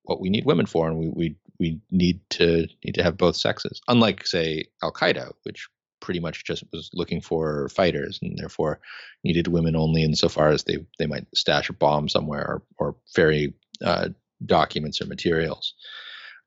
[0.05, 3.37] what we need women for and we, we we need to need to have both
[3.37, 5.69] sexes unlike say al qaeda which
[6.05, 8.79] pretty much just was looking for fighters and therefore
[9.25, 13.55] needed women only insofar as they, they might stash a bomb somewhere or, or ferry
[13.83, 14.11] uh,
[14.45, 15.75] documents or materials.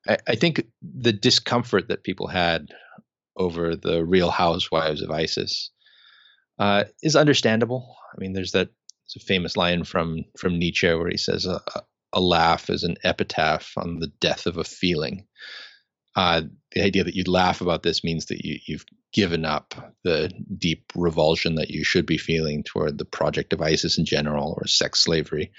[0.08, 2.68] I, I, think the discomfort that people had
[3.36, 5.70] over the Real Housewives of ISIS
[6.58, 7.96] uh, is understandable.
[8.12, 8.70] I mean, there's that
[9.06, 11.60] it's a famous line from from Nietzsche where he says, "A,
[12.12, 15.26] a laugh is an epitaph on the death of a feeling."
[16.16, 20.30] Uh, the idea that you'd laugh about this means that you, you've given up the
[20.58, 24.66] deep revulsion that you should be feeling toward the project of ISIS in general or
[24.66, 25.52] sex slavery.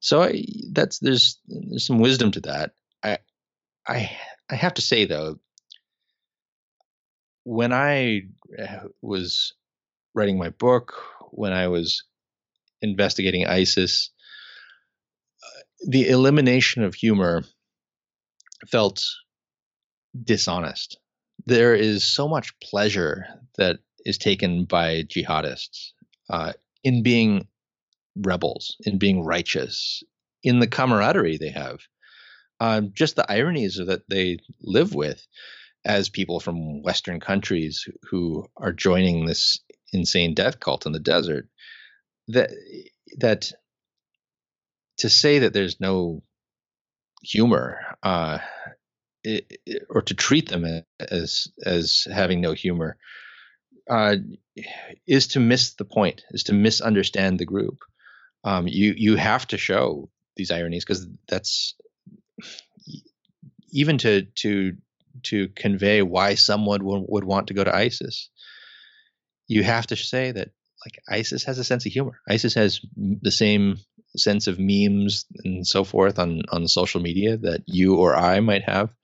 [0.00, 2.72] So I, that's there's there's some wisdom to that.
[3.86, 4.10] I
[4.50, 5.38] I have to say though,
[7.44, 8.22] when I
[8.58, 9.54] uh, was
[10.14, 10.94] writing my book,
[11.30, 12.04] when I was
[12.82, 14.10] investigating ISIS,
[15.42, 17.44] uh, the elimination of humor
[18.70, 19.04] felt
[20.22, 20.98] dishonest.
[21.46, 23.24] There is so much pleasure
[23.56, 25.92] that is taken by jihadists
[26.30, 26.52] uh,
[26.84, 27.48] in being
[28.16, 30.02] rebels, in being righteous,
[30.42, 31.80] in the camaraderie they have,
[32.62, 35.26] um, just the ironies that they live with
[35.84, 39.58] as people from Western countries who are joining this
[39.92, 41.48] insane death cult in the desert.
[42.28, 42.50] That
[43.18, 43.50] that
[44.98, 46.22] to say that there's no
[47.20, 48.38] humor uh,
[49.24, 52.96] it, it, or to treat them as as having no humor
[53.90, 54.14] uh,
[55.04, 57.80] is to miss the point, is to misunderstand the group.
[58.44, 61.74] Um, you you have to show these ironies because that's
[63.70, 64.76] even to to
[65.24, 68.30] to convey why someone would, would want to go to ISIS.
[69.48, 70.50] You have to say that
[70.84, 72.20] like ISIS has a sense of humor.
[72.28, 73.76] ISIS has the same
[74.16, 78.64] sense of memes and so forth on on social media that you or I might
[78.64, 78.94] have,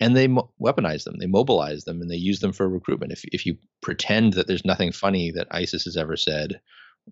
[0.00, 3.12] and they mo- weaponize them, they mobilize them, and they use them for recruitment.
[3.12, 6.60] If if you pretend that there's nothing funny that ISIS has ever said,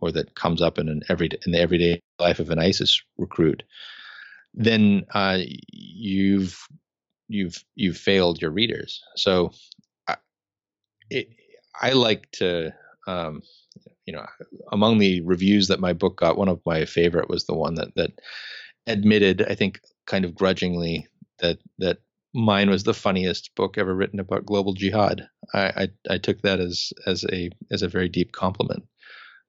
[0.01, 3.63] or that comes up in an every in the everyday life of an ISIS recruit,
[4.55, 5.39] then uh,
[5.73, 6.59] you've
[7.29, 9.03] you've you've failed your readers.
[9.17, 9.53] So,
[10.09, 10.17] I,
[11.11, 11.29] it,
[11.81, 12.73] I like to
[13.07, 13.43] um,
[14.07, 14.27] you know,
[14.73, 17.95] among the reviews that my book got, one of my favorite was the one that
[17.97, 18.13] that
[18.87, 21.07] admitted, I think, kind of grudgingly,
[21.41, 21.99] that that
[22.35, 25.29] mine was the funniest book ever written about global jihad.
[25.55, 25.61] I
[26.09, 28.85] I, I took that as as a as a very deep compliment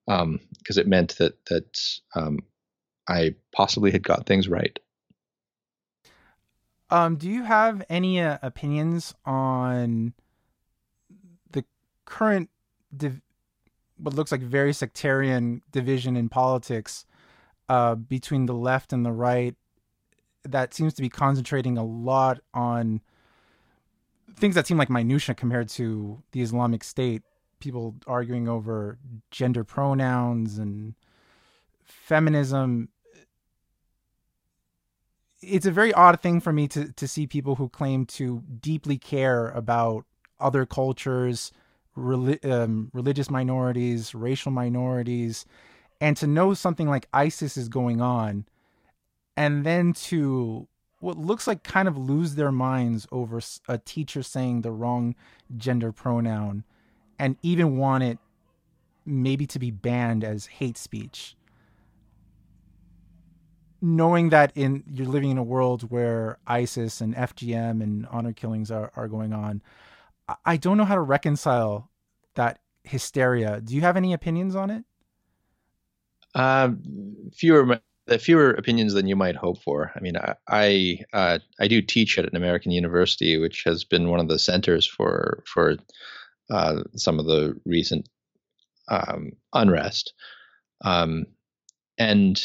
[0.06, 1.80] because um, it meant that that
[2.16, 2.40] um,
[3.08, 4.78] I possibly had got things right.
[6.92, 10.14] Um, do you have any uh, opinions on
[11.52, 11.64] the
[12.04, 12.50] current
[12.96, 13.22] div-
[13.98, 17.06] what looks like very sectarian division in politics
[17.70, 19.56] uh, between the left and the right
[20.44, 23.00] that seems to be concentrating a lot on
[24.36, 27.22] things that seem like minutia compared to the Islamic State.
[27.60, 28.98] People arguing over
[29.30, 30.96] gender pronouns and
[31.84, 32.90] feminism.
[35.42, 38.98] It's a very odd thing for me to to see people who claim to deeply
[38.98, 40.06] care about
[40.40, 41.52] other cultures,
[41.98, 45.46] um, religious minorities, racial minorities,
[46.00, 48.46] and to know something like ISIS is going on,
[49.36, 50.68] and then to
[51.00, 55.16] what looks like kind of lose their minds over a teacher saying the wrong
[55.58, 56.64] gender pronoun,
[57.18, 58.20] and even want it
[59.06, 61.36] maybe to be banned as hate speech.
[63.82, 68.70] Knowing that in you're living in a world where ISIS and FGM and honor killings
[68.70, 69.62] are, are going on,
[70.46, 71.90] I don't know how to reconcile
[72.36, 73.62] that hysteria.
[73.62, 74.84] Do you have any opinions on it?
[76.36, 76.82] Um,
[77.34, 77.80] fewer
[78.20, 79.92] fewer opinions than you might hope for.
[79.96, 84.10] I mean, I I, uh, I do teach at an American university, which has been
[84.10, 85.78] one of the centers for for
[86.50, 88.08] uh, some of the recent
[88.90, 90.14] um, unrest.
[90.84, 91.26] Um,
[91.98, 92.42] and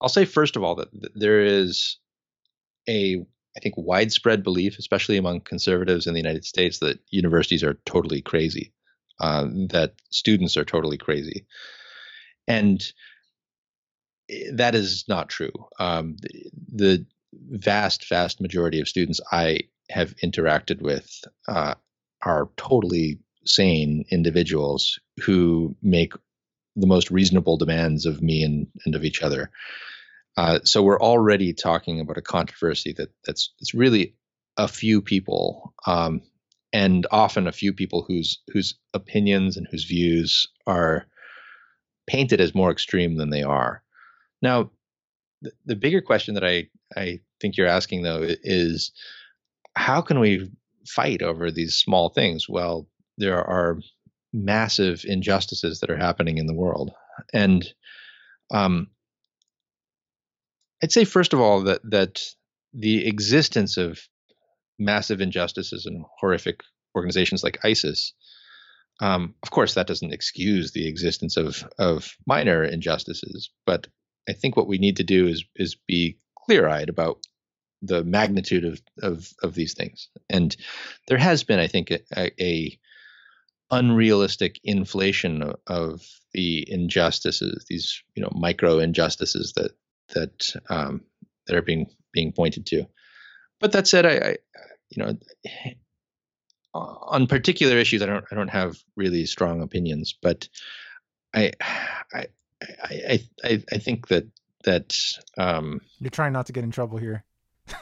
[0.00, 1.98] I'll say first of all that there is
[2.88, 3.24] a
[3.58, 8.22] I think, widespread belief, especially among conservatives in the United States, that universities are totally
[8.22, 8.72] crazy,
[9.18, 11.44] uh, that students are totally crazy.
[12.46, 12.80] And
[14.52, 15.52] that is not true.
[15.80, 17.06] Um, the, the,
[17.50, 19.60] vast, vast majority of students I
[19.90, 21.10] have interacted with
[21.48, 21.74] uh,
[22.22, 26.12] are totally sane individuals who make
[26.78, 29.50] the most reasonable demands of me and, and of each other.
[30.36, 34.14] Uh, so we're already talking about a controversy that that's it's really
[34.56, 36.22] a few people, um,
[36.72, 41.06] and often a few people whose whose opinions and whose views are
[42.06, 43.82] painted as more extreme than they are.
[44.40, 44.70] Now,
[45.42, 48.92] the, the bigger question that I I think you're asking though is
[49.74, 50.50] how can we
[50.86, 52.48] fight over these small things?
[52.48, 53.80] Well, there are
[54.32, 56.92] massive injustices that are happening in the world,
[57.32, 57.66] and
[58.50, 58.88] um,
[60.82, 62.20] I'd say first of all that that
[62.72, 64.00] the existence of
[64.78, 66.60] massive injustices and horrific
[66.94, 68.14] organizations like ISIS.
[69.00, 73.86] Um, of course, that doesn't excuse the existence of of minor injustices, but
[74.28, 77.18] I think what we need to do is is be clear eyed about
[77.82, 80.08] the magnitude of, of of these things.
[80.28, 80.56] And
[81.06, 82.78] there has been, I think, a, a
[83.70, 89.72] unrealistic inflation of, the injustices, these you know micro injustices that
[90.14, 91.02] that um,
[91.46, 92.86] that are being being pointed to.
[93.60, 94.36] But that said, I, I
[94.90, 95.18] you know
[96.74, 100.48] on particular issues, I don't I don't have really strong opinions, but
[101.34, 101.52] I
[102.12, 102.26] I
[102.84, 104.26] I I, I think that
[104.64, 104.94] that
[105.38, 107.24] um, you're trying not to get in trouble here.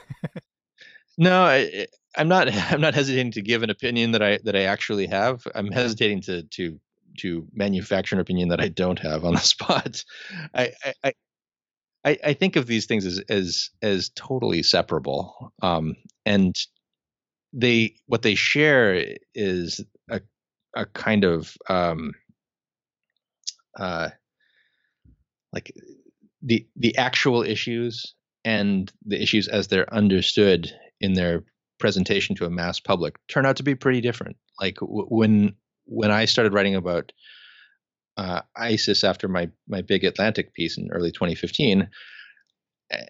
[1.16, 1.86] no, I,
[2.16, 2.48] I'm not.
[2.72, 5.46] I'm not hesitating to give an opinion that I that I actually have.
[5.54, 6.80] I'm hesitating to to
[7.18, 10.04] to manufacture an opinion that I don't have on the spot.
[10.54, 10.72] I
[11.02, 11.12] I,
[12.04, 16.54] I, I think of these things as as as totally separable, um, and
[17.52, 19.80] they what they share is
[20.10, 20.20] a
[20.74, 22.12] a kind of um,
[23.78, 24.10] uh,
[25.52, 25.72] like
[26.42, 28.14] the the actual issues
[28.44, 31.44] and the issues as they're understood in their
[31.78, 34.36] presentation to a mass public turn out to be pretty different.
[34.60, 35.54] Like w- when
[35.84, 37.12] when I started writing about
[38.16, 41.88] uh, ISIS after my my big Atlantic piece in early 2015,
[42.90, 43.04] eh,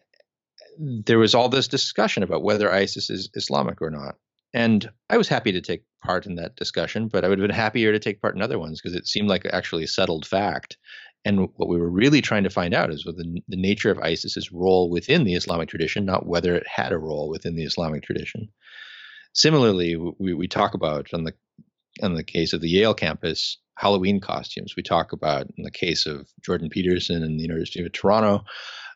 [0.79, 4.17] there was all this discussion about whether ISIS is Islamic or not.
[4.55, 7.55] And I was happy to take part in that discussion, but I would have been
[7.55, 10.79] happier to take part in other ones because it seemed like actually a settled fact.
[11.27, 13.99] And what we were really trying to find out is what the, the nature of
[13.99, 18.05] ISIS's role within the Islamic tradition, not whether it had a role within the Islamic
[18.05, 18.49] tradition.
[19.33, 21.35] Similarly, we, we talk about on the
[22.01, 24.75] on the case of the Yale campus Halloween costumes.
[24.77, 28.45] We talk about in the case of Jordan Peterson and the University of Toronto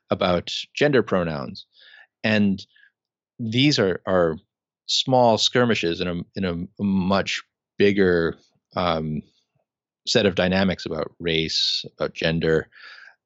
[0.09, 1.67] about gender pronouns,
[2.23, 2.65] and
[3.41, 4.37] these are are
[4.87, 7.43] small skirmishes in a in a much
[7.77, 8.39] bigger
[8.77, 9.23] um,
[10.11, 12.69] set of dynamics about race, about gender,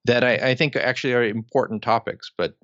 [0.04, 2.30] that I, I, think actually are important topics.
[2.36, 2.56] But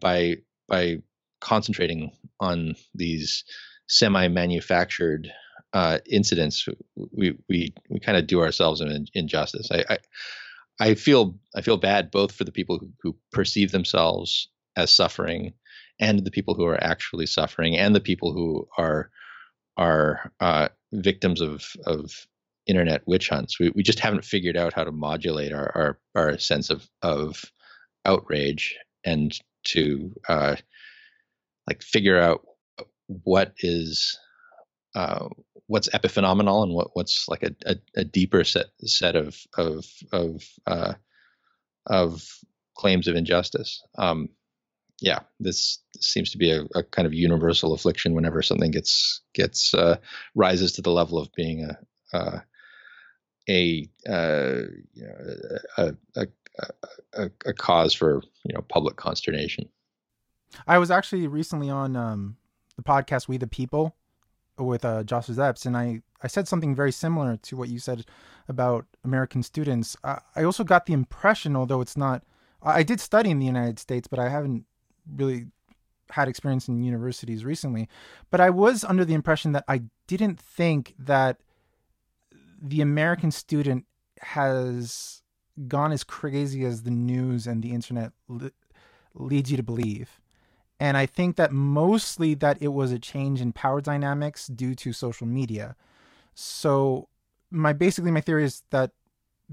[0.00, 0.36] by
[0.68, 1.02] by
[1.40, 3.44] concentrating on these
[3.88, 5.30] semi-manufactured
[5.72, 6.66] uh, incidents,
[7.12, 9.70] we we we kind of do ourselves an injustice.
[9.70, 9.98] I, I,
[10.80, 15.52] I feel I feel bad both for the people who, who perceive themselves as suffering
[16.00, 19.10] and the people who are actually suffering and the people who are
[19.76, 22.26] are uh, victims of of
[22.66, 23.58] internet witch hunts.
[23.58, 27.44] We we just haven't figured out how to modulate our our, our sense of of
[28.04, 30.56] outrage and to uh,
[31.68, 32.42] like figure out
[33.06, 34.18] what is
[34.94, 35.28] uh,
[35.66, 40.42] what's epiphenomenal and what what's like a, a, a deeper set set of of of
[40.66, 40.94] uh,
[41.86, 42.22] of
[42.76, 43.82] claims of injustice.
[43.98, 44.28] Um,
[45.00, 49.74] yeah, this seems to be a, a, kind of universal affliction whenever something gets gets
[49.74, 49.96] uh,
[50.34, 52.38] rises to the level of being a uh,
[53.48, 54.62] a, uh,
[54.94, 55.14] you know,
[55.78, 56.26] a, a,
[57.14, 59.68] a, a, cause for you know public consternation.
[60.66, 62.36] I was actually recently on um,
[62.76, 63.96] the podcast We the People
[64.58, 68.04] with uh, Josh Zepps, and I I said something very similar to what you said
[68.48, 69.96] about American students.
[70.04, 72.22] I, I also got the impression, although it's not,
[72.62, 74.64] I did study in the United States, but I haven't
[75.16, 75.46] really
[76.10, 77.88] had experience in universities recently,
[78.30, 81.38] but I was under the impression that I didn't think that
[82.62, 83.84] the American student
[84.20, 85.22] has
[85.68, 88.52] gone as crazy as the news and the internet le-
[89.14, 90.20] leads you to believe.
[90.80, 94.92] And I think that mostly that it was a change in power dynamics due to
[94.92, 95.76] social media.
[96.34, 97.08] So
[97.50, 98.92] my basically my theory is that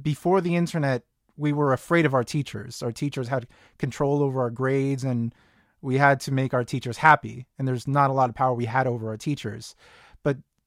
[0.02, 1.04] before the internet
[1.40, 2.84] we were afraid of our teachers.
[2.84, 5.34] Our teachers had control over our grades and
[5.82, 7.48] we had to make our teachers happy.
[7.58, 9.74] And there's not a lot of power we had over our teachers.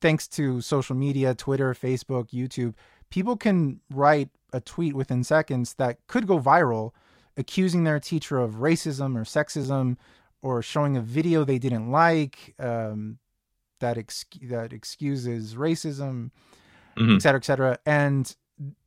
[0.03, 2.75] Thanks to social media, Twitter, Facebook, YouTube,
[3.09, 6.91] people can write a tweet within seconds that could go viral
[7.37, 9.97] accusing their teacher of racism or sexism
[10.43, 13.19] or showing a video they didn't like um,
[13.79, 16.31] that ex- that excuses racism,
[16.99, 17.15] mm-hmm.
[17.15, 17.79] et cetera, et cetera.
[17.87, 18.35] And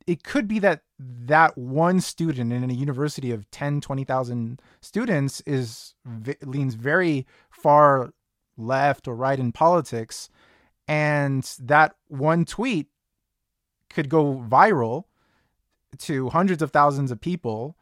[0.06, 5.94] it could be that that one student in a university of 10 20,000 students is
[6.42, 8.12] leans very far
[8.56, 10.28] left or right in politics
[10.88, 12.88] and that one tweet
[13.90, 15.04] could go viral
[15.98, 17.76] to hundreds of thousands of people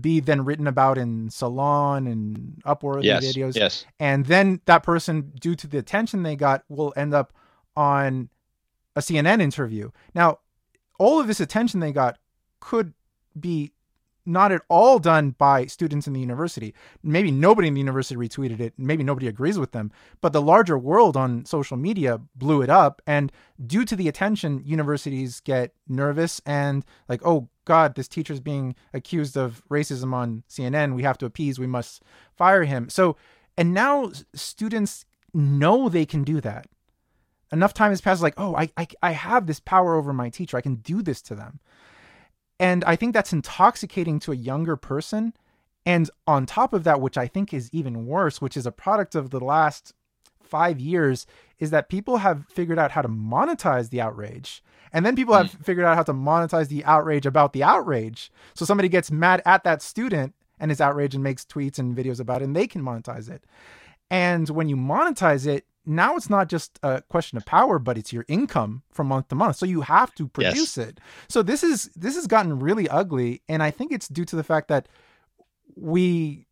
[0.00, 3.54] be then written about in salon and upworthy yes, videos.
[3.54, 3.86] yes.
[4.00, 7.32] And then that person due to the attention they got will end up
[7.76, 8.28] on
[8.96, 9.90] a cnn interview.
[10.14, 10.40] Now
[10.98, 12.18] all of this attention they got
[12.60, 12.92] could
[13.38, 13.72] be
[14.26, 16.74] not at all done by students in the university.
[17.02, 18.74] Maybe nobody in the university retweeted it.
[18.78, 19.92] Maybe nobody agrees with them.
[20.20, 23.02] But the larger world on social media blew it up.
[23.06, 23.30] And
[23.66, 29.36] due to the attention, universities get nervous and like, oh, God, this teacher's being accused
[29.36, 30.94] of racism on CNN.
[30.94, 31.58] We have to appease.
[31.58, 32.02] We must
[32.36, 32.88] fire him.
[32.88, 33.16] So,
[33.56, 36.66] and now students know they can do that.
[37.52, 40.56] Enough time has passed, like, oh, I, I, I have this power over my teacher.
[40.56, 41.60] I can do this to them.
[42.58, 45.34] And I think that's intoxicating to a younger person.
[45.86, 49.14] And on top of that, which I think is even worse, which is a product
[49.14, 49.92] of the last
[50.42, 51.26] five years,
[51.58, 54.62] is that people have figured out how to monetize the outrage.
[54.92, 55.64] And then people have mm.
[55.64, 58.30] figured out how to monetize the outrage about the outrage.
[58.54, 62.20] So somebody gets mad at that student and is outraged and makes tweets and videos
[62.20, 63.44] about it, and they can monetize it.
[64.10, 68.12] And when you monetize it, now it's not just a question of power but it's
[68.12, 69.56] your income from month to month.
[69.56, 70.88] So you have to produce yes.
[70.88, 71.00] it.
[71.28, 73.42] So this is this has gotten really ugly.
[73.48, 74.88] And i think it's due to the fact that
[75.76, 76.46] we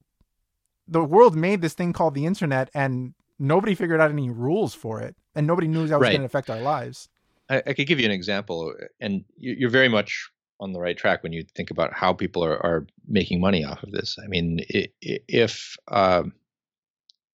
[0.89, 5.01] the world made this thing called the internet and nobody figured out any rules for
[5.01, 5.17] it.
[5.35, 6.11] And nobody knew that was right.
[6.11, 7.09] going to affect our lives.
[7.49, 10.31] I, I, could give you an example and you're very much
[10.61, 13.83] on the right track when you think about how people are, are making money off
[13.83, 14.17] of this.
[14.23, 16.35] I mean if um,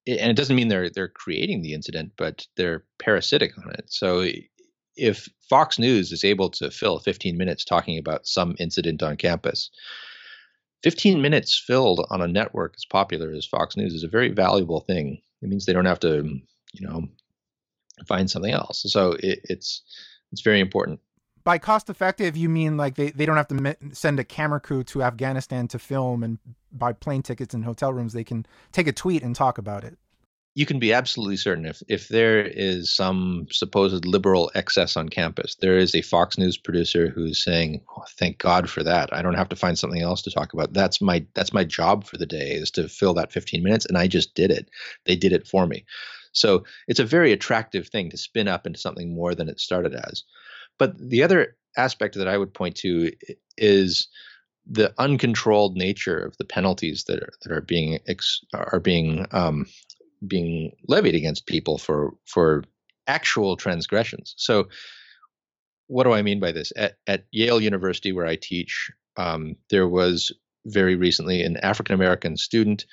[0.09, 3.85] and it doesn't mean they're they're creating the incident, but they're parasitic on it.
[3.89, 4.26] So
[4.97, 9.70] if Fox News is able to fill 15 minutes talking about some incident on campus,
[10.82, 14.80] 15 minutes filled on a network as popular as Fox News is a very valuable
[14.80, 15.20] thing.
[15.43, 16.40] It means they don't have to,
[16.72, 17.05] you know,
[18.06, 18.85] find something else.
[18.86, 19.82] So it, it's
[20.32, 21.01] it's very important.
[21.49, 24.85] By cost effective, you mean like they, they don't have to send a camera crew
[24.85, 26.37] to Afghanistan to film and
[26.70, 28.12] buy plane tickets and hotel rooms.
[28.12, 29.97] They can take a tweet and talk about it
[30.55, 35.55] you can be absolutely certain if if there is some supposed liberal excess on campus,
[35.61, 39.12] there is a Fox News producer who's saying, oh, "Thank God for that.
[39.12, 40.73] I don't have to find something else to talk about.
[40.73, 43.97] That's my that's my job for the day is to fill that 15 minutes, and
[43.97, 44.69] I just did it.
[45.05, 45.85] They did it for me."
[46.33, 49.95] So it's a very attractive thing to spin up into something more than it started
[49.95, 50.25] as.
[50.79, 53.13] But the other aspect that I would point to
[53.57, 54.09] is
[54.71, 59.67] the uncontrolled nature of the penalties that are that are being ex, are being um,
[60.27, 62.65] being levied against people for for
[63.07, 64.35] actual transgressions.
[64.37, 64.69] So,
[65.87, 66.73] what do I mean by this?
[66.77, 70.33] At, at Yale University, where I teach, um, there was
[70.67, 72.85] very recently an African American student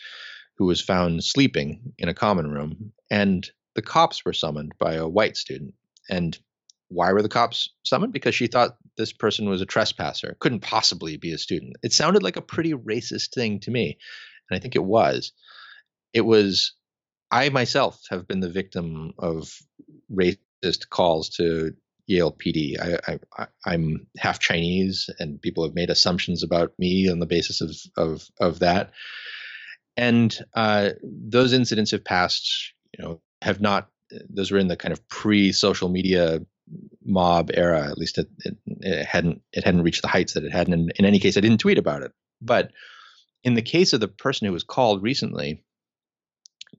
[0.57, 5.07] who was found sleeping in a common room, and the cops were summoned by a
[5.07, 5.74] white student.
[6.10, 6.40] And
[6.90, 8.14] why were the cops summoned?
[8.14, 11.78] Because she thought this person was a trespasser, couldn't possibly be a student.
[11.84, 13.98] It sounded like a pretty racist thing to me,
[14.49, 15.32] and I think it was.
[16.14, 16.74] It was
[17.32, 19.52] I myself have been the victim of
[20.12, 21.74] racist calls to
[22.07, 22.80] Yale PD.
[22.80, 27.62] I, I, I'm half Chinese, and people have made assumptions about me on the basis
[27.62, 28.91] of of of that.
[29.98, 32.74] And uh, those incidents have passed.
[32.98, 33.90] You know, have not.
[34.30, 36.41] Those were in the kind of pre-social media
[37.03, 37.89] mob era.
[37.89, 40.67] At least it, it, it hadn't it hadn't reached the heights that it had.
[40.67, 42.11] And in any case, I didn't tweet about it.
[42.41, 42.71] But
[43.43, 45.63] in the case of the person who was called recently,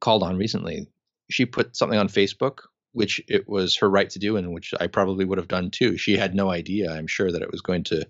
[0.00, 0.88] called on recently,
[1.30, 2.58] she put something on Facebook,
[2.92, 5.96] which it was her right to do, and which I probably would have done too.
[5.96, 8.06] She had no idea, I'm sure, that it was going to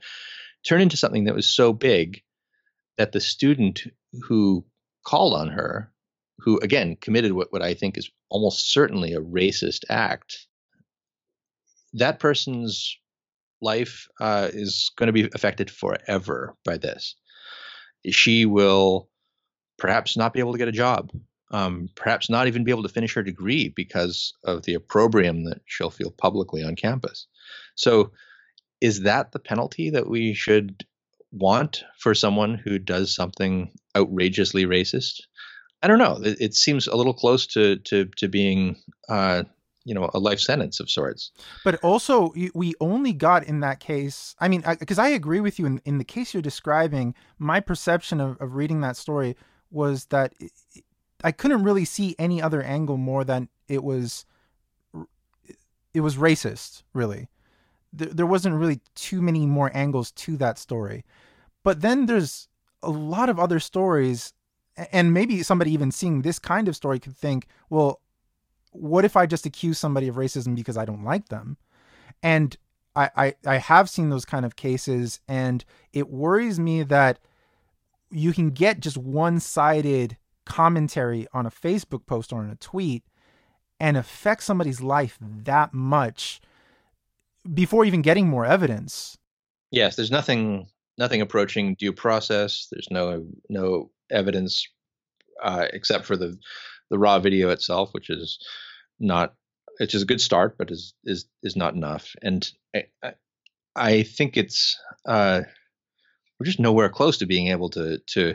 [0.67, 2.23] turn into something that was so big
[2.99, 3.83] that the student
[4.23, 4.65] who
[5.05, 5.93] called on her,
[6.39, 10.47] who again committed what, what I think is almost certainly a racist act,
[11.97, 12.97] that person's
[13.61, 17.17] life uh, is going to be affected forever by this.
[18.11, 19.09] She will
[19.79, 21.11] perhaps not be able to get a job
[21.51, 25.61] um, perhaps not even be able to finish her degree because of the opprobrium that
[25.67, 27.27] she'll feel publicly on campus.
[27.75, 28.13] So,
[28.81, 30.85] is that the penalty that we should
[31.33, 35.23] want for someone who does something outrageously racist?
[35.83, 36.19] I don't know.
[36.23, 38.77] It, it seems a little close to to to being.
[39.09, 39.45] Uh,
[39.87, 41.31] you know a life sentence of sorts
[41.65, 45.59] but also we only got in that case i mean because I, I, agree with
[45.59, 49.37] you in, in the case you're describing my perception of, of reading that story
[49.71, 50.33] was that
[51.23, 54.25] I couldn't really see any other angle more than it was
[55.95, 57.29] it was racist, really.
[57.93, 61.05] There, there wasn't really too many more angles to that story.
[61.63, 62.49] But then there's
[62.83, 64.35] a lot of other stories
[64.93, 68.03] and maybe somebody even seeing this kind of story could think, well,
[68.81, 71.57] what if I just accuse somebody of racism because I don't like them?
[72.23, 72.57] And
[72.95, 77.19] I, I, I have seen those kind of cases, and it worries me that
[78.11, 83.05] you can get just one sided commentary on a Facebook post or on a tweet
[83.79, 86.41] and affect somebody's life that much
[87.53, 89.19] before even getting more evidence.
[89.71, 92.69] Yes, there's nothing nothing approaching due process.
[92.71, 94.67] There's no no evidence
[95.43, 96.39] uh, except for the
[96.91, 98.39] the raw video itself, which is
[98.99, 99.35] not
[99.79, 102.15] it's just a good start, but is is is not enough.
[102.23, 103.15] And I
[103.75, 105.43] I think it's uh,
[106.39, 108.35] we're just nowhere close to being able to to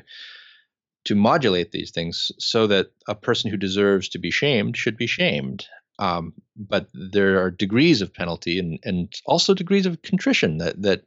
[1.06, 5.08] to modulate these things so that a person who deserves to be shamed should be
[5.08, 5.66] shamed.
[5.98, 11.04] Um, but there are degrees of penalty and, and also degrees of contrition that that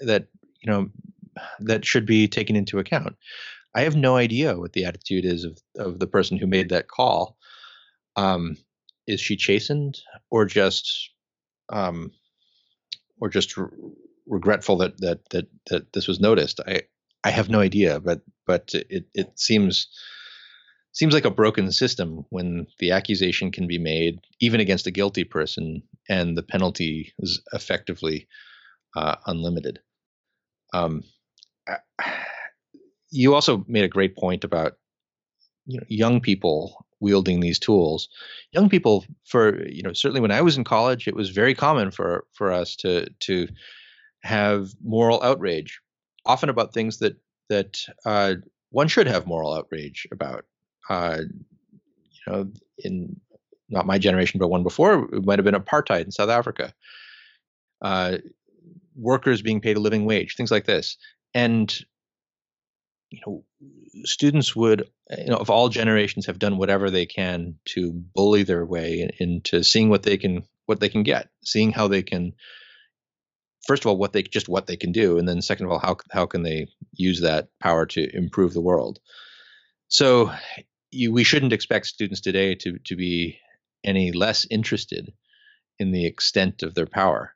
[0.00, 0.28] that
[0.62, 0.90] you know
[1.60, 3.16] that should be taken into account.
[3.74, 6.88] I have no idea what the attitude is of of the person who made that
[6.88, 7.36] call.
[8.16, 8.56] Um,
[9.06, 10.00] is she chastened
[10.30, 11.10] or just
[11.72, 12.12] um,
[13.20, 13.68] or just re-
[14.26, 16.60] regretful that, that that that this was noticed?
[16.66, 16.82] I
[17.24, 19.88] I have no idea, but but it it seems
[20.92, 25.24] seems like a broken system when the accusation can be made even against a guilty
[25.24, 28.28] person and the penalty is effectively
[28.96, 29.80] uh, unlimited.
[30.72, 31.02] Um,
[33.10, 34.74] you also made a great point about
[35.66, 38.08] you know young people wielding these tools.
[38.52, 41.90] Young people, for you know, certainly when I was in college, it was very common
[41.90, 43.48] for for us to to
[44.22, 45.80] have moral outrage,
[46.24, 47.16] often about things that
[47.50, 48.34] that uh,
[48.70, 50.44] one should have moral outrage about.
[50.88, 51.20] Uh,
[52.10, 53.20] you know, in
[53.68, 56.72] not my generation, but one before, it might have been apartheid in South Africa.
[57.82, 58.18] Uh,
[58.96, 60.96] workers being paid a living wage, things like this,
[61.34, 61.84] and
[63.10, 63.44] you know,
[64.04, 64.88] students would,
[65.18, 69.62] you know, of all generations have done whatever they can to bully their way into
[69.62, 72.32] seeing what they can what they can get, seeing how they can
[73.66, 75.78] first of all what they just what they can do and then second of all
[75.78, 78.98] how how can they use that power to improve the world.
[79.88, 80.32] So
[80.90, 83.38] you, we shouldn't expect students today to to be
[83.84, 85.12] any less interested
[85.78, 87.34] in the extent of their power.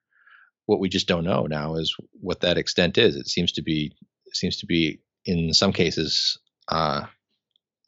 [0.66, 3.16] What we just don't know now is what that extent is.
[3.16, 3.93] It seems to be
[4.32, 6.39] seems to be in some cases
[6.69, 7.07] uh,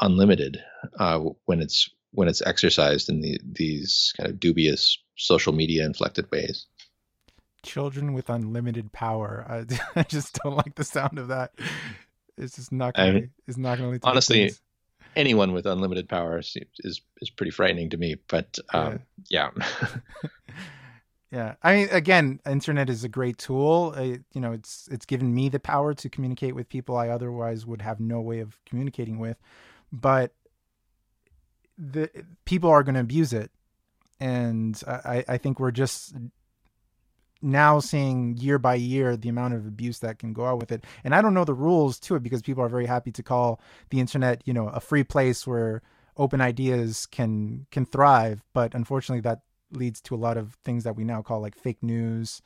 [0.01, 0.62] unlimited
[0.98, 6.31] uh, when it's when it's exercised in the, these kind of dubious social media inflected
[6.32, 6.66] ways
[7.62, 9.44] children with unlimited power.
[9.48, 9.65] I,
[10.01, 11.52] I just don't like the sound of that.
[12.36, 13.28] It's just not going to.
[13.47, 14.52] It's not going to honestly.
[15.16, 18.16] Anyone with unlimited power is is, is pretty frightening to me.
[18.28, 19.51] But um, yeah.
[19.59, 19.89] Yeah.
[21.31, 21.55] yeah.
[21.62, 23.94] I mean, again, internet is a great tool.
[23.97, 27.66] Uh, you know, it's it's given me the power to communicate with people I otherwise
[27.66, 29.39] would have no way of communicating with.
[29.93, 30.32] But
[31.78, 32.11] the
[32.44, 33.51] people are going to abuse it,
[34.19, 36.15] and I, I think we're just
[37.43, 40.85] now seeing year by year the amount of abuse that can go out with it.
[41.05, 43.61] And I don't know the rules to it because people are very happy to call
[43.90, 45.81] the internet, you know, a free place where
[46.16, 48.43] open ideas can can thrive.
[48.52, 49.40] But unfortunately, that
[49.72, 52.42] leads to a lot of things that we now call like fake news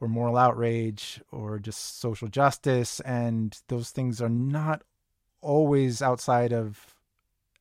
[0.00, 3.00] or moral outrage or just social justice.
[3.00, 4.82] And those things are not
[5.40, 6.94] always outside of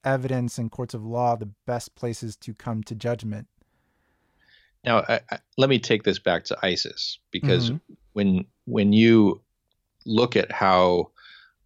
[0.03, 3.47] evidence and courts of law the best places to come to judgment.
[4.85, 7.93] Now, I, I, let me take this back to ISIS because mm-hmm.
[8.13, 9.41] when when you
[10.05, 11.11] look at how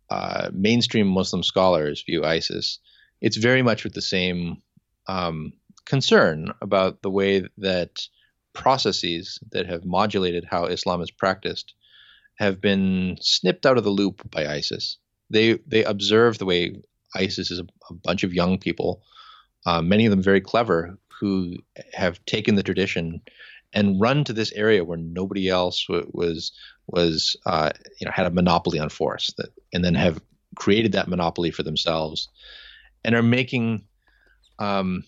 [0.09, 2.79] uh, mainstream Muslim scholars view ISIS,
[3.21, 4.61] it's very much with the same
[5.07, 5.53] um,
[5.85, 8.07] concern about the way that
[8.53, 11.73] processes that have modulated how Islam is practiced
[12.35, 14.97] have been snipped out of the loop by ISIS.
[15.29, 16.75] They they observe the way
[17.15, 19.03] ISIS is a, a bunch of young people,
[19.65, 21.57] uh, many of them very clever, who
[21.93, 23.21] have taken the tradition
[23.73, 26.51] and run to this area where nobody else was
[26.87, 30.21] was uh, you know had a monopoly on force that, and then have
[30.55, 32.29] created that monopoly for themselves
[33.03, 33.85] and are making
[34.59, 35.03] um,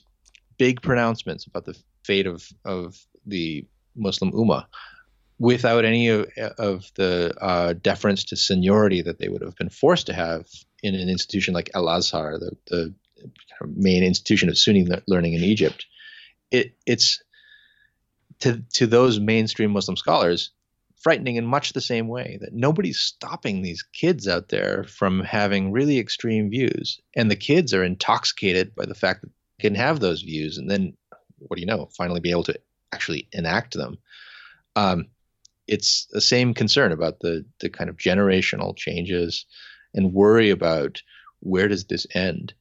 [0.57, 3.65] big pronouncements about the fate of of the
[3.95, 4.65] Muslim Ummah
[5.39, 6.27] without any of,
[6.57, 10.47] of the uh, deference to seniority that they would have been forced to have
[10.81, 12.93] in an institution like Al Azhar, the, the
[13.65, 15.85] main institution of Sunni learning in Egypt.
[16.51, 17.23] It it's
[18.39, 20.51] to to those mainstream Muslim scholars
[21.01, 25.71] frightening in much the same way that nobody's stopping these kids out there from having
[25.71, 26.99] really extreme views.
[27.15, 29.29] And the kids are intoxicated by the fact that
[29.59, 30.95] can have those views and then
[31.39, 32.59] what do you know finally be able to
[32.91, 33.97] actually enact them
[34.75, 35.07] um,
[35.67, 39.45] it's the same concern about the the kind of generational changes
[39.93, 41.01] and worry about
[41.39, 42.53] where does this end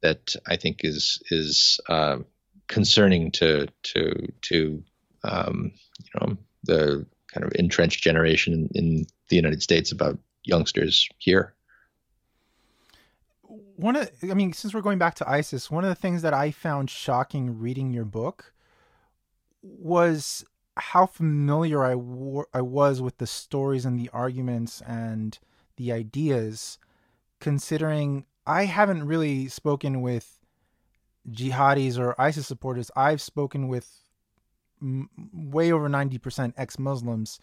[0.00, 2.18] that I think is is uh,
[2.66, 4.82] concerning to to to
[5.24, 5.72] um,
[6.02, 11.54] you know the kind of entrenched generation in, in the United States about youngsters here.
[13.78, 16.34] One of, I mean, since we're going back to ISIS, one of the things that
[16.34, 18.52] I found shocking reading your book
[19.62, 20.44] was
[20.76, 21.92] how familiar I,
[22.52, 25.38] I was with the stories and the arguments and
[25.76, 26.78] the ideas,
[27.38, 30.40] considering I haven't really spoken with
[31.30, 32.90] jihadis or ISIS supporters.
[32.96, 34.02] I've spoken with
[34.82, 37.38] m- way over 90% ex Muslims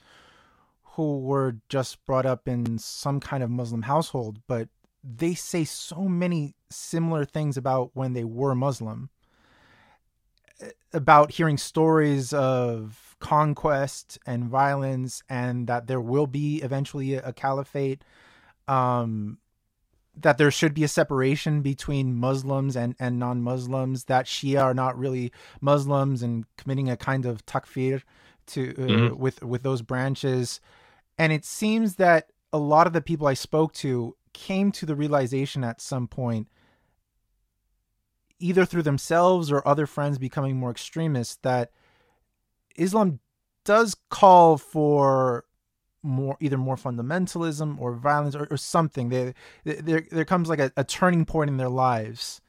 [0.84, 4.68] who were just brought up in some kind of Muslim household, but
[5.06, 9.10] they say so many similar things about when they were Muslim.
[10.94, 18.03] About hearing stories of conquest and violence, and that there will be eventually a, caliphate.
[18.68, 19.38] Um,
[20.15, 24.73] that there should be a separation between Muslims and, and non Muslims, that Shia are
[24.73, 28.02] not really Muslims and committing a kind of takfir
[28.48, 29.15] to uh, mm-hmm.
[29.18, 30.61] with with those branches.
[31.18, 34.95] And it seems that a lot of the people I spoke to came to the
[34.95, 36.49] realization at some point,
[38.38, 41.72] either through themselves or other friends becoming more extremist, that
[42.76, 43.20] Islam
[43.64, 45.45] does call for
[46.03, 49.10] more either more fundamentalism or violence or, or something.
[49.10, 49.34] There,
[49.64, 52.41] there, there comes like a, a, turning point in their lives.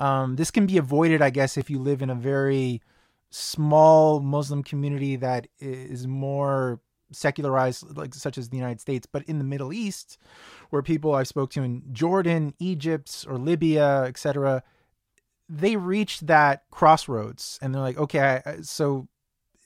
[0.00, 2.82] Um, this can be avoided, I guess, if you live in a very
[3.30, 6.80] small Muslim community that is more
[7.12, 10.18] secularized like such as the United States but in the Middle East
[10.70, 14.62] where people I spoke to in Jordan, Egypt or Libya, etc
[15.48, 19.08] they reached that crossroads and they're like okay so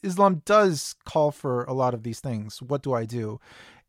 [0.03, 2.63] Islam does call for a lot of these things.
[2.63, 3.41] What do I do?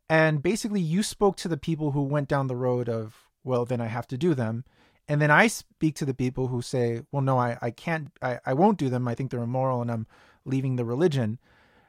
[0.09, 3.81] And basically you spoke to the people who went down the road of well then
[3.81, 4.65] I have to do them.
[5.07, 8.39] And then I speak to the people who say well no I I can't I
[8.45, 9.07] I won't do them.
[9.07, 10.07] I think they're immoral and I'm
[10.45, 11.39] leaving the religion.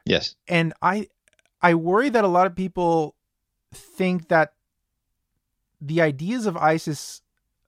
[0.05, 0.35] Yes.
[0.47, 1.07] And I
[1.63, 3.15] I worry that a lot of people
[3.73, 4.53] think that
[5.81, 7.21] the ideas of ISIS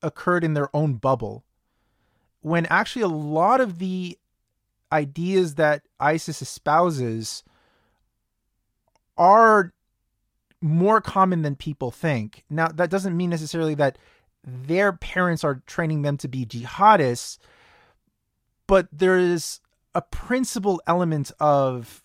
[0.04, 1.46] occurred in their own bubble,
[2.42, 4.20] when actually a lot of the
[4.92, 7.44] ideas that ISIS espouses
[9.18, 9.74] are
[10.62, 12.44] more common than people think.
[12.50, 13.98] Now, that doesn't mean necessarily that
[14.44, 17.40] their parents are training them to be jihadists,
[18.68, 19.60] but there is
[19.94, 22.05] a principal element of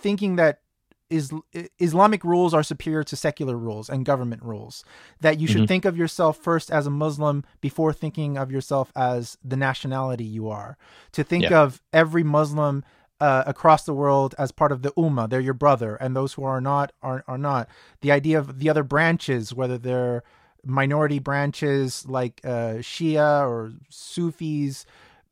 [0.00, 0.60] thinking that
[1.08, 1.32] is
[1.78, 4.84] Islamic rules are superior to secular rules and government rules.
[5.20, 5.66] That you should mm-hmm.
[5.66, 10.48] think of yourself first as a Muslim before thinking of yourself as the nationality you
[10.48, 10.76] are.
[11.12, 11.60] To think yeah.
[11.62, 12.84] of every Muslim
[13.20, 16.44] uh, across the world as part of the ummah, they're your brother, and those who
[16.44, 17.68] are not are are not.
[18.00, 20.24] The idea of the other branches, whether they're
[20.64, 24.84] minority branches like uh, Shia or Sufis,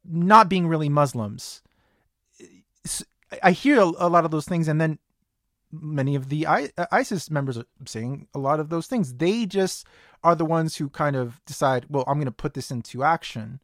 [0.08, 1.62] not being really Muslims.
[3.42, 4.98] I hear a, lot of those things, and then
[5.72, 9.14] many of the I, uh, ISIS members are saying a lot of those things.
[9.14, 9.86] They just
[10.22, 13.60] are the ones who kind of decide, well, I'm going to put this into action.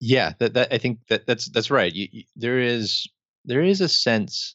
[0.00, 1.92] Yeah, that, that I think that that's that's right.
[1.92, 3.08] You, you, there is
[3.44, 4.54] there is a sense,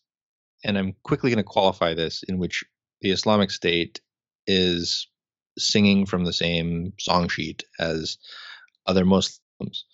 [0.64, 2.64] and I'm quickly going to qualify this, in which
[3.02, 4.02] the Islamic State
[4.45, 5.07] is
[5.57, 8.18] singing from the same song sheet as
[8.86, 9.86] other Muslims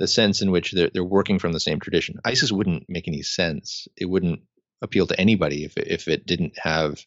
[0.00, 2.18] the sense in which they're, they're working from the same tradition.
[2.24, 3.86] ISIS wouldn't make any sense.
[3.98, 4.40] It wouldn't
[4.80, 7.04] appeal to anybody if it, if it didn't have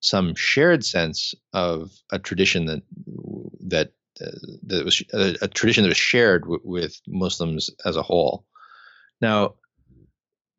[0.00, 2.82] some shared sense of a tradition that
[3.60, 4.30] that uh,
[4.62, 8.46] that was a, a, tradition that was shared w- with Muslims as a whole.
[9.20, 9.56] Now,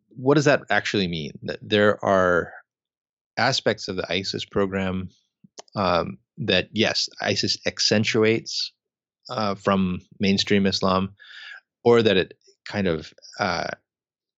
[0.10, 1.32] what does that actually mean?
[1.42, 2.54] That there are
[3.36, 5.10] aspects of the ISIS program
[5.76, 8.74] um, that yes, ISIS accentuates
[9.30, 11.16] uh, from mainstream Islam,
[11.88, 12.34] or that it
[12.66, 13.70] kind of uh,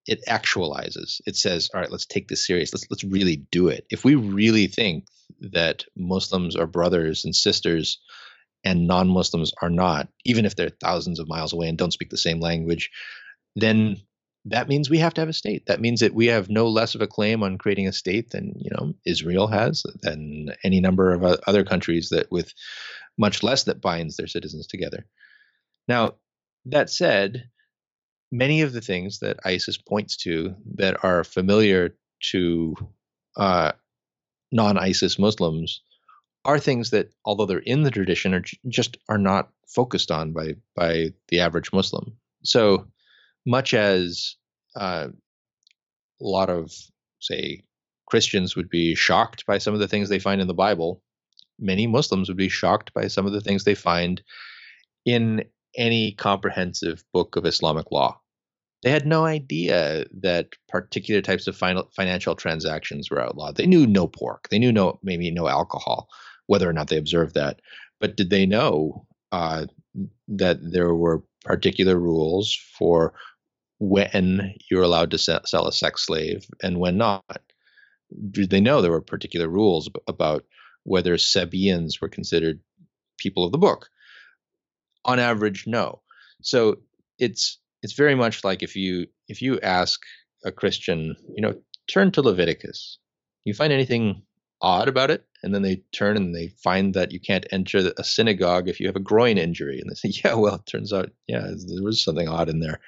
[0.05, 1.19] it actualizes.
[1.25, 2.71] It says, "All right, let's take this serious.
[2.71, 3.87] Let's let's really do it.
[3.89, 5.05] If we really think
[5.41, 7.99] that Muslims are brothers and sisters,
[8.63, 12.17] and non-Muslims are not, even if they're thousands of miles away and don't speak the
[12.17, 12.91] same language,
[13.55, 13.97] then
[14.45, 15.65] that means we have to have a state.
[15.65, 18.53] That means that we have no less of a claim on creating a state than
[18.57, 22.53] you know Israel has, than any number of other countries that with
[23.17, 25.05] much less that binds their citizens together.
[25.87, 26.13] Now,
[26.71, 27.49] that said,
[28.31, 31.95] many of the things that ISIS points to that are familiar
[32.31, 32.75] to
[33.37, 33.71] uh,
[34.51, 35.81] non-ISIS Muslims
[36.45, 40.55] are things that, although they're in the tradition, are just are not focused on by
[40.75, 42.17] by the average Muslim.
[42.43, 42.87] So
[43.45, 44.35] much as
[44.75, 45.09] uh,
[46.21, 46.71] a lot of
[47.19, 47.63] say
[48.07, 51.01] Christians would be shocked by some of the things they find in the Bible,
[51.59, 54.21] many Muslims would be shocked by some of the things they find
[55.05, 55.43] in
[55.75, 58.19] any comprehensive book of Islamic law.
[58.81, 61.57] They had no idea that particular types of
[61.95, 63.57] financial transactions were outlawed.
[63.57, 64.47] They knew no pork.
[64.49, 66.07] They knew no maybe no alcohol,
[66.47, 67.59] whether or not they observed that.
[67.99, 69.65] But did they know uh,
[70.29, 73.13] that there were particular rules for
[73.79, 77.41] when you're allowed to sell a sex slave and when not.
[78.31, 80.43] Did they know there were particular rules about
[80.83, 82.59] whether Sabaeans were considered
[83.17, 83.89] people of the book?
[85.05, 86.01] On average, no.
[86.41, 86.77] So
[87.17, 90.01] it's it's very much like if you if you ask
[90.43, 91.55] a Christian, you know,
[91.87, 92.97] turn to Leviticus.
[93.45, 94.21] You find anything
[94.61, 95.25] odd about it?
[95.43, 98.87] And then they turn and they find that you can't enter a synagogue if you
[98.87, 99.79] have a groin injury.
[99.79, 102.79] And they say, yeah, well, it turns out, yeah, there was something odd in there.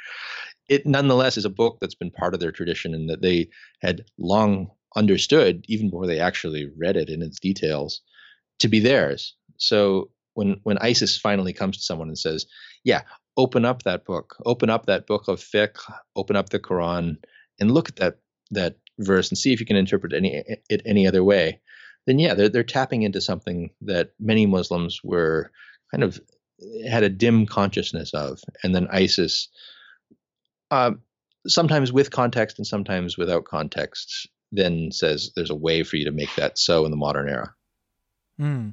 [0.70, 3.50] It nonetheless is a book that's been part of their tradition and that they
[3.82, 8.02] had long understood, even before they actually read it in its details,
[8.60, 9.36] to be theirs.
[9.58, 12.46] So when when ISIS finally comes to someone and says,
[12.84, 13.02] "Yeah,
[13.38, 15.78] open up that book, open up that book of fiqh,
[16.16, 17.18] open up the Quran,
[17.60, 18.20] and look at that
[18.52, 21.60] that verse and see if you can interpret any it any other way,"
[22.06, 25.52] then yeah, they're they're tapping into something that many Muslims were
[25.92, 26.20] kind of
[26.88, 29.50] had a dim consciousness of, and then ISIS,
[30.70, 30.92] uh,
[31.48, 36.12] sometimes with context and sometimes without context, then says there's a way for you to
[36.12, 37.54] make that so in the modern era.
[38.38, 38.70] Hmm.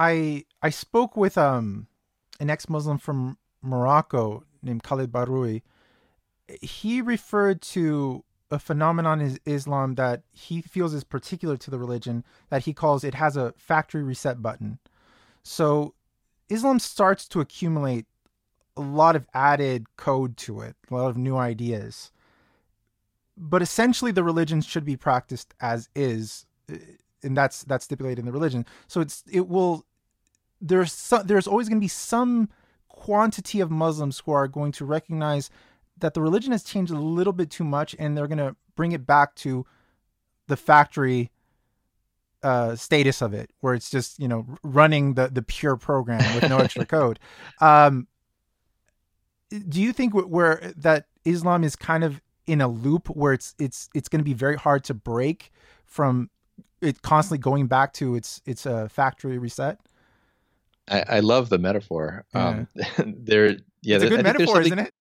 [0.00, 1.86] I I spoke with um
[2.40, 5.60] an ex-Muslim from Morocco named Khalid Baroui.
[6.62, 12.24] He referred to a phenomenon in Islam that he feels is particular to the religion
[12.48, 14.78] that he calls it has a factory reset button.
[15.42, 15.94] So
[16.48, 18.06] Islam starts to accumulate
[18.76, 22.10] a lot of added code to it, a lot of new ideas.
[23.36, 26.46] But essentially the religion should be practiced as is
[27.22, 28.64] and that's that's stipulated in the religion.
[28.88, 29.84] So it's it will
[30.60, 32.48] there's some, there's always going to be some
[32.88, 35.50] quantity of Muslims who are going to recognize
[35.98, 38.92] that the religion has changed a little bit too much, and they're going to bring
[38.92, 39.66] it back to
[40.46, 41.30] the factory
[42.42, 46.48] uh, status of it, where it's just you know running the the pure program with
[46.48, 47.18] no extra code.
[47.60, 48.06] Um,
[49.68, 53.88] do you think where that Islam is kind of in a loop where it's it's
[53.94, 55.52] it's going to be very hard to break
[55.84, 56.30] from
[56.80, 59.78] it constantly going back to its its a uh, factory reset.
[60.90, 62.24] I, I love the metaphor.
[62.34, 62.48] Yeah.
[62.48, 62.68] Um,
[63.18, 64.92] there, yeah, it's a good metaphor, isn't it?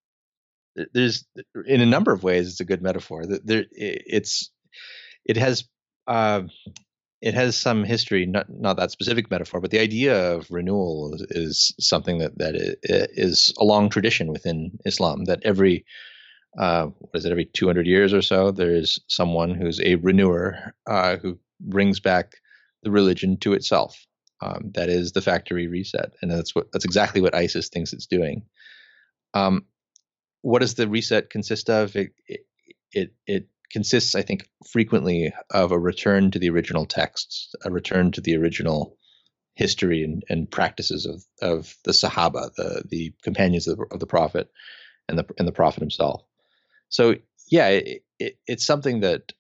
[0.94, 1.26] There's
[1.66, 3.26] in a number of ways, it's a good metaphor.
[3.26, 4.52] There, it's
[5.26, 5.66] it has
[6.08, 6.44] uh,
[7.22, 11.26] it has some history, not not that specific metaphor, but the idea of renewal is,
[11.32, 15.26] is something that that is a long tradition within Islam.
[15.26, 15.86] That every
[16.58, 17.32] uh, what is it?
[17.32, 22.36] Every 200 years or so, there is someone who's a renewer uh, who brings back
[22.84, 24.06] the religion to itself.
[24.42, 28.06] Um, that is the factory reset, and that's what that's exactly what ISIS thinks it's
[28.06, 28.44] doing.
[29.34, 29.66] Um,
[30.42, 31.96] what does the reset consist of?
[31.96, 32.14] It,
[32.92, 38.12] it, it consists, I think, frequently of a return to the original texts, a return
[38.14, 38.98] to the original
[39.56, 44.08] history and, and practices of of the Sahaba, the the companions of the, of the
[44.08, 44.50] Prophet,
[45.08, 46.24] and the and the Prophet himself.
[46.90, 47.16] So
[47.48, 49.34] yeah, it, it, it's something that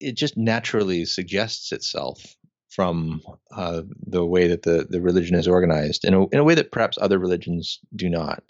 [0.00, 2.36] it just naturally suggests itself
[2.68, 6.54] from uh, the way that the, the religion is organized in a, in a way
[6.54, 8.42] that perhaps other religions do not.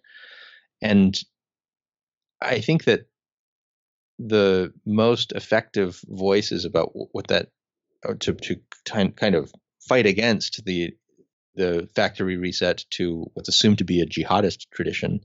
[0.82, 1.18] And
[2.40, 3.06] I think that
[4.18, 7.48] the most effective voices about what that
[8.20, 8.56] to to
[9.16, 9.52] kind of
[9.88, 10.92] fight against the
[11.54, 15.20] the factory reset to what's assumed to be a jihadist tradition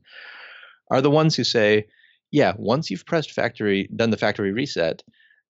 [0.89, 1.85] are the ones who say,
[2.31, 5.03] yeah, once you've pressed factory done the factory reset,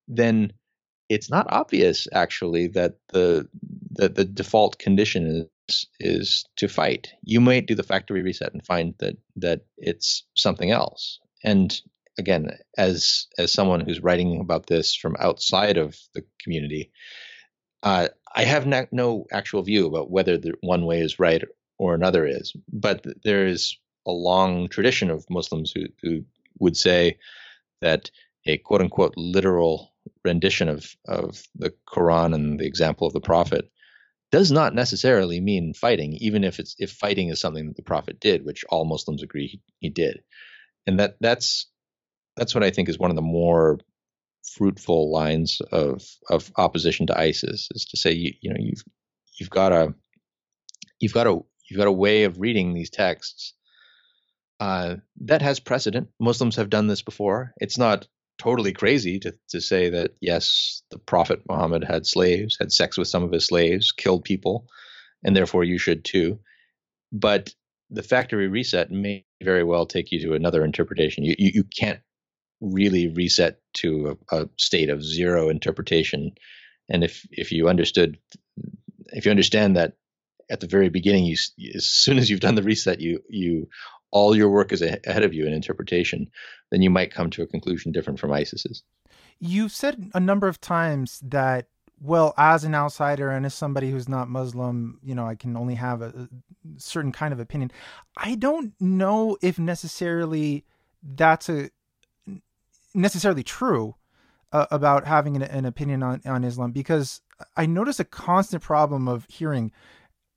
[0.08, 0.52] then
[1.14, 3.48] it's not obvious actually that the
[3.92, 7.10] that the default condition is is to fight.
[7.24, 11.20] You might do the factory reset and find that that it's something else.
[11.44, 11.80] And
[12.18, 16.92] again, as as someone who's writing about this from outside of the community,
[17.84, 21.44] uh, I have no, no actual view about whether the one way is right
[21.78, 22.54] or another is.
[22.72, 23.78] But there is
[24.08, 26.26] a long tradition of Muslims who who
[26.60, 27.18] would say
[27.82, 28.10] that
[28.46, 29.93] a quote unquote literal
[30.24, 33.70] rendition of of the Quran and the example of the Prophet
[34.32, 38.20] does not necessarily mean fighting, even if it's if fighting is something that the Prophet
[38.20, 40.24] did, which all Muslims agree he, he did,
[40.88, 41.68] and that that's
[42.36, 43.80] that's what I think is one of the more
[44.44, 48.84] fruitful lines of of opposition to ISIS is to say you you know you've
[49.40, 49.94] you've got a
[51.00, 51.40] you've got a
[51.70, 53.54] you've got a way of reading these texts
[54.60, 56.10] uh, that has precedent.
[56.20, 57.54] Muslims have done this before.
[57.58, 58.08] It's not
[58.38, 63.08] totally crazy to, to say that yes, the Prophet Muhammad had slaves, had sex with
[63.08, 64.68] some of his slaves, killed people,
[65.24, 66.40] and therefore you should too.
[67.12, 67.54] But
[67.90, 71.24] the factory reset may very well take you to another interpretation.
[71.24, 72.00] You you, you can't
[72.62, 76.32] really reset to a, a state of zero interpretation.
[76.90, 78.18] And if if you understood,
[79.08, 79.94] if you understand that
[80.50, 81.38] at the very beginning, you
[81.76, 83.70] as soon as you've done the reset, you you
[84.14, 86.30] all your work is ahead of you in interpretation,
[86.70, 88.84] then you might come to a conclusion different from ISIS's.
[89.40, 91.66] You've said a number of times that,
[92.00, 95.76] well, as an outsider and as somebody who's not Muslim, you know, I can only
[95.76, 96.30] have a, a
[96.78, 97.72] certain kind of opinion.
[98.16, 100.64] I don't know if necessarily
[101.02, 101.72] that's a
[102.94, 103.96] necessarily true
[104.52, 107.22] uh, about having an, an opinion on, on Islam because
[107.58, 109.72] I notice a constant problem of hearing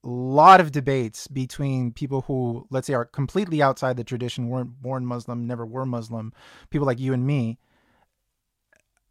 [0.08, 5.04] lot of debates between people who, let's say, are completely outside the tradition, weren't born
[5.04, 6.32] Muslim, never were Muslim,
[6.70, 7.58] people like you and me.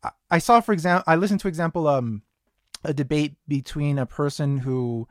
[0.03, 2.21] I, I saw, for example, I listened to example um,
[2.83, 5.07] a debate between a person who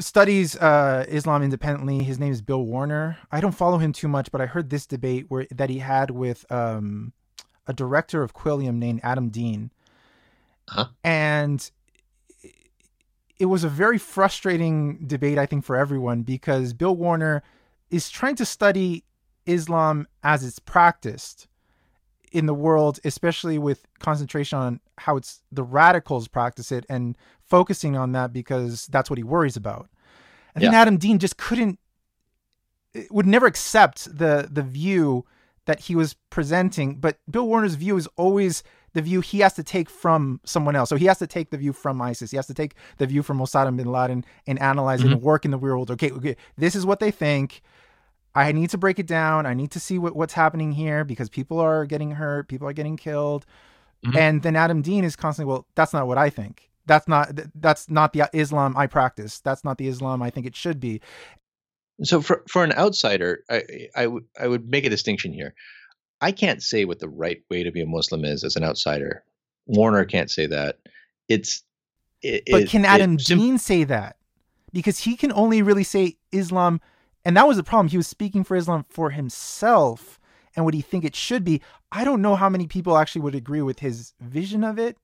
[0.00, 2.02] studies uh, Islam independently.
[2.02, 3.18] His name is Bill Warner.
[3.30, 6.10] I don't follow him too much, but I heard this debate where that he had
[6.10, 7.12] with um,
[7.66, 9.70] a director of Quilliam named Adam Deen,
[10.68, 10.86] huh?
[11.02, 11.70] and
[13.44, 17.42] it was a very frustrating debate, I think, for everyone because Bill Warner
[17.90, 19.04] is trying to study
[19.44, 21.46] Islam as it's practiced
[22.32, 27.98] in the world, especially with concentration on how it's the radicals practice it and focusing
[27.98, 29.90] on that because that's what he worries about.
[30.54, 30.70] And yeah.
[30.70, 31.78] then Adam Deen just couldn't
[32.94, 35.26] eh, would never accept the the view
[35.66, 38.62] that he was presenting, but Bill Warner's view is always
[38.94, 40.88] the view he has to take from someone else.
[40.88, 42.30] So he has to take the view from ISIS.
[42.30, 45.10] He has to take the view from Osama bin Laden and analyze mm-hmm.
[45.10, 45.90] it and work in the real world.
[45.90, 47.60] Okay, okay, this is what they think.
[48.34, 49.46] I need to break it down.
[49.46, 52.72] I need to see what, what's happening here because people are getting hurt, people are
[52.72, 53.46] getting killed.
[54.04, 54.16] Mm-hmm.
[54.16, 56.70] And then Adam Deen is constantly, well, that's not what I think.
[56.86, 59.40] That's not that's not the Islam I practice.
[59.40, 61.00] That's not the Islam I think it should be.
[62.02, 63.62] So for for an outsider, I
[63.96, 65.54] I, w- I would make a distinction here.
[66.20, 69.24] I can't say what the right way to be a Muslim is as an outsider.
[69.66, 70.78] Warner can't say that.
[71.28, 71.62] It's
[72.22, 74.16] it, but can Adam it, Deen say that?
[74.72, 76.80] Because he can only really say Islam
[77.24, 77.88] and that was the problem.
[77.88, 80.20] He was speaking for Islam for himself
[80.54, 81.62] and what he think it should be.
[81.90, 84.96] I don't know how many people actually would agree with his vision of it.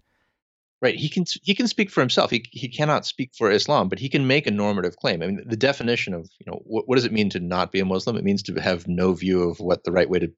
[0.82, 0.96] Right.
[0.96, 2.30] He can he can speak for himself.
[2.30, 5.22] He he cannot speak for Islam, but he can make a normative claim.
[5.22, 7.80] I mean, the definition of you know what, what does it mean to not be
[7.80, 8.16] a Muslim?
[8.16, 10.32] It means to have no view of what the right way to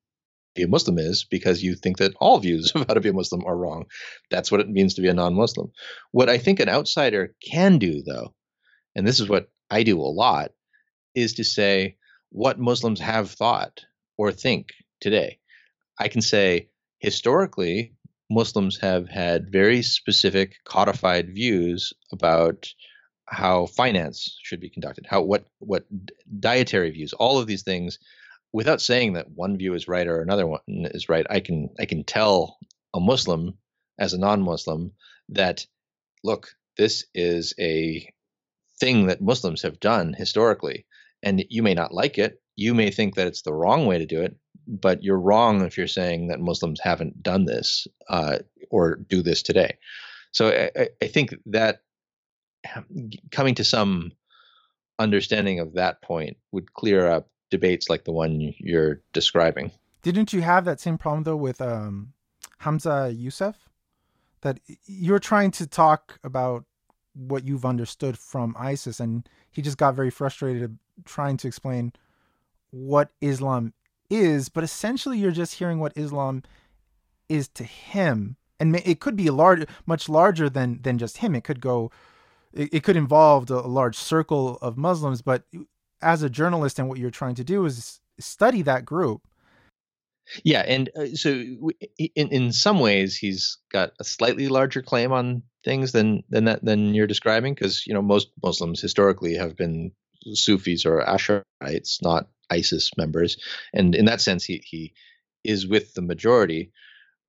[0.54, 3.14] be a Muslim is because you think that all views of how to be a
[3.14, 3.86] Muslim are wrong.
[4.30, 5.72] That's what it means to be a non-Muslim.
[6.10, 8.34] What I think an outsider can do, though,
[8.94, 10.52] and this is what I do a lot,
[11.14, 11.96] is to say
[12.30, 13.80] what Muslims have thought
[14.16, 14.68] or think
[15.00, 15.38] today.
[15.98, 16.68] I can say
[16.98, 17.94] historically,
[18.30, 22.72] Muslims have had very specific codified views about
[23.26, 25.84] how finance should be conducted, how what what
[26.40, 27.98] dietary views, all of these things,
[28.52, 31.26] without saying that one view is right or another one is right.
[31.28, 32.58] I can I can tell
[32.94, 33.58] a Muslim
[33.98, 34.92] as a non-Muslim
[35.30, 35.66] that
[36.24, 38.08] look, this is a
[38.78, 40.86] thing that Muslims have done historically
[41.22, 42.40] and you may not like it.
[42.56, 45.76] You may think that it's the wrong way to do it, but you're wrong if
[45.76, 48.38] you're saying that Muslims haven't done this uh,
[48.70, 49.76] or do this today.
[50.32, 51.82] So I, I, think that
[53.30, 54.12] coming to some
[54.98, 59.70] understanding of that point would clear up debates like the one you're describing.
[60.02, 62.14] Didn't you have that same problem though with um,
[62.58, 63.68] Hamza Yusuf?
[64.40, 66.64] That you're trying to talk about
[67.14, 71.92] what you've understood from ISIS, and he just got very frustrated trying to explain
[72.70, 73.74] what Islam
[74.10, 76.42] is, but essentially you're just hearing what Islam
[77.28, 81.34] is to him, and it could be large, much larger than than just him.
[81.34, 81.90] It could go,
[82.52, 85.22] it could involve a large circle of Muslims.
[85.22, 85.44] But
[86.02, 89.22] as a journalist, and what you're trying to do is study that group.
[90.44, 91.30] Yeah, and uh, so
[91.98, 96.64] in in some ways he's got a slightly larger claim on things than than that
[96.64, 99.92] than you're describing because you know most Muslims historically have been
[100.32, 103.36] Sufis or Asharites, not ISIS members,
[103.72, 104.92] and in that sense, he he
[105.44, 106.72] is with the majority.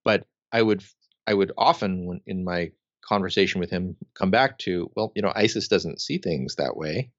[0.04, 0.84] But I would
[1.26, 2.72] I would often, in my
[3.02, 7.12] conversation with him, come back to, well, you know, ISIS doesn't see things that way,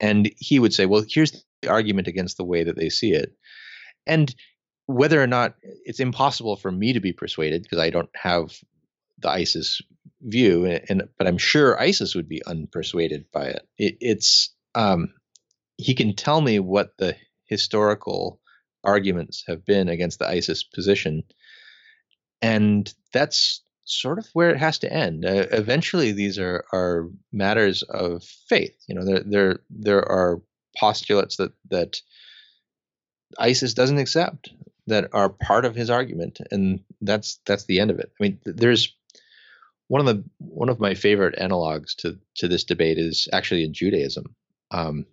[0.00, 3.32] and he would say, well, here's the argument against the way that they see it,
[4.06, 4.34] and
[4.86, 8.58] whether or not it's impossible for me to be persuaded because I don't have
[9.18, 9.80] the ISIS
[10.22, 13.68] view, and but I'm sure ISIS would be unpersuaded by it.
[13.78, 15.14] it it's um,
[15.76, 18.40] he can tell me what the historical
[18.82, 21.22] arguments have been against the ISIS position,
[22.42, 25.24] and that's sort of where it has to end.
[25.24, 28.76] Uh, eventually, these are are matters of faith.
[28.86, 30.40] You know, there there there are
[30.78, 32.00] postulates that that
[33.38, 34.50] ISIS doesn't accept
[34.86, 38.12] that are part of his argument, and that's that's the end of it.
[38.20, 38.94] I mean, there's
[39.88, 43.74] one of the one of my favorite analogs to to this debate is actually in
[43.74, 44.34] Judaism.
[44.70, 45.06] Um,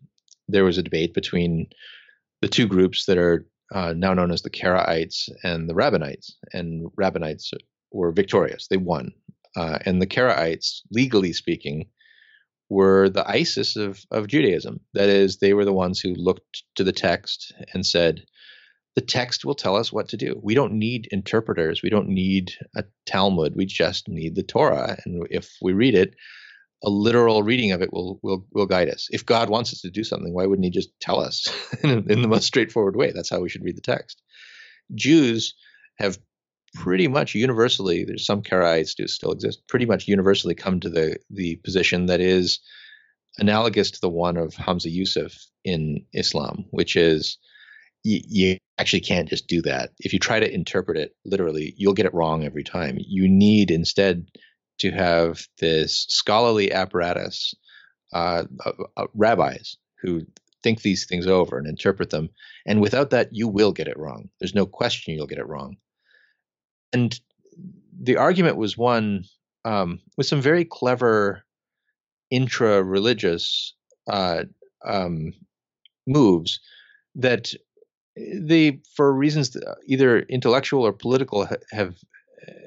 [0.48, 1.68] there was a debate between
[2.42, 6.32] the two groups that are uh, now known as the Karaites and the Rabbinites.
[6.54, 7.54] And Rabbinites
[7.92, 9.12] were victorious; they won.
[9.56, 11.88] Uh, and the Karaites, legally speaking,
[12.70, 14.82] were the ISIS of, of Judaism.
[14.94, 18.24] That is, they were the ones who looked to the text and said,
[18.98, 20.40] the text will tell us what to do.
[20.42, 21.84] We don't need interpreters.
[21.84, 23.54] We don't need a Talmud.
[23.56, 24.98] We just need the Torah.
[25.06, 26.16] And if we read it,
[26.84, 29.08] a literal reading of it will will will guide us.
[29.12, 31.48] If God wants us to do something, why wouldn't He just tell us
[31.84, 33.12] in, in the most straightforward way?
[33.12, 34.20] That's how we should read the text.
[34.96, 35.54] Jews
[36.00, 36.18] have
[36.80, 41.18] pretty much universally, there's some Karaites do still exist, pretty much universally come to the
[41.30, 42.60] the position that is
[43.40, 45.34] analogous to the one of Hamza Yusuf
[45.64, 47.38] in Islam, which is
[48.04, 49.92] you, actually can't just do that.
[50.00, 52.98] If you try to interpret it literally, you'll get it wrong every time.
[53.00, 54.28] You need instead
[54.80, 57.56] to have this scholarly apparatus,
[58.14, 60.22] uh, uh, uh, rabbis who
[60.64, 62.30] think these things over and interpret them.
[62.66, 64.30] And without that, you will get it wrong.
[64.40, 65.78] There's no question you'll get it wrong.
[66.94, 67.20] And
[68.00, 69.26] the argument was one
[69.66, 71.44] um, with some very clever
[72.30, 73.74] intra religious
[74.08, 74.44] uh,
[74.86, 75.34] um,
[76.06, 76.60] moves
[77.16, 77.54] that
[78.16, 79.56] they, for reasons
[79.86, 81.98] either intellectual or political, have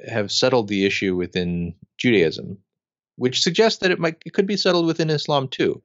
[0.06, 2.58] have settled the issue within Judaism,
[3.16, 5.82] which suggests that it might it could be settled within Islam too.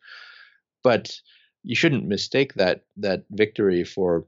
[0.84, 1.20] But
[1.64, 4.26] you shouldn't mistake that that victory for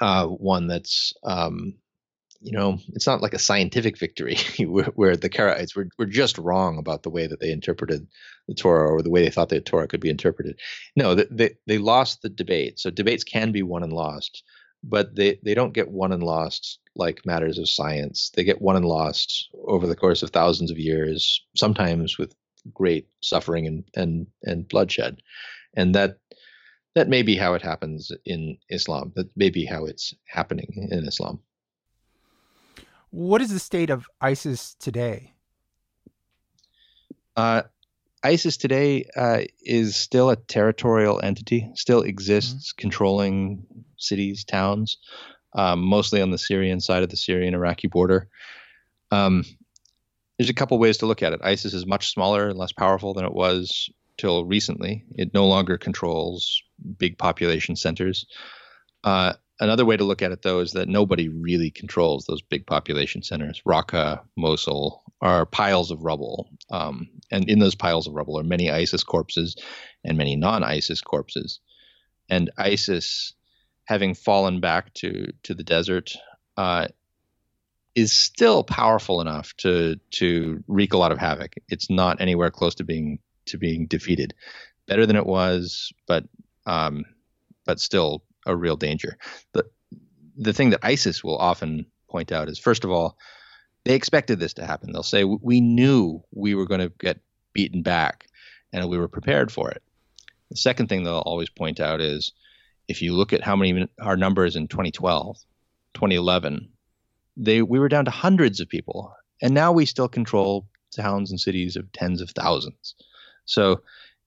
[0.00, 1.74] uh, one that's um,
[2.42, 4.36] you know, it's not like a scientific victory
[4.66, 8.06] where, where, the Karaites were, were just wrong about the way that they interpreted
[8.48, 10.58] the Torah or the way they thought the Torah could be interpreted.
[10.96, 12.80] No, they, they lost the debate.
[12.80, 14.42] So debates can be won and lost,
[14.82, 18.30] but they, they don't get won and lost like matters of science.
[18.34, 22.34] They get won and lost over the course of thousands of years, sometimes with
[22.74, 25.22] great suffering and, and, and bloodshed.
[25.74, 26.18] And that
[26.94, 29.12] that may be how it happens in Islam.
[29.16, 31.40] That may be how it's happening in Islam.
[33.12, 35.34] What is the state of ISIS today?
[37.36, 37.62] Uh,
[38.24, 42.80] ISIS today uh, is still a territorial entity, still exists, mm-hmm.
[42.80, 43.66] controlling
[43.98, 44.96] cities, towns,
[45.54, 48.28] um, mostly on the Syrian side of the Syrian Iraqi border.
[49.10, 49.44] Um,
[50.38, 51.40] there's a couple ways to look at it.
[51.44, 55.04] ISIS is much smaller and less powerful than it was till recently.
[55.16, 56.62] It no longer controls
[56.96, 58.24] big population centers.
[59.04, 62.66] Uh, Another way to look at it, though, is that nobody really controls those big
[62.66, 63.62] population centers.
[63.66, 66.48] Raqqa, Mosul are piles of rubble.
[66.70, 69.56] Um, and in those piles of rubble are many ISIS corpses
[70.04, 71.60] and many non ISIS corpses.
[72.28, 73.34] And ISIS,
[73.84, 76.16] having fallen back to, to the desert,
[76.56, 76.88] uh,
[77.94, 81.54] is still powerful enough to to wreak a lot of havoc.
[81.68, 84.34] It's not anywhere close to being to being defeated.
[84.86, 86.24] Better than it was, but
[86.66, 87.04] um,
[87.64, 89.16] but still a real danger.
[89.52, 89.64] The
[90.36, 93.16] the thing that ISIS will often point out is first of all,
[93.84, 94.92] they expected this to happen.
[94.92, 97.20] They'll say we knew we were going to get
[97.52, 98.26] beaten back
[98.72, 99.82] and we were prepared for it.
[100.50, 102.32] The second thing they'll always point out is
[102.88, 105.38] if you look at how many our numbers in 2012,
[105.94, 106.68] 2011,
[107.36, 111.40] they we were down to hundreds of people and now we still control towns and
[111.40, 112.94] cities of tens of thousands.
[113.44, 113.80] So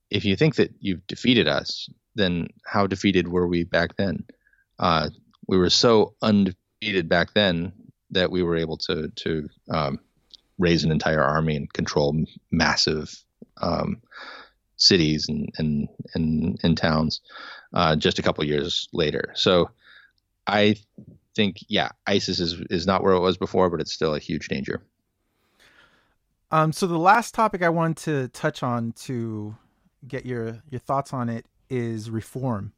[0.10, 4.24] if you think that you've defeated us, then how defeated were we back then?
[4.80, 5.10] Uh,
[5.48, 7.72] we were so undefeated back then
[8.12, 10.00] that we were able to to um,
[10.58, 12.16] raise an entire army and control
[12.52, 13.14] massive
[13.62, 14.02] um,
[14.78, 17.22] cities and and and, and towns
[17.74, 19.32] uh, just a couple years later.
[19.36, 19.70] So
[20.48, 20.76] I
[21.36, 24.48] think yeah, ISIS is is not where it was before, but it's still a huge
[24.48, 24.82] danger.
[26.52, 29.56] Um, so the last topic I wanted to touch on to
[30.08, 32.74] get your your thoughts on it is reform.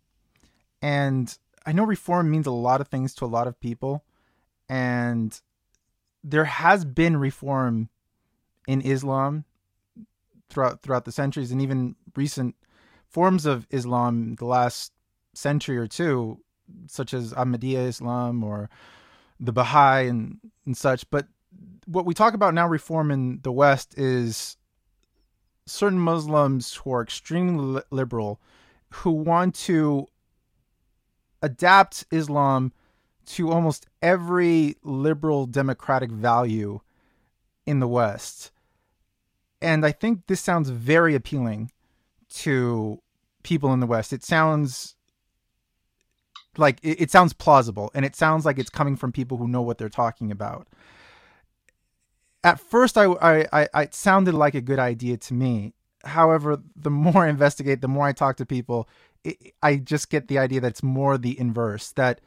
[0.82, 1.36] And
[1.66, 4.04] I know reform means a lot of things to a lot of people.
[4.70, 5.40] And
[6.24, 7.90] there has been reform
[8.68, 9.46] in Islam
[10.50, 12.56] throughout throughout the centuries and even recent
[13.08, 14.92] forms of Islam the last
[15.34, 16.40] century or two,
[16.88, 18.70] such as Ahmadiyya Islam or
[19.40, 21.10] the Baha'i and, and such.
[21.10, 21.28] But
[21.86, 24.58] what we talk about now, reform in the West, is
[25.66, 28.42] certain Muslims who are extremely liberal
[28.90, 30.08] who want to
[31.42, 32.72] adapt Islam
[33.26, 36.80] to almost every liberal democratic value
[37.66, 38.52] in the West.
[39.62, 41.72] And I think this sounds very appealing
[42.30, 43.02] to
[43.44, 44.14] people in the West.
[44.14, 44.96] It sounds
[46.58, 49.78] like it, sounds plausible and it sounds like it's coming from people who know what
[49.78, 50.68] they're talking about.
[52.44, 55.74] At first, I, I, I, it sounded like a good idea to me
[56.08, 58.88] however, the more I investigate, the more I talk to people,
[59.24, 61.92] it, I just get the idea that it's more the inverse.
[61.92, 62.22] That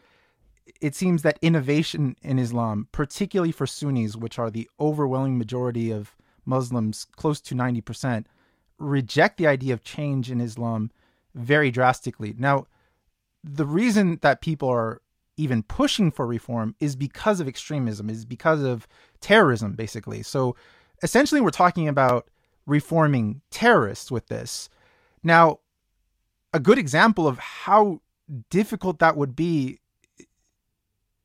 [0.81, 6.15] it seems that innovation in Islam, particularly for Sunnis, which are the overwhelming majority of
[6.45, 8.25] Muslims, close to 90%,
[8.79, 10.91] reject the idea of change in Islam
[11.35, 12.35] very drastically.
[12.37, 12.67] Now,
[13.45, 15.01] the reason that people are
[15.37, 18.87] even pushing for reform is because of extremism, is because of
[19.21, 20.23] terrorism, basically.
[20.23, 20.55] So
[21.03, 22.29] essentially, we're talking about
[22.71, 24.69] reforming terrorists with this.
[25.25, 25.59] Now,
[26.55, 28.01] a good example of how
[28.49, 29.81] difficult that would be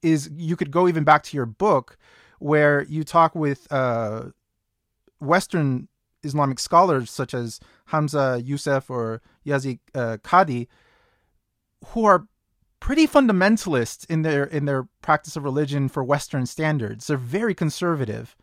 [0.02, 1.98] is you could go even back to your book
[2.40, 4.26] where you talk with uh,
[5.20, 5.88] Western
[6.24, 10.68] Islamic scholars such as Hamza Yusuf or Yazid uh, Qadhi,
[11.88, 12.28] who are
[12.80, 17.08] pretty fundamentalist in their in their practice of religion for Western standards.
[17.08, 18.36] They're very conservative,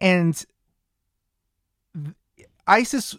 [0.00, 0.44] and
[2.70, 3.18] ISIS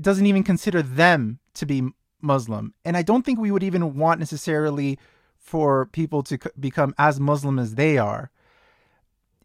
[0.00, 1.88] doesn't even consider them to be
[2.22, 4.98] Muslim, and I don't think we would even want necessarily
[5.36, 8.30] for people to become as Muslim as they are.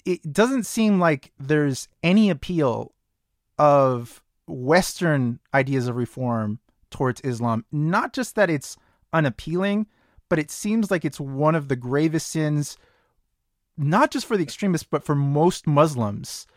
[0.05, 2.93] It doesn't seem like there's any appeal
[3.59, 6.59] of Western ideas of reform
[6.89, 7.65] towards Islam.
[7.71, 8.77] Not just that it's
[9.11, 9.87] unappealing,
[10.29, 12.77] but it seems like it's one of the gravest sins,
[13.77, 16.47] not just for the extremists, but for most Muslims.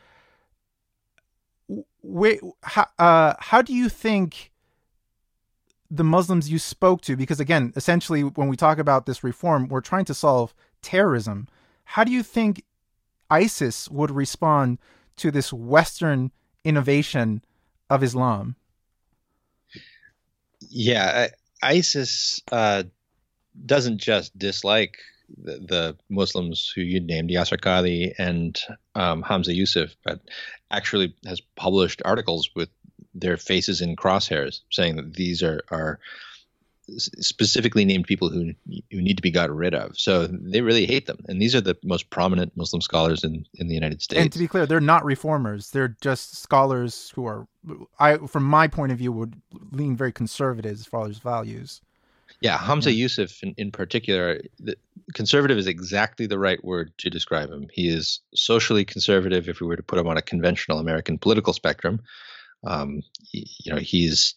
[2.02, 4.52] Wait, how, uh, how do you think
[5.90, 9.80] the Muslims you spoke to, because again, essentially, when we talk about this reform, we're
[9.80, 11.48] trying to solve terrorism.
[11.84, 12.64] How do you think
[13.30, 14.78] ISIS would respond
[15.16, 16.32] to this Western
[16.64, 17.42] innovation
[17.88, 18.56] of Islam?
[20.68, 21.28] Yeah,
[21.62, 22.84] ISIS uh,
[23.64, 24.98] doesn't just dislike
[25.36, 28.58] the, the, Muslims who you named, Yasir Qadhi and
[28.94, 30.20] um, Hamza Yusuf, but
[30.70, 32.68] actually has published articles with
[33.14, 35.98] their faces in crosshairs, saying that these are are
[36.98, 38.52] specifically named people who
[38.90, 39.98] who need to be got rid of.
[39.98, 43.68] So they really hate them, and these are the most prominent Muslim scholars in in
[43.68, 44.22] the United States.
[44.22, 47.48] And to be clear, they're not reformers; they're just scholars who are,
[47.98, 49.40] I from my point of view, would
[49.72, 51.80] lean very conservative as far as values.
[52.40, 53.02] Yeah, Hamza yeah.
[53.02, 54.76] Yusuf in, in particular, the,
[55.14, 57.68] conservative is exactly the right word to describe him.
[57.72, 61.52] He is socially conservative if we were to put him on a conventional American political
[61.52, 62.02] spectrum.
[62.64, 63.02] Um,
[63.32, 64.34] you know, he's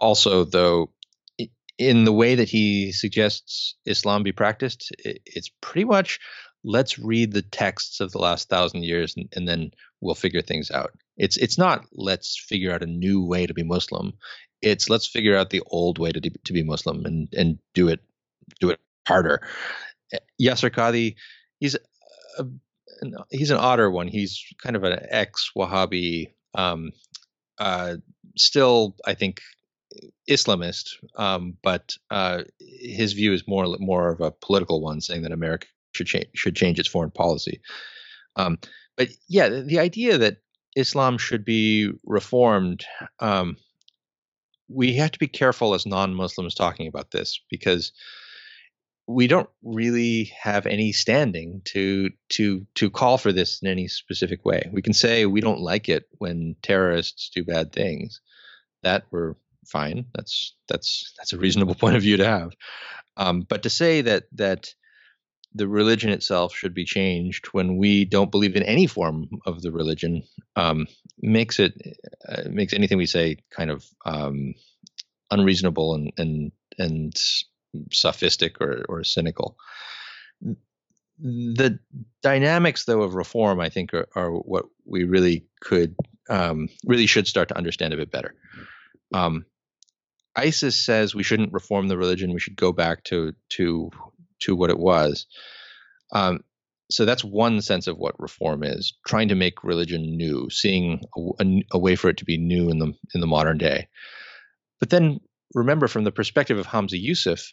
[0.00, 0.90] also though
[1.78, 6.20] in the way that he suggests Islam be practiced, it's pretty much
[6.62, 10.70] let's read the texts of the last thousand years and, and, then we'll figure things
[10.70, 10.92] out.
[11.16, 14.14] It's it's not let's figure out a new way to be Muslim.
[14.62, 18.00] It's let's figure out the old way to to be Muslim and and do it
[18.60, 19.46] do it harder.
[20.40, 21.16] Yasir Qadhi,
[21.60, 21.76] he's
[22.38, 22.46] a,
[23.30, 24.08] he's an odder one.
[24.08, 26.92] He's kind of an ex Wahhabi um,
[27.58, 27.96] uh,
[28.36, 29.40] still, I think,
[30.28, 35.32] Islamist, um, but uh, his view is more more of a political one, saying that
[35.32, 37.60] America should change should change its foreign policy.
[38.36, 38.58] Um,
[38.96, 40.38] but yeah, the, the, idea that
[40.74, 42.84] Islam should be reformed,
[43.20, 43.56] um,
[44.68, 47.92] we have to be careful as non-Muslims talking about this because
[49.06, 54.44] we don't really have any standing to to to call for this in any specific
[54.44, 54.70] way.
[54.72, 58.20] We can say we don't like it when terrorists do bad things.
[58.82, 59.34] That we're
[59.66, 60.06] fine.
[60.14, 62.52] That's that's that's a reasonable point of view to have.
[63.16, 64.74] Um, but to say that that
[65.54, 69.70] the religion itself should be changed when we don't believe in any form of the
[69.70, 70.22] religion
[70.56, 70.86] um,
[71.20, 71.74] makes it
[72.28, 74.54] uh, makes anything we say kind of um,
[75.30, 77.14] unreasonable and and and
[77.92, 79.56] sophistic or, or cynical.
[81.18, 81.78] The
[82.22, 85.94] dynamics, though, of reform, I think, are, are what we really could,
[86.28, 88.34] um, really should start to understand a bit better.
[89.12, 89.46] Um,
[90.36, 93.90] ISIS says we shouldn't reform the religion; we should go back to to
[94.44, 95.26] to what it was.
[96.12, 96.40] Um,
[96.90, 101.20] so that's one sense of what reform is: trying to make religion new, seeing a,
[101.42, 103.88] a, a, way for it to be new in the in the modern day.
[104.80, 105.20] But then
[105.54, 107.52] remember, from the perspective of Hamza Yusuf,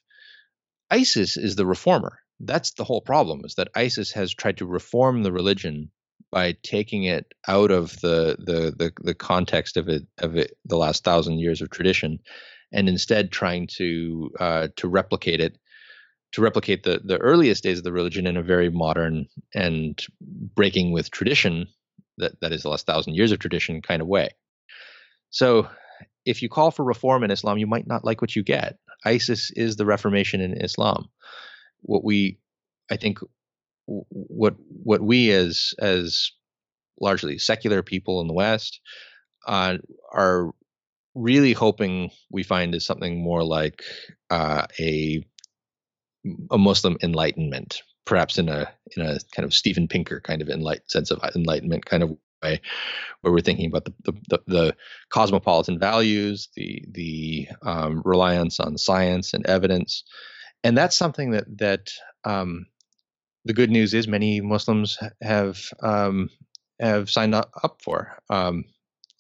[0.90, 2.20] ISIS is the reformer.
[2.40, 5.92] That's the whole problem is that ISIS has tried to reform the religion
[6.32, 10.78] by taking it out of the the the, the context of it of it the
[10.78, 12.20] last thousand years of tradition,
[12.74, 15.58] and instead trying to uh, to replicate it
[16.34, 20.06] to replicate the the earliest days of the religion in a very modern and
[20.56, 21.68] breaking with tradition
[22.18, 24.30] that that is the last thousand years of tradition kind of way.
[25.30, 25.68] So
[26.26, 28.78] if you call for reform in Islam, you might not like what you get.
[29.06, 31.10] ISIS is the Reformation in Islam.
[31.82, 32.38] What we,
[32.92, 33.20] I think,
[33.86, 36.32] what what we as as
[37.00, 38.80] largely secular people in the West
[39.48, 39.78] uh,
[40.14, 40.52] are
[41.16, 43.84] really hoping we find is something more like
[44.30, 45.26] uh, a
[46.52, 50.82] a Muslim enlightenment, perhaps in a in a kind of Steven Pinker kind of enlight,
[50.88, 52.62] sense of enlightenment kind of way,
[53.22, 54.76] where we're thinking about the the, the, the
[55.10, 60.04] cosmopolitan values, the the um, reliance on science and evidence,
[60.64, 61.92] and that's something that that
[62.24, 62.66] um,
[63.46, 66.30] the good news is many Muslims have um,
[66.80, 68.66] have signed up, up for, um,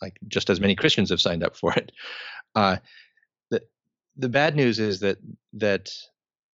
[0.01, 1.91] like just as many Christians have signed up for it.
[2.55, 2.77] Uh,
[3.49, 3.61] the
[4.17, 5.17] the bad news is that
[5.53, 5.89] that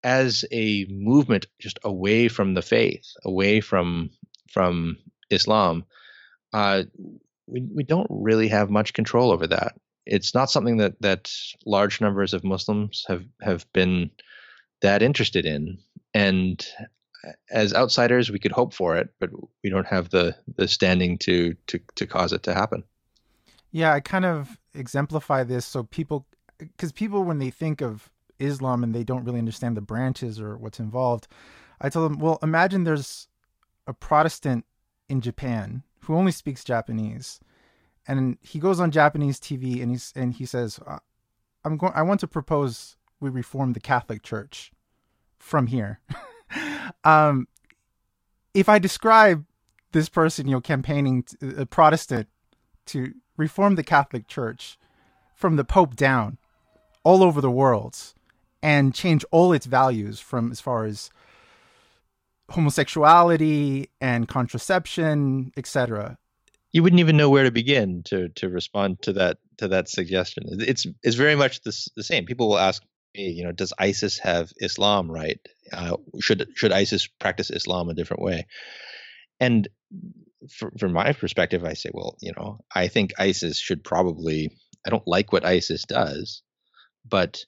[0.08, 4.10] as a movement just away from the faith, away from
[4.50, 4.98] from
[5.30, 5.84] Islam,
[6.53, 6.84] uh,
[7.45, 9.74] we we don't really have much control over that.
[10.06, 11.30] It's not something that that
[11.66, 14.10] large numbers of Muslims have have been
[14.80, 15.77] that interested in,
[16.14, 16.66] and
[17.52, 19.30] as outsiders, we could hope for it, but
[19.61, 22.82] we don't have the the standing to to to cause it to happen.
[23.72, 26.26] Yeah, I kind of exemplify this so people,
[26.58, 30.57] because people when they think of Islam and they don't really understand the branches or
[30.57, 31.27] what's involved,
[31.80, 33.27] I tell them, well, imagine there's
[33.85, 34.66] a Protestant
[35.09, 37.40] in Japan who only speaks Japanese,
[38.07, 40.99] and he goes on Japanese TV and he's and he says, uh,
[41.64, 41.93] "I'm going.
[41.95, 44.72] I want to propose we reform the Catholic Church
[45.38, 45.99] from here."
[47.03, 47.48] um,
[48.53, 49.45] if I describe
[49.91, 52.27] this person, you know, campaigning to, a Protestant
[52.88, 54.77] to reform the Catholic Church
[55.35, 56.38] from the Pope down
[57.03, 58.14] all over the world
[58.61, 61.10] and change all its values from as far as
[62.50, 66.18] homosexuality and contraception, etc.
[66.72, 70.44] You wouldn't even know where to begin to to respond to that to that suggestion.
[70.60, 72.26] It's it's very much the, the same.
[72.26, 72.84] People will ask
[73.16, 75.40] me, you know, does ISIS have Islam right?
[75.72, 78.45] Uh, should should ISIS practice Islam a different way?
[79.40, 79.68] And
[80.50, 84.52] for, from my perspective, I say, well, you know, I think ISIS should probably.
[84.86, 86.44] I don't like what ISIS does,
[87.06, 87.44] but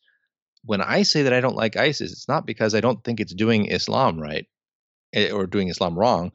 [0.65, 3.33] when I say that I don't like ISIS, it's not because I don't think it's
[3.33, 4.45] doing Islam right
[5.13, 6.31] eh, or doing Islam wrong.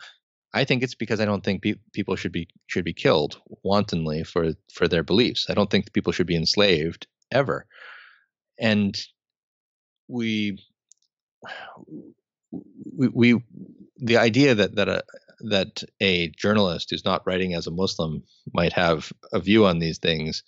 [0.53, 4.23] I think it's because I don't think pe- people should be should be killed wantonly
[4.25, 5.47] for for their beliefs.
[5.51, 7.67] I don't think people should be enslaved ever.
[8.59, 8.97] And
[10.09, 10.59] we
[12.97, 13.41] we, we
[13.97, 15.03] the idea that that a
[15.41, 18.23] that a journalist who's not writing as a Muslim
[18.53, 20.43] might have a view on these things,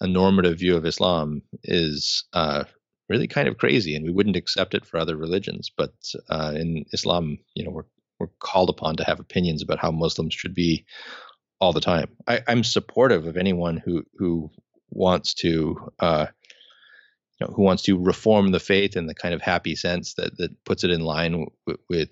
[0.00, 2.64] a normative view of Islam, is uh,
[3.10, 5.70] really kind of crazy, and we wouldn't accept it for other religions.
[5.76, 5.92] But
[6.30, 7.84] uh, in Islam, you know, we're
[8.18, 10.84] we're called upon to have opinions about how Muslims should be
[11.58, 12.08] all the time.
[12.28, 14.50] I, am supportive of anyone who who
[14.90, 16.26] wants to uh,
[17.38, 20.36] you know, who wants to reform the faith in the kind of happy sense that
[20.38, 21.32] that puts it in line
[21.66, 22.10] w- with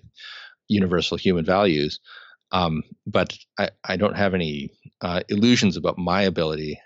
[0.67, 1.99] universal human values.
[2.51, 4.71] Um, but I, I don't have any
[5.01, 6.79] uh, illusions about my ability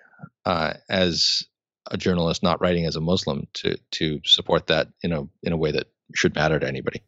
[0.45, 1.43] uh, as
[1.91, 5.57] a journalist, not writing as a Muslim, to to support that in a in a
[5.57, 7.01] way that should matter to anybody.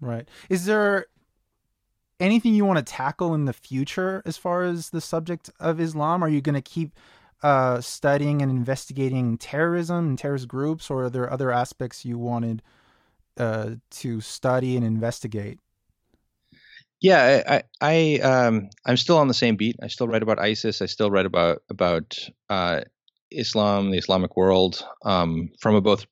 [0.00, 0.28] Right.
[0.48, 1.06] Is there
[2.18, 6.22] anything you want to tackle in the future as far as the subject of Islam?
[6.22, 6.92] Are you going to keep
[7.42, 12.62] uh, studying and investigating terrorism and terrorist groups, or are there other aspects you wanted
[13.36, 15.58] uh, to study and investigate?
[17.00, 19.76] Yeah, I, I, um, I'm still on the same beat.
[19.82, 20.82] I still write about ISIS.
[20.82, 22.18] I still write about about
[22.50, 22.82] uh,
[23.30, 26.06] Islam, the Islamic world, um, from a both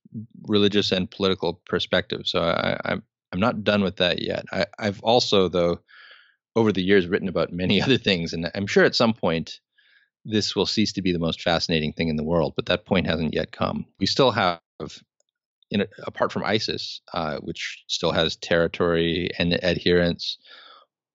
[0.47, 2.22] religious and political perspective.
[2.24, 4.47] So I, I'm I'm not done with that yet.
[4.52, 5.80] I, I've also, though,
[6.56, 9.60] over the years, written about many other things, and I'm sure at some point
[10.24, 13.06] this will cease to be the most fascinating thing in the world, but that point
[13.06, 13.86] hasn't yet come.
[13.98, 14.60] We still have,
[15.70, 20.38] in, apart from ISIS, uh, which still has territory and adherents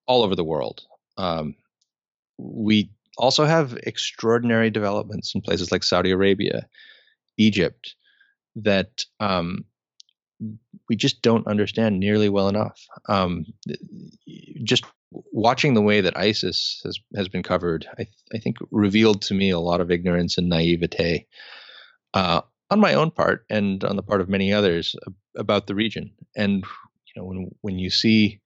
[0.08, 0.82] all over the world,
[1.18, 1.56] um,
[2.38, 6.68] we also have extraordinary developments in places like Saudi Arabia,
[7.38, 7.96] Egypt,
[8.56, 9.66] that um,
[10.90, 12.86] we just don't understand nearly well enough.
[13.08, 13.46] Um,
[14.64, 14.84] just
[15.32, 19.50] watching the way that ISIS has has been covered, I, I think revealed to me
[19.52, 21.28] a lot of ignorance and naivete
[22.14, 24.96] uh, on my own part and on the part of many others
[25.38, 26.12] about the region.
[26.36, 28.42] And you know, when when you see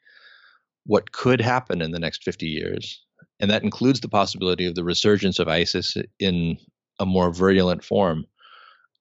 [0.85, 3.05] what could happen in the next 50 years,
[3.39, 6.57] and that includes the possibility of the resurgence of ISIS in
[6.99, 8.25] a more virulent form,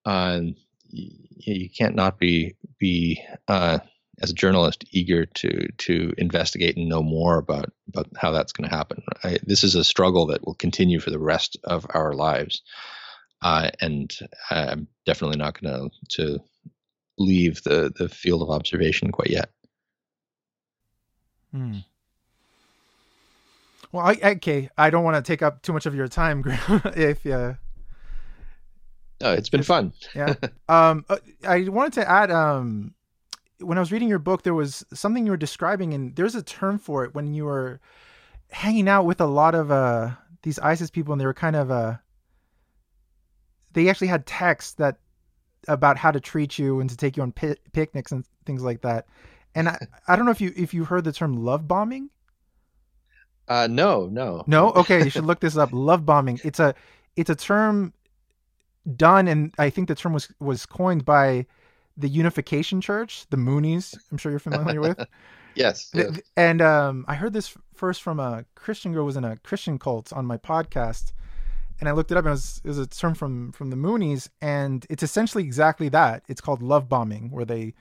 [0.05, 0.41] uh,
[0.89, 3.79] you, can't not be be uh,
[4.21, 8.69] as a journalist eager to to investigate and know more about about how that's going
[8.69, 9.03] to happen.
[9.25, 12.63] I, this is a struggle that will continue for the rest of our lives,
[13.43, 14.15] uh, and
[14.51, 16.39] I'm definitely not going to to
[17.19, 19.51] leave the the field of observation quite yet.
[21.53, 21.79] Hmm.
[23.97, 26.59] Well, I, okay, I don't want to take up too much of your time, Graeme.
[26.97, 27.55] if uh,
[29.23, 29.93] Oh, it's been fun.
[30.15, 30.35] yeah.
[30.69, 31.17] Um, uh,
[31.47, 32.31] I wanted to add.
[32.31, 32.93] Um,
[33.61, 36.43] when I was reading your book, there was something you were describing, and there's a
[36.43, 37.81] term for it when you were
[38.51, 40.11] hanging out with a lot of uh
[40.43, 41.97] these ISIS people, and they were kind of uh.
[43.73, 44.99] They actually had texts that
[45.69, 48.83] about how to treat you and to take you on pi- picnics and things like
[48.83, 49.07] that.
[49.55, 52.11] And I, I don't know if you if you heard the term love bombing.
[53.49, 54.73] Uh, no, no, no.
[54.73, 55.71] Okay, you should look this up.
[55.73, 56.41] Love bombing.
[56.45, 56.75] It's a
[57.15, 57.93] it's a term
[58.97, 61.47] done, and I think the term was was coined by
[61.97, 63.97] the Unification Church, the Moonies.
[64.11, 64.99] I'm sure you're familiar with.
[65.55, 66.21] yes, yes.
[66.37, 69.79] And um, I heard this first from a Christian girl who was in a Christian
[69.79, 71.13] cult on my podcast,
[71.81, 72.25] and I looked it up.
[72.25, 75.89] And it was, it was a term from from the Moonies, and it's essentially exactly
[75.91, 76.25] that.
[76.29, 77.75] It's called love bombing, where they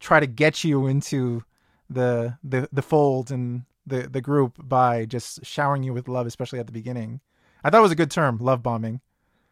[0.00, 1.44] try to get you into
[1.88, 6.58] the the the fold and the the group by just showering you with love, especially
[6.58, 7.20] at the beginning.
[7.64, 9.00] I thought it was a good term, love bombing.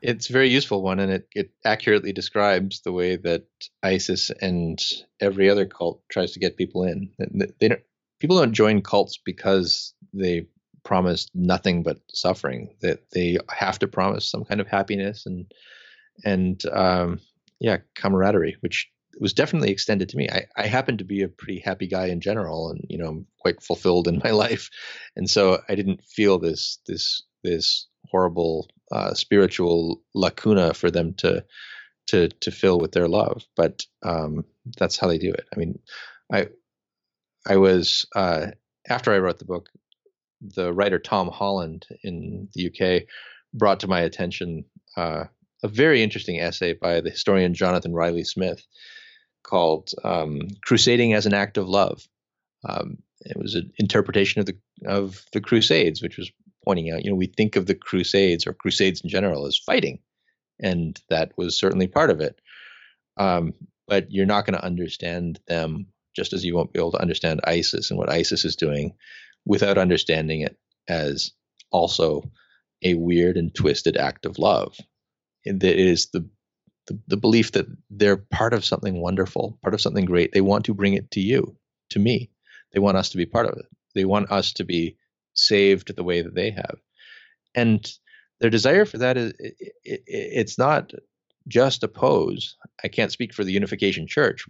[0.02, 3.44] It's a very useful one, and it, it accurately describes the way that
[3.82, 4.82] ISIS and
[5.20, 7.10] every other cult tries to get people in.
[7.58, 7.82] They don't,
[8.18, 10.46] people don't join cults because they
[10.84, 12.74] promise nothing but suffering.
[12.80, 15.52] That they have to promise some kind of happiness and
[16.24, 17.20] and um,
[17.58, 20.28] yeah, camaraderie, which was definitely extended to me.
[20.30, 23.62] I, I happen to be a pretty happy guy in general, and you know, quite
[23.62, 24.70] fulfilled in my life,
[25.16, 31.44] and so I didn't feel this this this horrible uh, spiritual lacuna for them to
[32.08, 33.44] to to fill with their love.
[33.56, 34.44] But um,
[34.78, 35.46] that's how they do it.
[35.54, 35.78] I mean,
[36.32, 36.48] I
[37.46, 38.48] I was uh,
[38.88, 39.68] after I wrote the book,
[40.40, 43.08] the writer Tom Holland in the UK
[43.52, 44.64] brought to my attention
[44.96, 45.24] uh,
[45.62, 48.66] a very interesting essay by the historian Jonathan Riley Smith
[49.42, 52.06] called um, "Crusading as an Act of Love."
[52.68, 56.30] Um, it was an interpretation of the of the Crusades, which was
[56.64, 59.98] pointing out, you know, we think of the Crusades or Crusades in general as fighting,
[60.60, 62.40] and that was certainly part of it.
[63.16, 63.54] Um,
[63.86, 67.40] but you're not going to understand them just as you won't be able to understand
[67.44, 68.94] ISIS and what ISIS is doing
[69.44, 70.56] without understanding it
[70.88, 71.32] as
[71.70, 72.22] also
[72.82, 74.76] a weird and twisted act of love.
[75.44, 76.28] That is the,
[76.90, 80.32] the the belief that they're part of something wonderful, part of something great.
[80.32, 81.56] They want to bring it to you,
[81.90, 82.30] to me.
[82.72, 83.66] They want us to be part of it.
[83.94, 84.96] They want us to be
[85.34, 86.76] saved the way that they have.
[87.54, 87.88] And
[88.40, 89.54] their desire for that is it,
[89.84, 90.92] it, it's not
[91.48, 92.56] just a pose.
[92.84, 94.44] I can't speak for the Unification Church.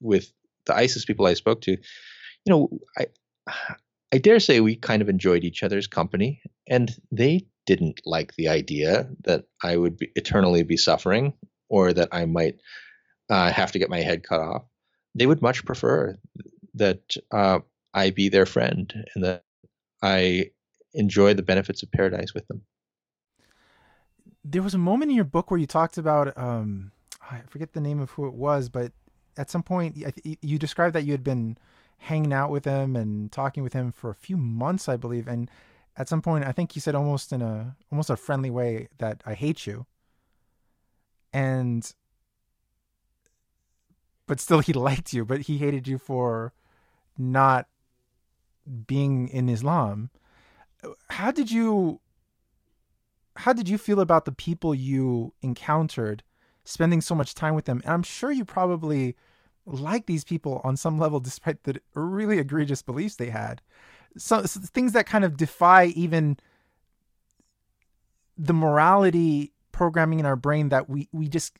[0.00, 0.32] With
[0.66, 1.78] the ISIS people I spoke to, you
[2.48, 3.06] know, I
[4.12, 8.48] I dare say we kind of enjoyed each other's company, and they didn't like the
[8.48, 11.34] idea that I would be, eternally be suffering
[11.68, 12.60] or that I might
[13.30, 14.64] uh, have to get my head cut off.
[15.14, 16.18] They would much prefer
[16.74, 17.60] that uh,
[17.94, 19.44] I be their friend and that
[20.02, 20.50] I
[20.94, 22.62] enjoy the benefits of paradise with them.
[24.44, 26.92] There was a moment in your book where you talked about um,
[27.30, 28.92] I forget the name of who it was, but
[29.36, 31.56] at some point you described that you had been
[31.98, 35.50] hanging out with him and talking with him for a few months, I believe, and
[35.96, 39.22] at some point I think you said almost in a almost a friendly way that
[39.26, 39.86] I hate you.
[41.32, 41.92] And
[44.26, 46.52] but still he liked you, but he hated you for
[47.18, 47.66] not
[48.86, 50.10] being in Islam.
[51.10, 52.00] How did you
[53.36, 56.22] how did you feel about the people you encountered
[56.64, 57.80] spending so much time with them?
[57.84, 59.16] And I'm sure you probably
[59.64, 63.62] like these people on some level despite the really egregious beliefs they had.
[64.16, 66.38] So, so things that kind of defy even
[68.36, 71.56] the morality programming in our brain that we we just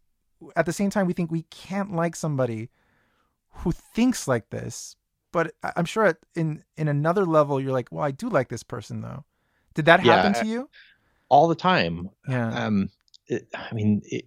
[0.57, 2.69] at the same time we think we can't like somebody
[3.51, 4.97] who thinks like this
[5.33, 9.01] but I'm sure in in another level you're like, well, I do like this person
[9.01, 9.25] though.
[9.75, 10.69] Did that happen yeah, to you?
[11.31, 12.11] All the time.
[12.29, 12.67] Yeah.
[12.67, 12.91] Um,
[13.27, 14.25] it, I mean, it,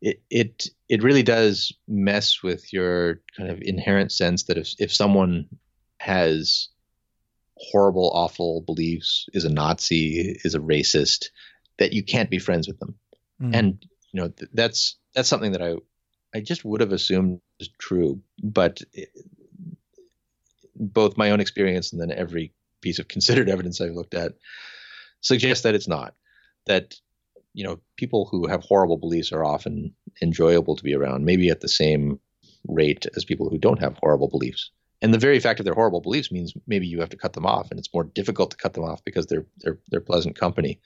[0.00, 4.94] it it it really does mess with your kind of inherent sense that if if
[4.94, 5.48] someone
[5.98, 6.68] has
[7.60, 11.28] horrible, awful beliefs, is a Nazi, is a racist,
[11.78, 12.94] that you can't be friends with them.
[13.40, 13.54] Mm.
[13.54, 15.76] And you know th- that's that's something that I
[16.34, 18.80] I just would have assumed is true, but
[20.76, 24.34] both my own experience and then every piece of considered evidence I've looked at
[25.20, 26.14] suggests that it's not.
[26.66, 26.94] That
[27.52, 31.60] you know people who have horrible beliefs are often enjoyable to be around, maybe at
[31.60, 32.20] the same
[32.68, 34.70] rate as people who don't have horrible beliefs.
[35.02, 37.46] And the very fact of their horrible beliefs means maybe you have to cut them
[37.46, 40.80] off, and it's more difficult to cut them off because they're they're they're pleasant company.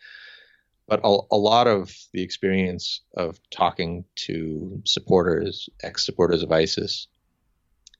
[0.86, 7.08] But a, a lot of the experience of talking to supporters, ex-supporters of ISIS,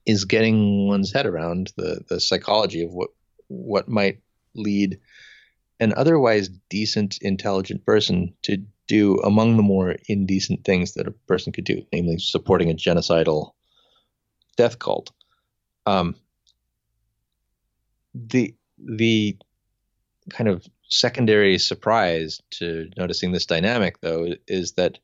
[0.05, 3.09] is getting one's head around the the psychology of what
[3.47, 4.21] what might
[4.55, 4.99] lead
[5.79, 11.51] an otherwise decent, intelligent person to do among the more indecent things that a person
[11.51, 13.51] could do, namely supporting a genocidal
[14.57, 15.11] death cult.
[15.85, 16.15] Um,
[18.13, 19.37] the the
[20.29, 24.99] kind of secondary surprise to noticing this dynamic, though, is that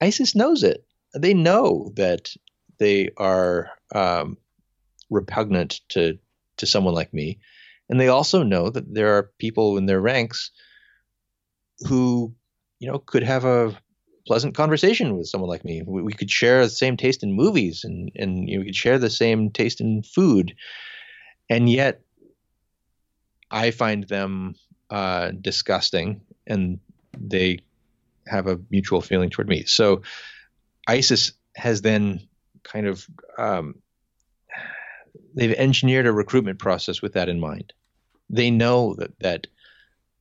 [0.00, 0.84] ISIS knows it.
[1.14, 2.34] They know that
[2.78, 4.36] they are um,
[5.10, 6.18] repugnant to
[6.58, 7.38] to someone like me,
[7.88, 10.50] and they also know that there are people in their ranks
[11.88, 12.34] who,
[12.78, 13.76] you know, could have a
[14.26, 15.82] pleasant conversation with someone like me.
[15.82, 18.76] We, we could share the same taste in movies, and and you know, we could
[18.76, 20.54] share the same taste in food,
[21.48, 22.02] and yet
[23.50, 24.56] I find them
[24.90, 26.80] uh, disgusting, and
[27.18, 27.60] they
[28.26, 29.64] have a mutual feeling toward me.
[29.64, 30.02] So
[30.88, 32.28] ISIS has then
[32.64, 33.06] kind of
[33.38, 33.76] um,
[35.34, 37.72] they've engineered a recruitment process with that in mind.
[38.28, 39.46] They know that that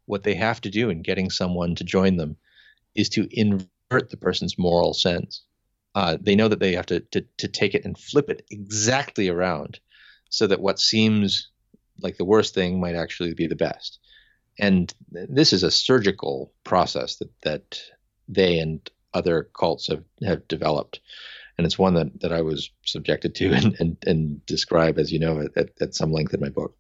[0.05, 2.37] what they have to do in getting someone to join them
[2.93, 3.27] is to
[3.89, 5.43] invert the person's moral sense.
[5.93, 9.29] Uh, they know that they have to, to to take it and flip it exactly
[9.29, 9.79] around,
[10.29, 11.49] so that what seems
[11.99, 13.99] like the worst thing might actually be the best.
[14.59, 17.81] And this is a surgical process that that
[18.27, 20.99] they and other cults have, have developed.
[21.57, 25.19] And it's one that, that I was subjected to and, and, and describe, as you
[25.19, 26.75] know, at, at some length in my book.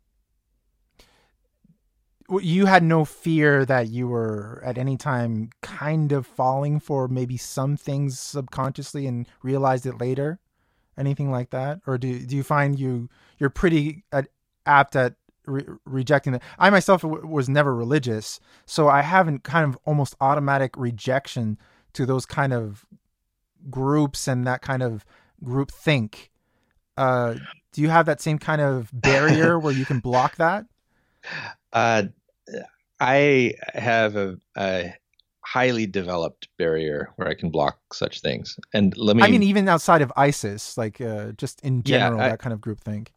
[2.29, 7.37] You had no fear that you were at any time kind of falling for maybe
[7.37, 10.39] some things subconsciously and realized it later?
[10.97, 11.81] Anything like that?
[11.85, 14.03] Or do, do you find you, you're pretty
[14.65, 15.15] apt at
[15.47, 16.43] re- rejecting that.
[16.57, 21.57] I myself w- was never religious, so I haven't kind of almost automatic rejection
[21.93, 22.85] to those kind of
[23.69, 25.05] groups and that kind of
[25.43, 26.31] group think.
[26.97, 27.35] Uh,
[27.73, 30.65] do you have that same kind of barrier where you can block that?
[31.75, 32.03] Uh,
[32.99, 34.93] I have a, a,
[35.45, 38.57] highly developed barrier where I can block such things.
[38.73, 39.21] And let me.
[39.21, 42.51] I mean, even outside of ISIS, like uh, just in general, yeah, I, that kind
[42.53, 43.13] of group think.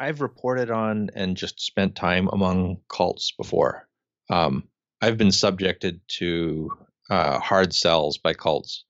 [0.00, 3.86] I've reported on and just spent time among cults before.
[4.30, 4.64] Um,
[5.00, 6.70] I've been subjected to
[7.10, 8.84] uh, hard sells by cults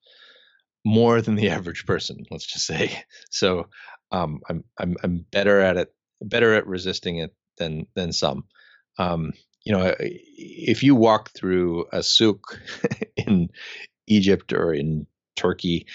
[0.85, 2.25] more than the average person.
[2.31, 3.05] Let's just say.
[3.31, 3.67] So
[4.13, 8.45] um, I'm I'm I'm better at it, better at resisting it than than some.
[8.99, 9.33] Um,
[9.65, 12.59] you know, if you walk through a souk
[13.17, 13.49] in
[14.07, 15.87] Egypt or in Turkey,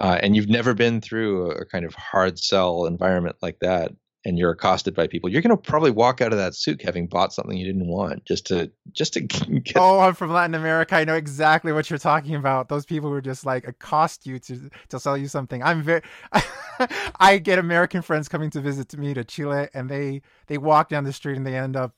[0.00, 3.92] uh, and you've never been through a, kind of hard sell environment like that,
[4.24, 7.06] and you're accosted by people, you're going to probably walk out of that souk having
[7.06, 9.76] bought something you didn't want just to just to get.
[9.76, 10.96] Oh, I'm from Latin America.
[10.96, 12.68] I know exactly what you're talking about.
[12.68, 15.62] Those people who just like accost you to to sell you something.
[15.62, 16.02] I'm very.
[17.20, 21.04] I get American friends coming to visit me to Chile, and they they walk down
[21.04, 21.94] the street and they end up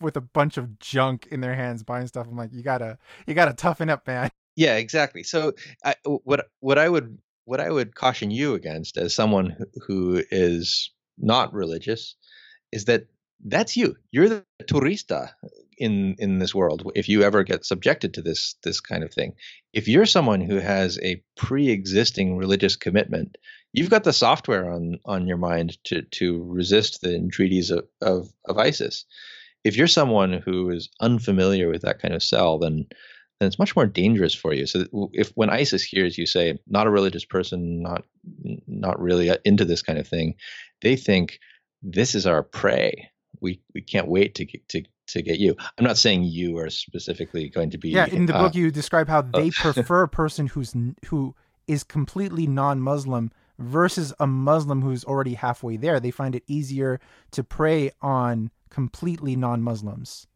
[0.00, 2.26] with a bunch of junk in their hands buying stuff.
[2.28, 4.30] I'm like, you gotta you gotta toughen up, man.
[4.54, 5.22] Yeah, exactly.
[5.22, 9.56] So, I, what what I would what I would caution you against as someone
[9.86, 12.16] who is not religious
[12.70, 13.06] is that
[13.44, 13.96] that's you.
[14.10, 15.30] You're the turista
[15.76, 16.90] in in this world.
[16.94, 19.34] If you ever get subjected to this this kind of thing,
[19.72, 23.36] if you're someone who has a pre-existing religious commitment,
[23.72, 28.28] you've got the software on on your mind to to resist the entreaties of of,
[28.44, 29.04] of ISIS.
[29.64, 32.86] If you're someone who is unfamiliar with that kind of sell, then
[33.42, 34.66] then it's much more dangerous for you.
[34.66, 38.04] So if when ISIS hears you say not a religious person, not
[38.68, 40.36] not really uh, into this kind of thing,
[40.80, 41.40] they think
[41.82, 43.10] this is our prey.
[43.40, 45.56] We we can't wait to get to to get you.
[45.76, 47.90] I'm not saying you are specifically going to be.
[47.90, 50.74] Yeah, in the uh, book you describe how they uh, prefer a person who's
[51.06, 51.34] who
[51.66, 56.00] is completely non-Muslim versus a Muslim who's already halfway there.
[56.00, 57.00] They find it easier
[57.32, 60.26] to prey on completely non-Muslims.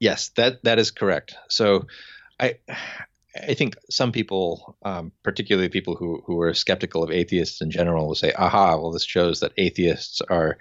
[0.00, 1.36] Yes, that that is correct.
[1.48, 1.86] So
[2.40, 2.56] I
[3.36, 8.08] I think some people, um, particularly people who who are skeptical of atheists in general,
[8.08, 8.76] will say, "Aha!
[8.76, 10.58] Well, this shows that atheists are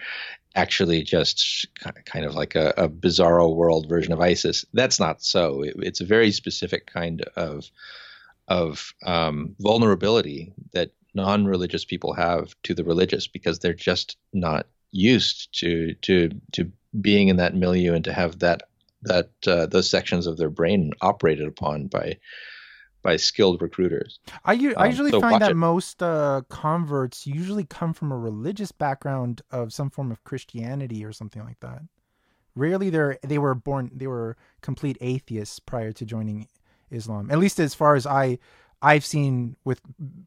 [0.53, 1.67] actually just
[2.05, 5.63] kind of like a, a bizarro world version of ISIS." That's not so.
[5.63, 7.69] It, it's a very specific kind of
[8.47, 15.53] of um, vulnerability that non-religious people have to the religious because they're just not used
[15.59, 18.63] to to to being in that milieu and to have that
[19.03, 22.17] that uh, those sections of their brain operated upon by
[23.01, 24.19] by skilled recruiters.
[24.45, 25.55] I, I um, usually so find that it.
[25.55, 31.11] most uh, converts usually come from a religious background of some form of Christianity or
[31.11, 31.81] something like that.
[32.53, 36.47] Rarely they're they were born they were complete atheists prior to joining
[36.91, 37.31] Islam.
[37.31, 38.37] At least as far as I
[38.81, 39.81] I've seen with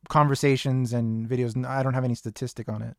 [0.09, 1.65] conversations and videos.
[1.67, 2.97] I don't have any statistic on it.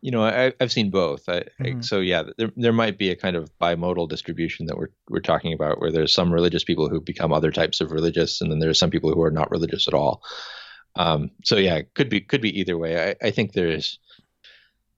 [0.00, 1.28] you know, I, have seen both.
[1.28, 1.78] I, mm-hmm.
[1.78, 5.20] I, so yeah, there there might be a kind of bimodal distribution that we're we're
[5.20, 8.58] talking about, where there's some religious people who become other types of religious, and then
[8.58, 10.22] there's some people who are not religious at all.
[10.96, 13.10] Um, so yeah, could be could be either way.
[13.10, 13.98] I, I think there's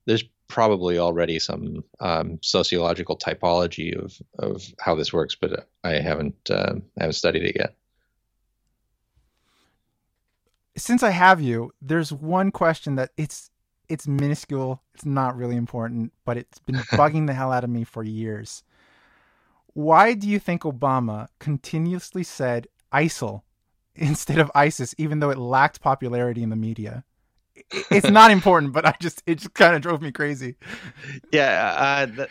[0.06, 6.50] there's probably already some um, sociological typology of of how this works, but I haven't
[6.50, 7.74] uh, I haven't studied it yet.
[10.76, 13.50] Since I have you, there's one question that it's
[13.88, 14.82] it's minuscule.
[14.94, 18.62] It's not really important, but it's been bugging the hell out of me for years.
[19.72, 23.42] Why do you think Obama continuously said ISIL
[23.94, 27.04] instead of ISIS, even though it lacked popularity in the media?
[27.90, 30.56] It's not important, but I just it just kind of drove me crazy.
[31.32, 32.30] Yeah, uh, that,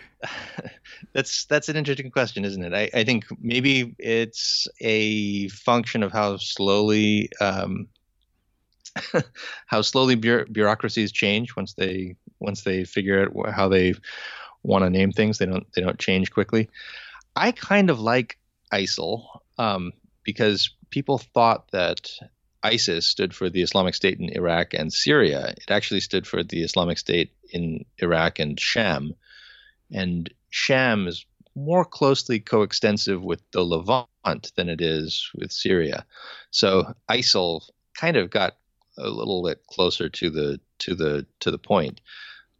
[1.13, 2.73] that's that's an interesting question, isn't it?
[2.73, 7.87] I, I think maybe it's a function of how slowly um,
[9.65, 13.93] how slowly bureaucracies change once they once they figure out how they
[14.63, 15.37] want to name things.
[15.37, 16.69] They don't they don't change quickly.
[17.35, 18.37] I kind of like
[18.73, 19.25] ISIL
[19.57, 19.91] um,
[20.23, 22.09] because people thought that
[22.63, 25.53] ISIS stood for the Islamic State in Iraq and Syria.
[25.57, 29.13] It actually stood for the Islamic State in Iraq and Sham.
[29.91, 31.25] And Sham is
[31.55, 36.05] more closely coextensive with the Levant than it is with Syria.
[36.49, 37.61] So ISIL
[37.93, 38.55] kind of got
[38.97, 42.01] a little bit closer to the to the to the point.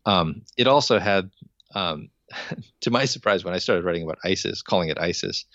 [0.06, 1.32] Um, it also had,
[1.74, 2.10] um,
[2.82, 5.46] to my surprise, when I started writing about ISIS, calling it ISIS,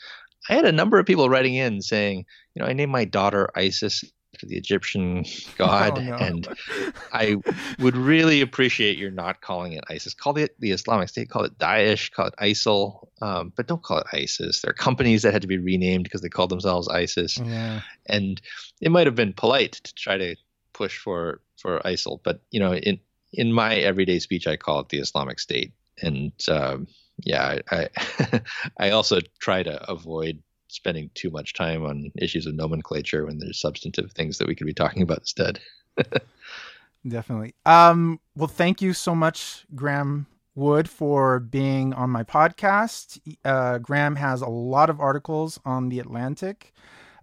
[0.49, 3.51] I had a number of people writing in saying, you know, I named my daughter
[3.55, 4.05] Isis
[4.39, 5.25] to the Egyptian
[5.59, 6.17] god, oh, no.
[6.17, 6.49] and
[7.13, 7.37] I
[7.79, 10.15] would really appreciate your not calling it ISIS.
[10.15, 13.99] Call it the Islamic State, call it Daesh, call it ISIL, um, but don't call
[13.99, 14.63] it ISIS.
[14.63, 17.83] There are companies that had to be renamed because they called themselves ISIS, yeah.
[18.07, 18.41] and
[18.81, 20.37] it might have been polite to try to
[20.81, 22.99] push for for ISIL, but you know, in
[23.35, 26.87] in my everyday speech, I call it the Islamic State, and um,
[27.23, 28.41] yeah, I I,
[28.79, 33.61] I also try to avoid spending too much time on issues of nomenclature when there's
[33.61, 35.61] substantive things that we could be talking about instead.
[37.09, 37.55] Definitely.
[37.67, 43.21] Um, well, thank you so much, Graeme Wood, for being on my podcast.
[43.45, 46.73] Uh, Graeme has a lot of articles on the Atlantic,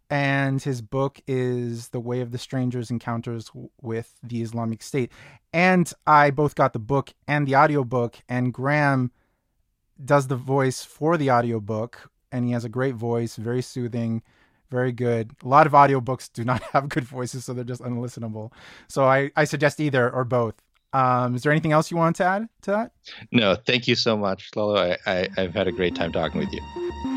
[0.09, 5.11] and his book is The Way of the Stranger's Encounters with the Islamic State.
[5.53, 9.11] And I both got the book and the audiobook, and Graeme
[10.03, 14.21] does the voice for the audiobook and he has a great voice, very soothing,
[14.69, 15.31] very good.
[15.43, 18.51] A lot of audiobooks do not have good voices, so they're just unlistenable.
[18.87, 20.55] So I, I suggest either or both.
[20.93, 22.91] Um, is there anything else you want to add to that?
[23.31, 24.77] No, thank you so much, Lalo.
[24.77, 27.16] I, I, I've had a great time talking with you.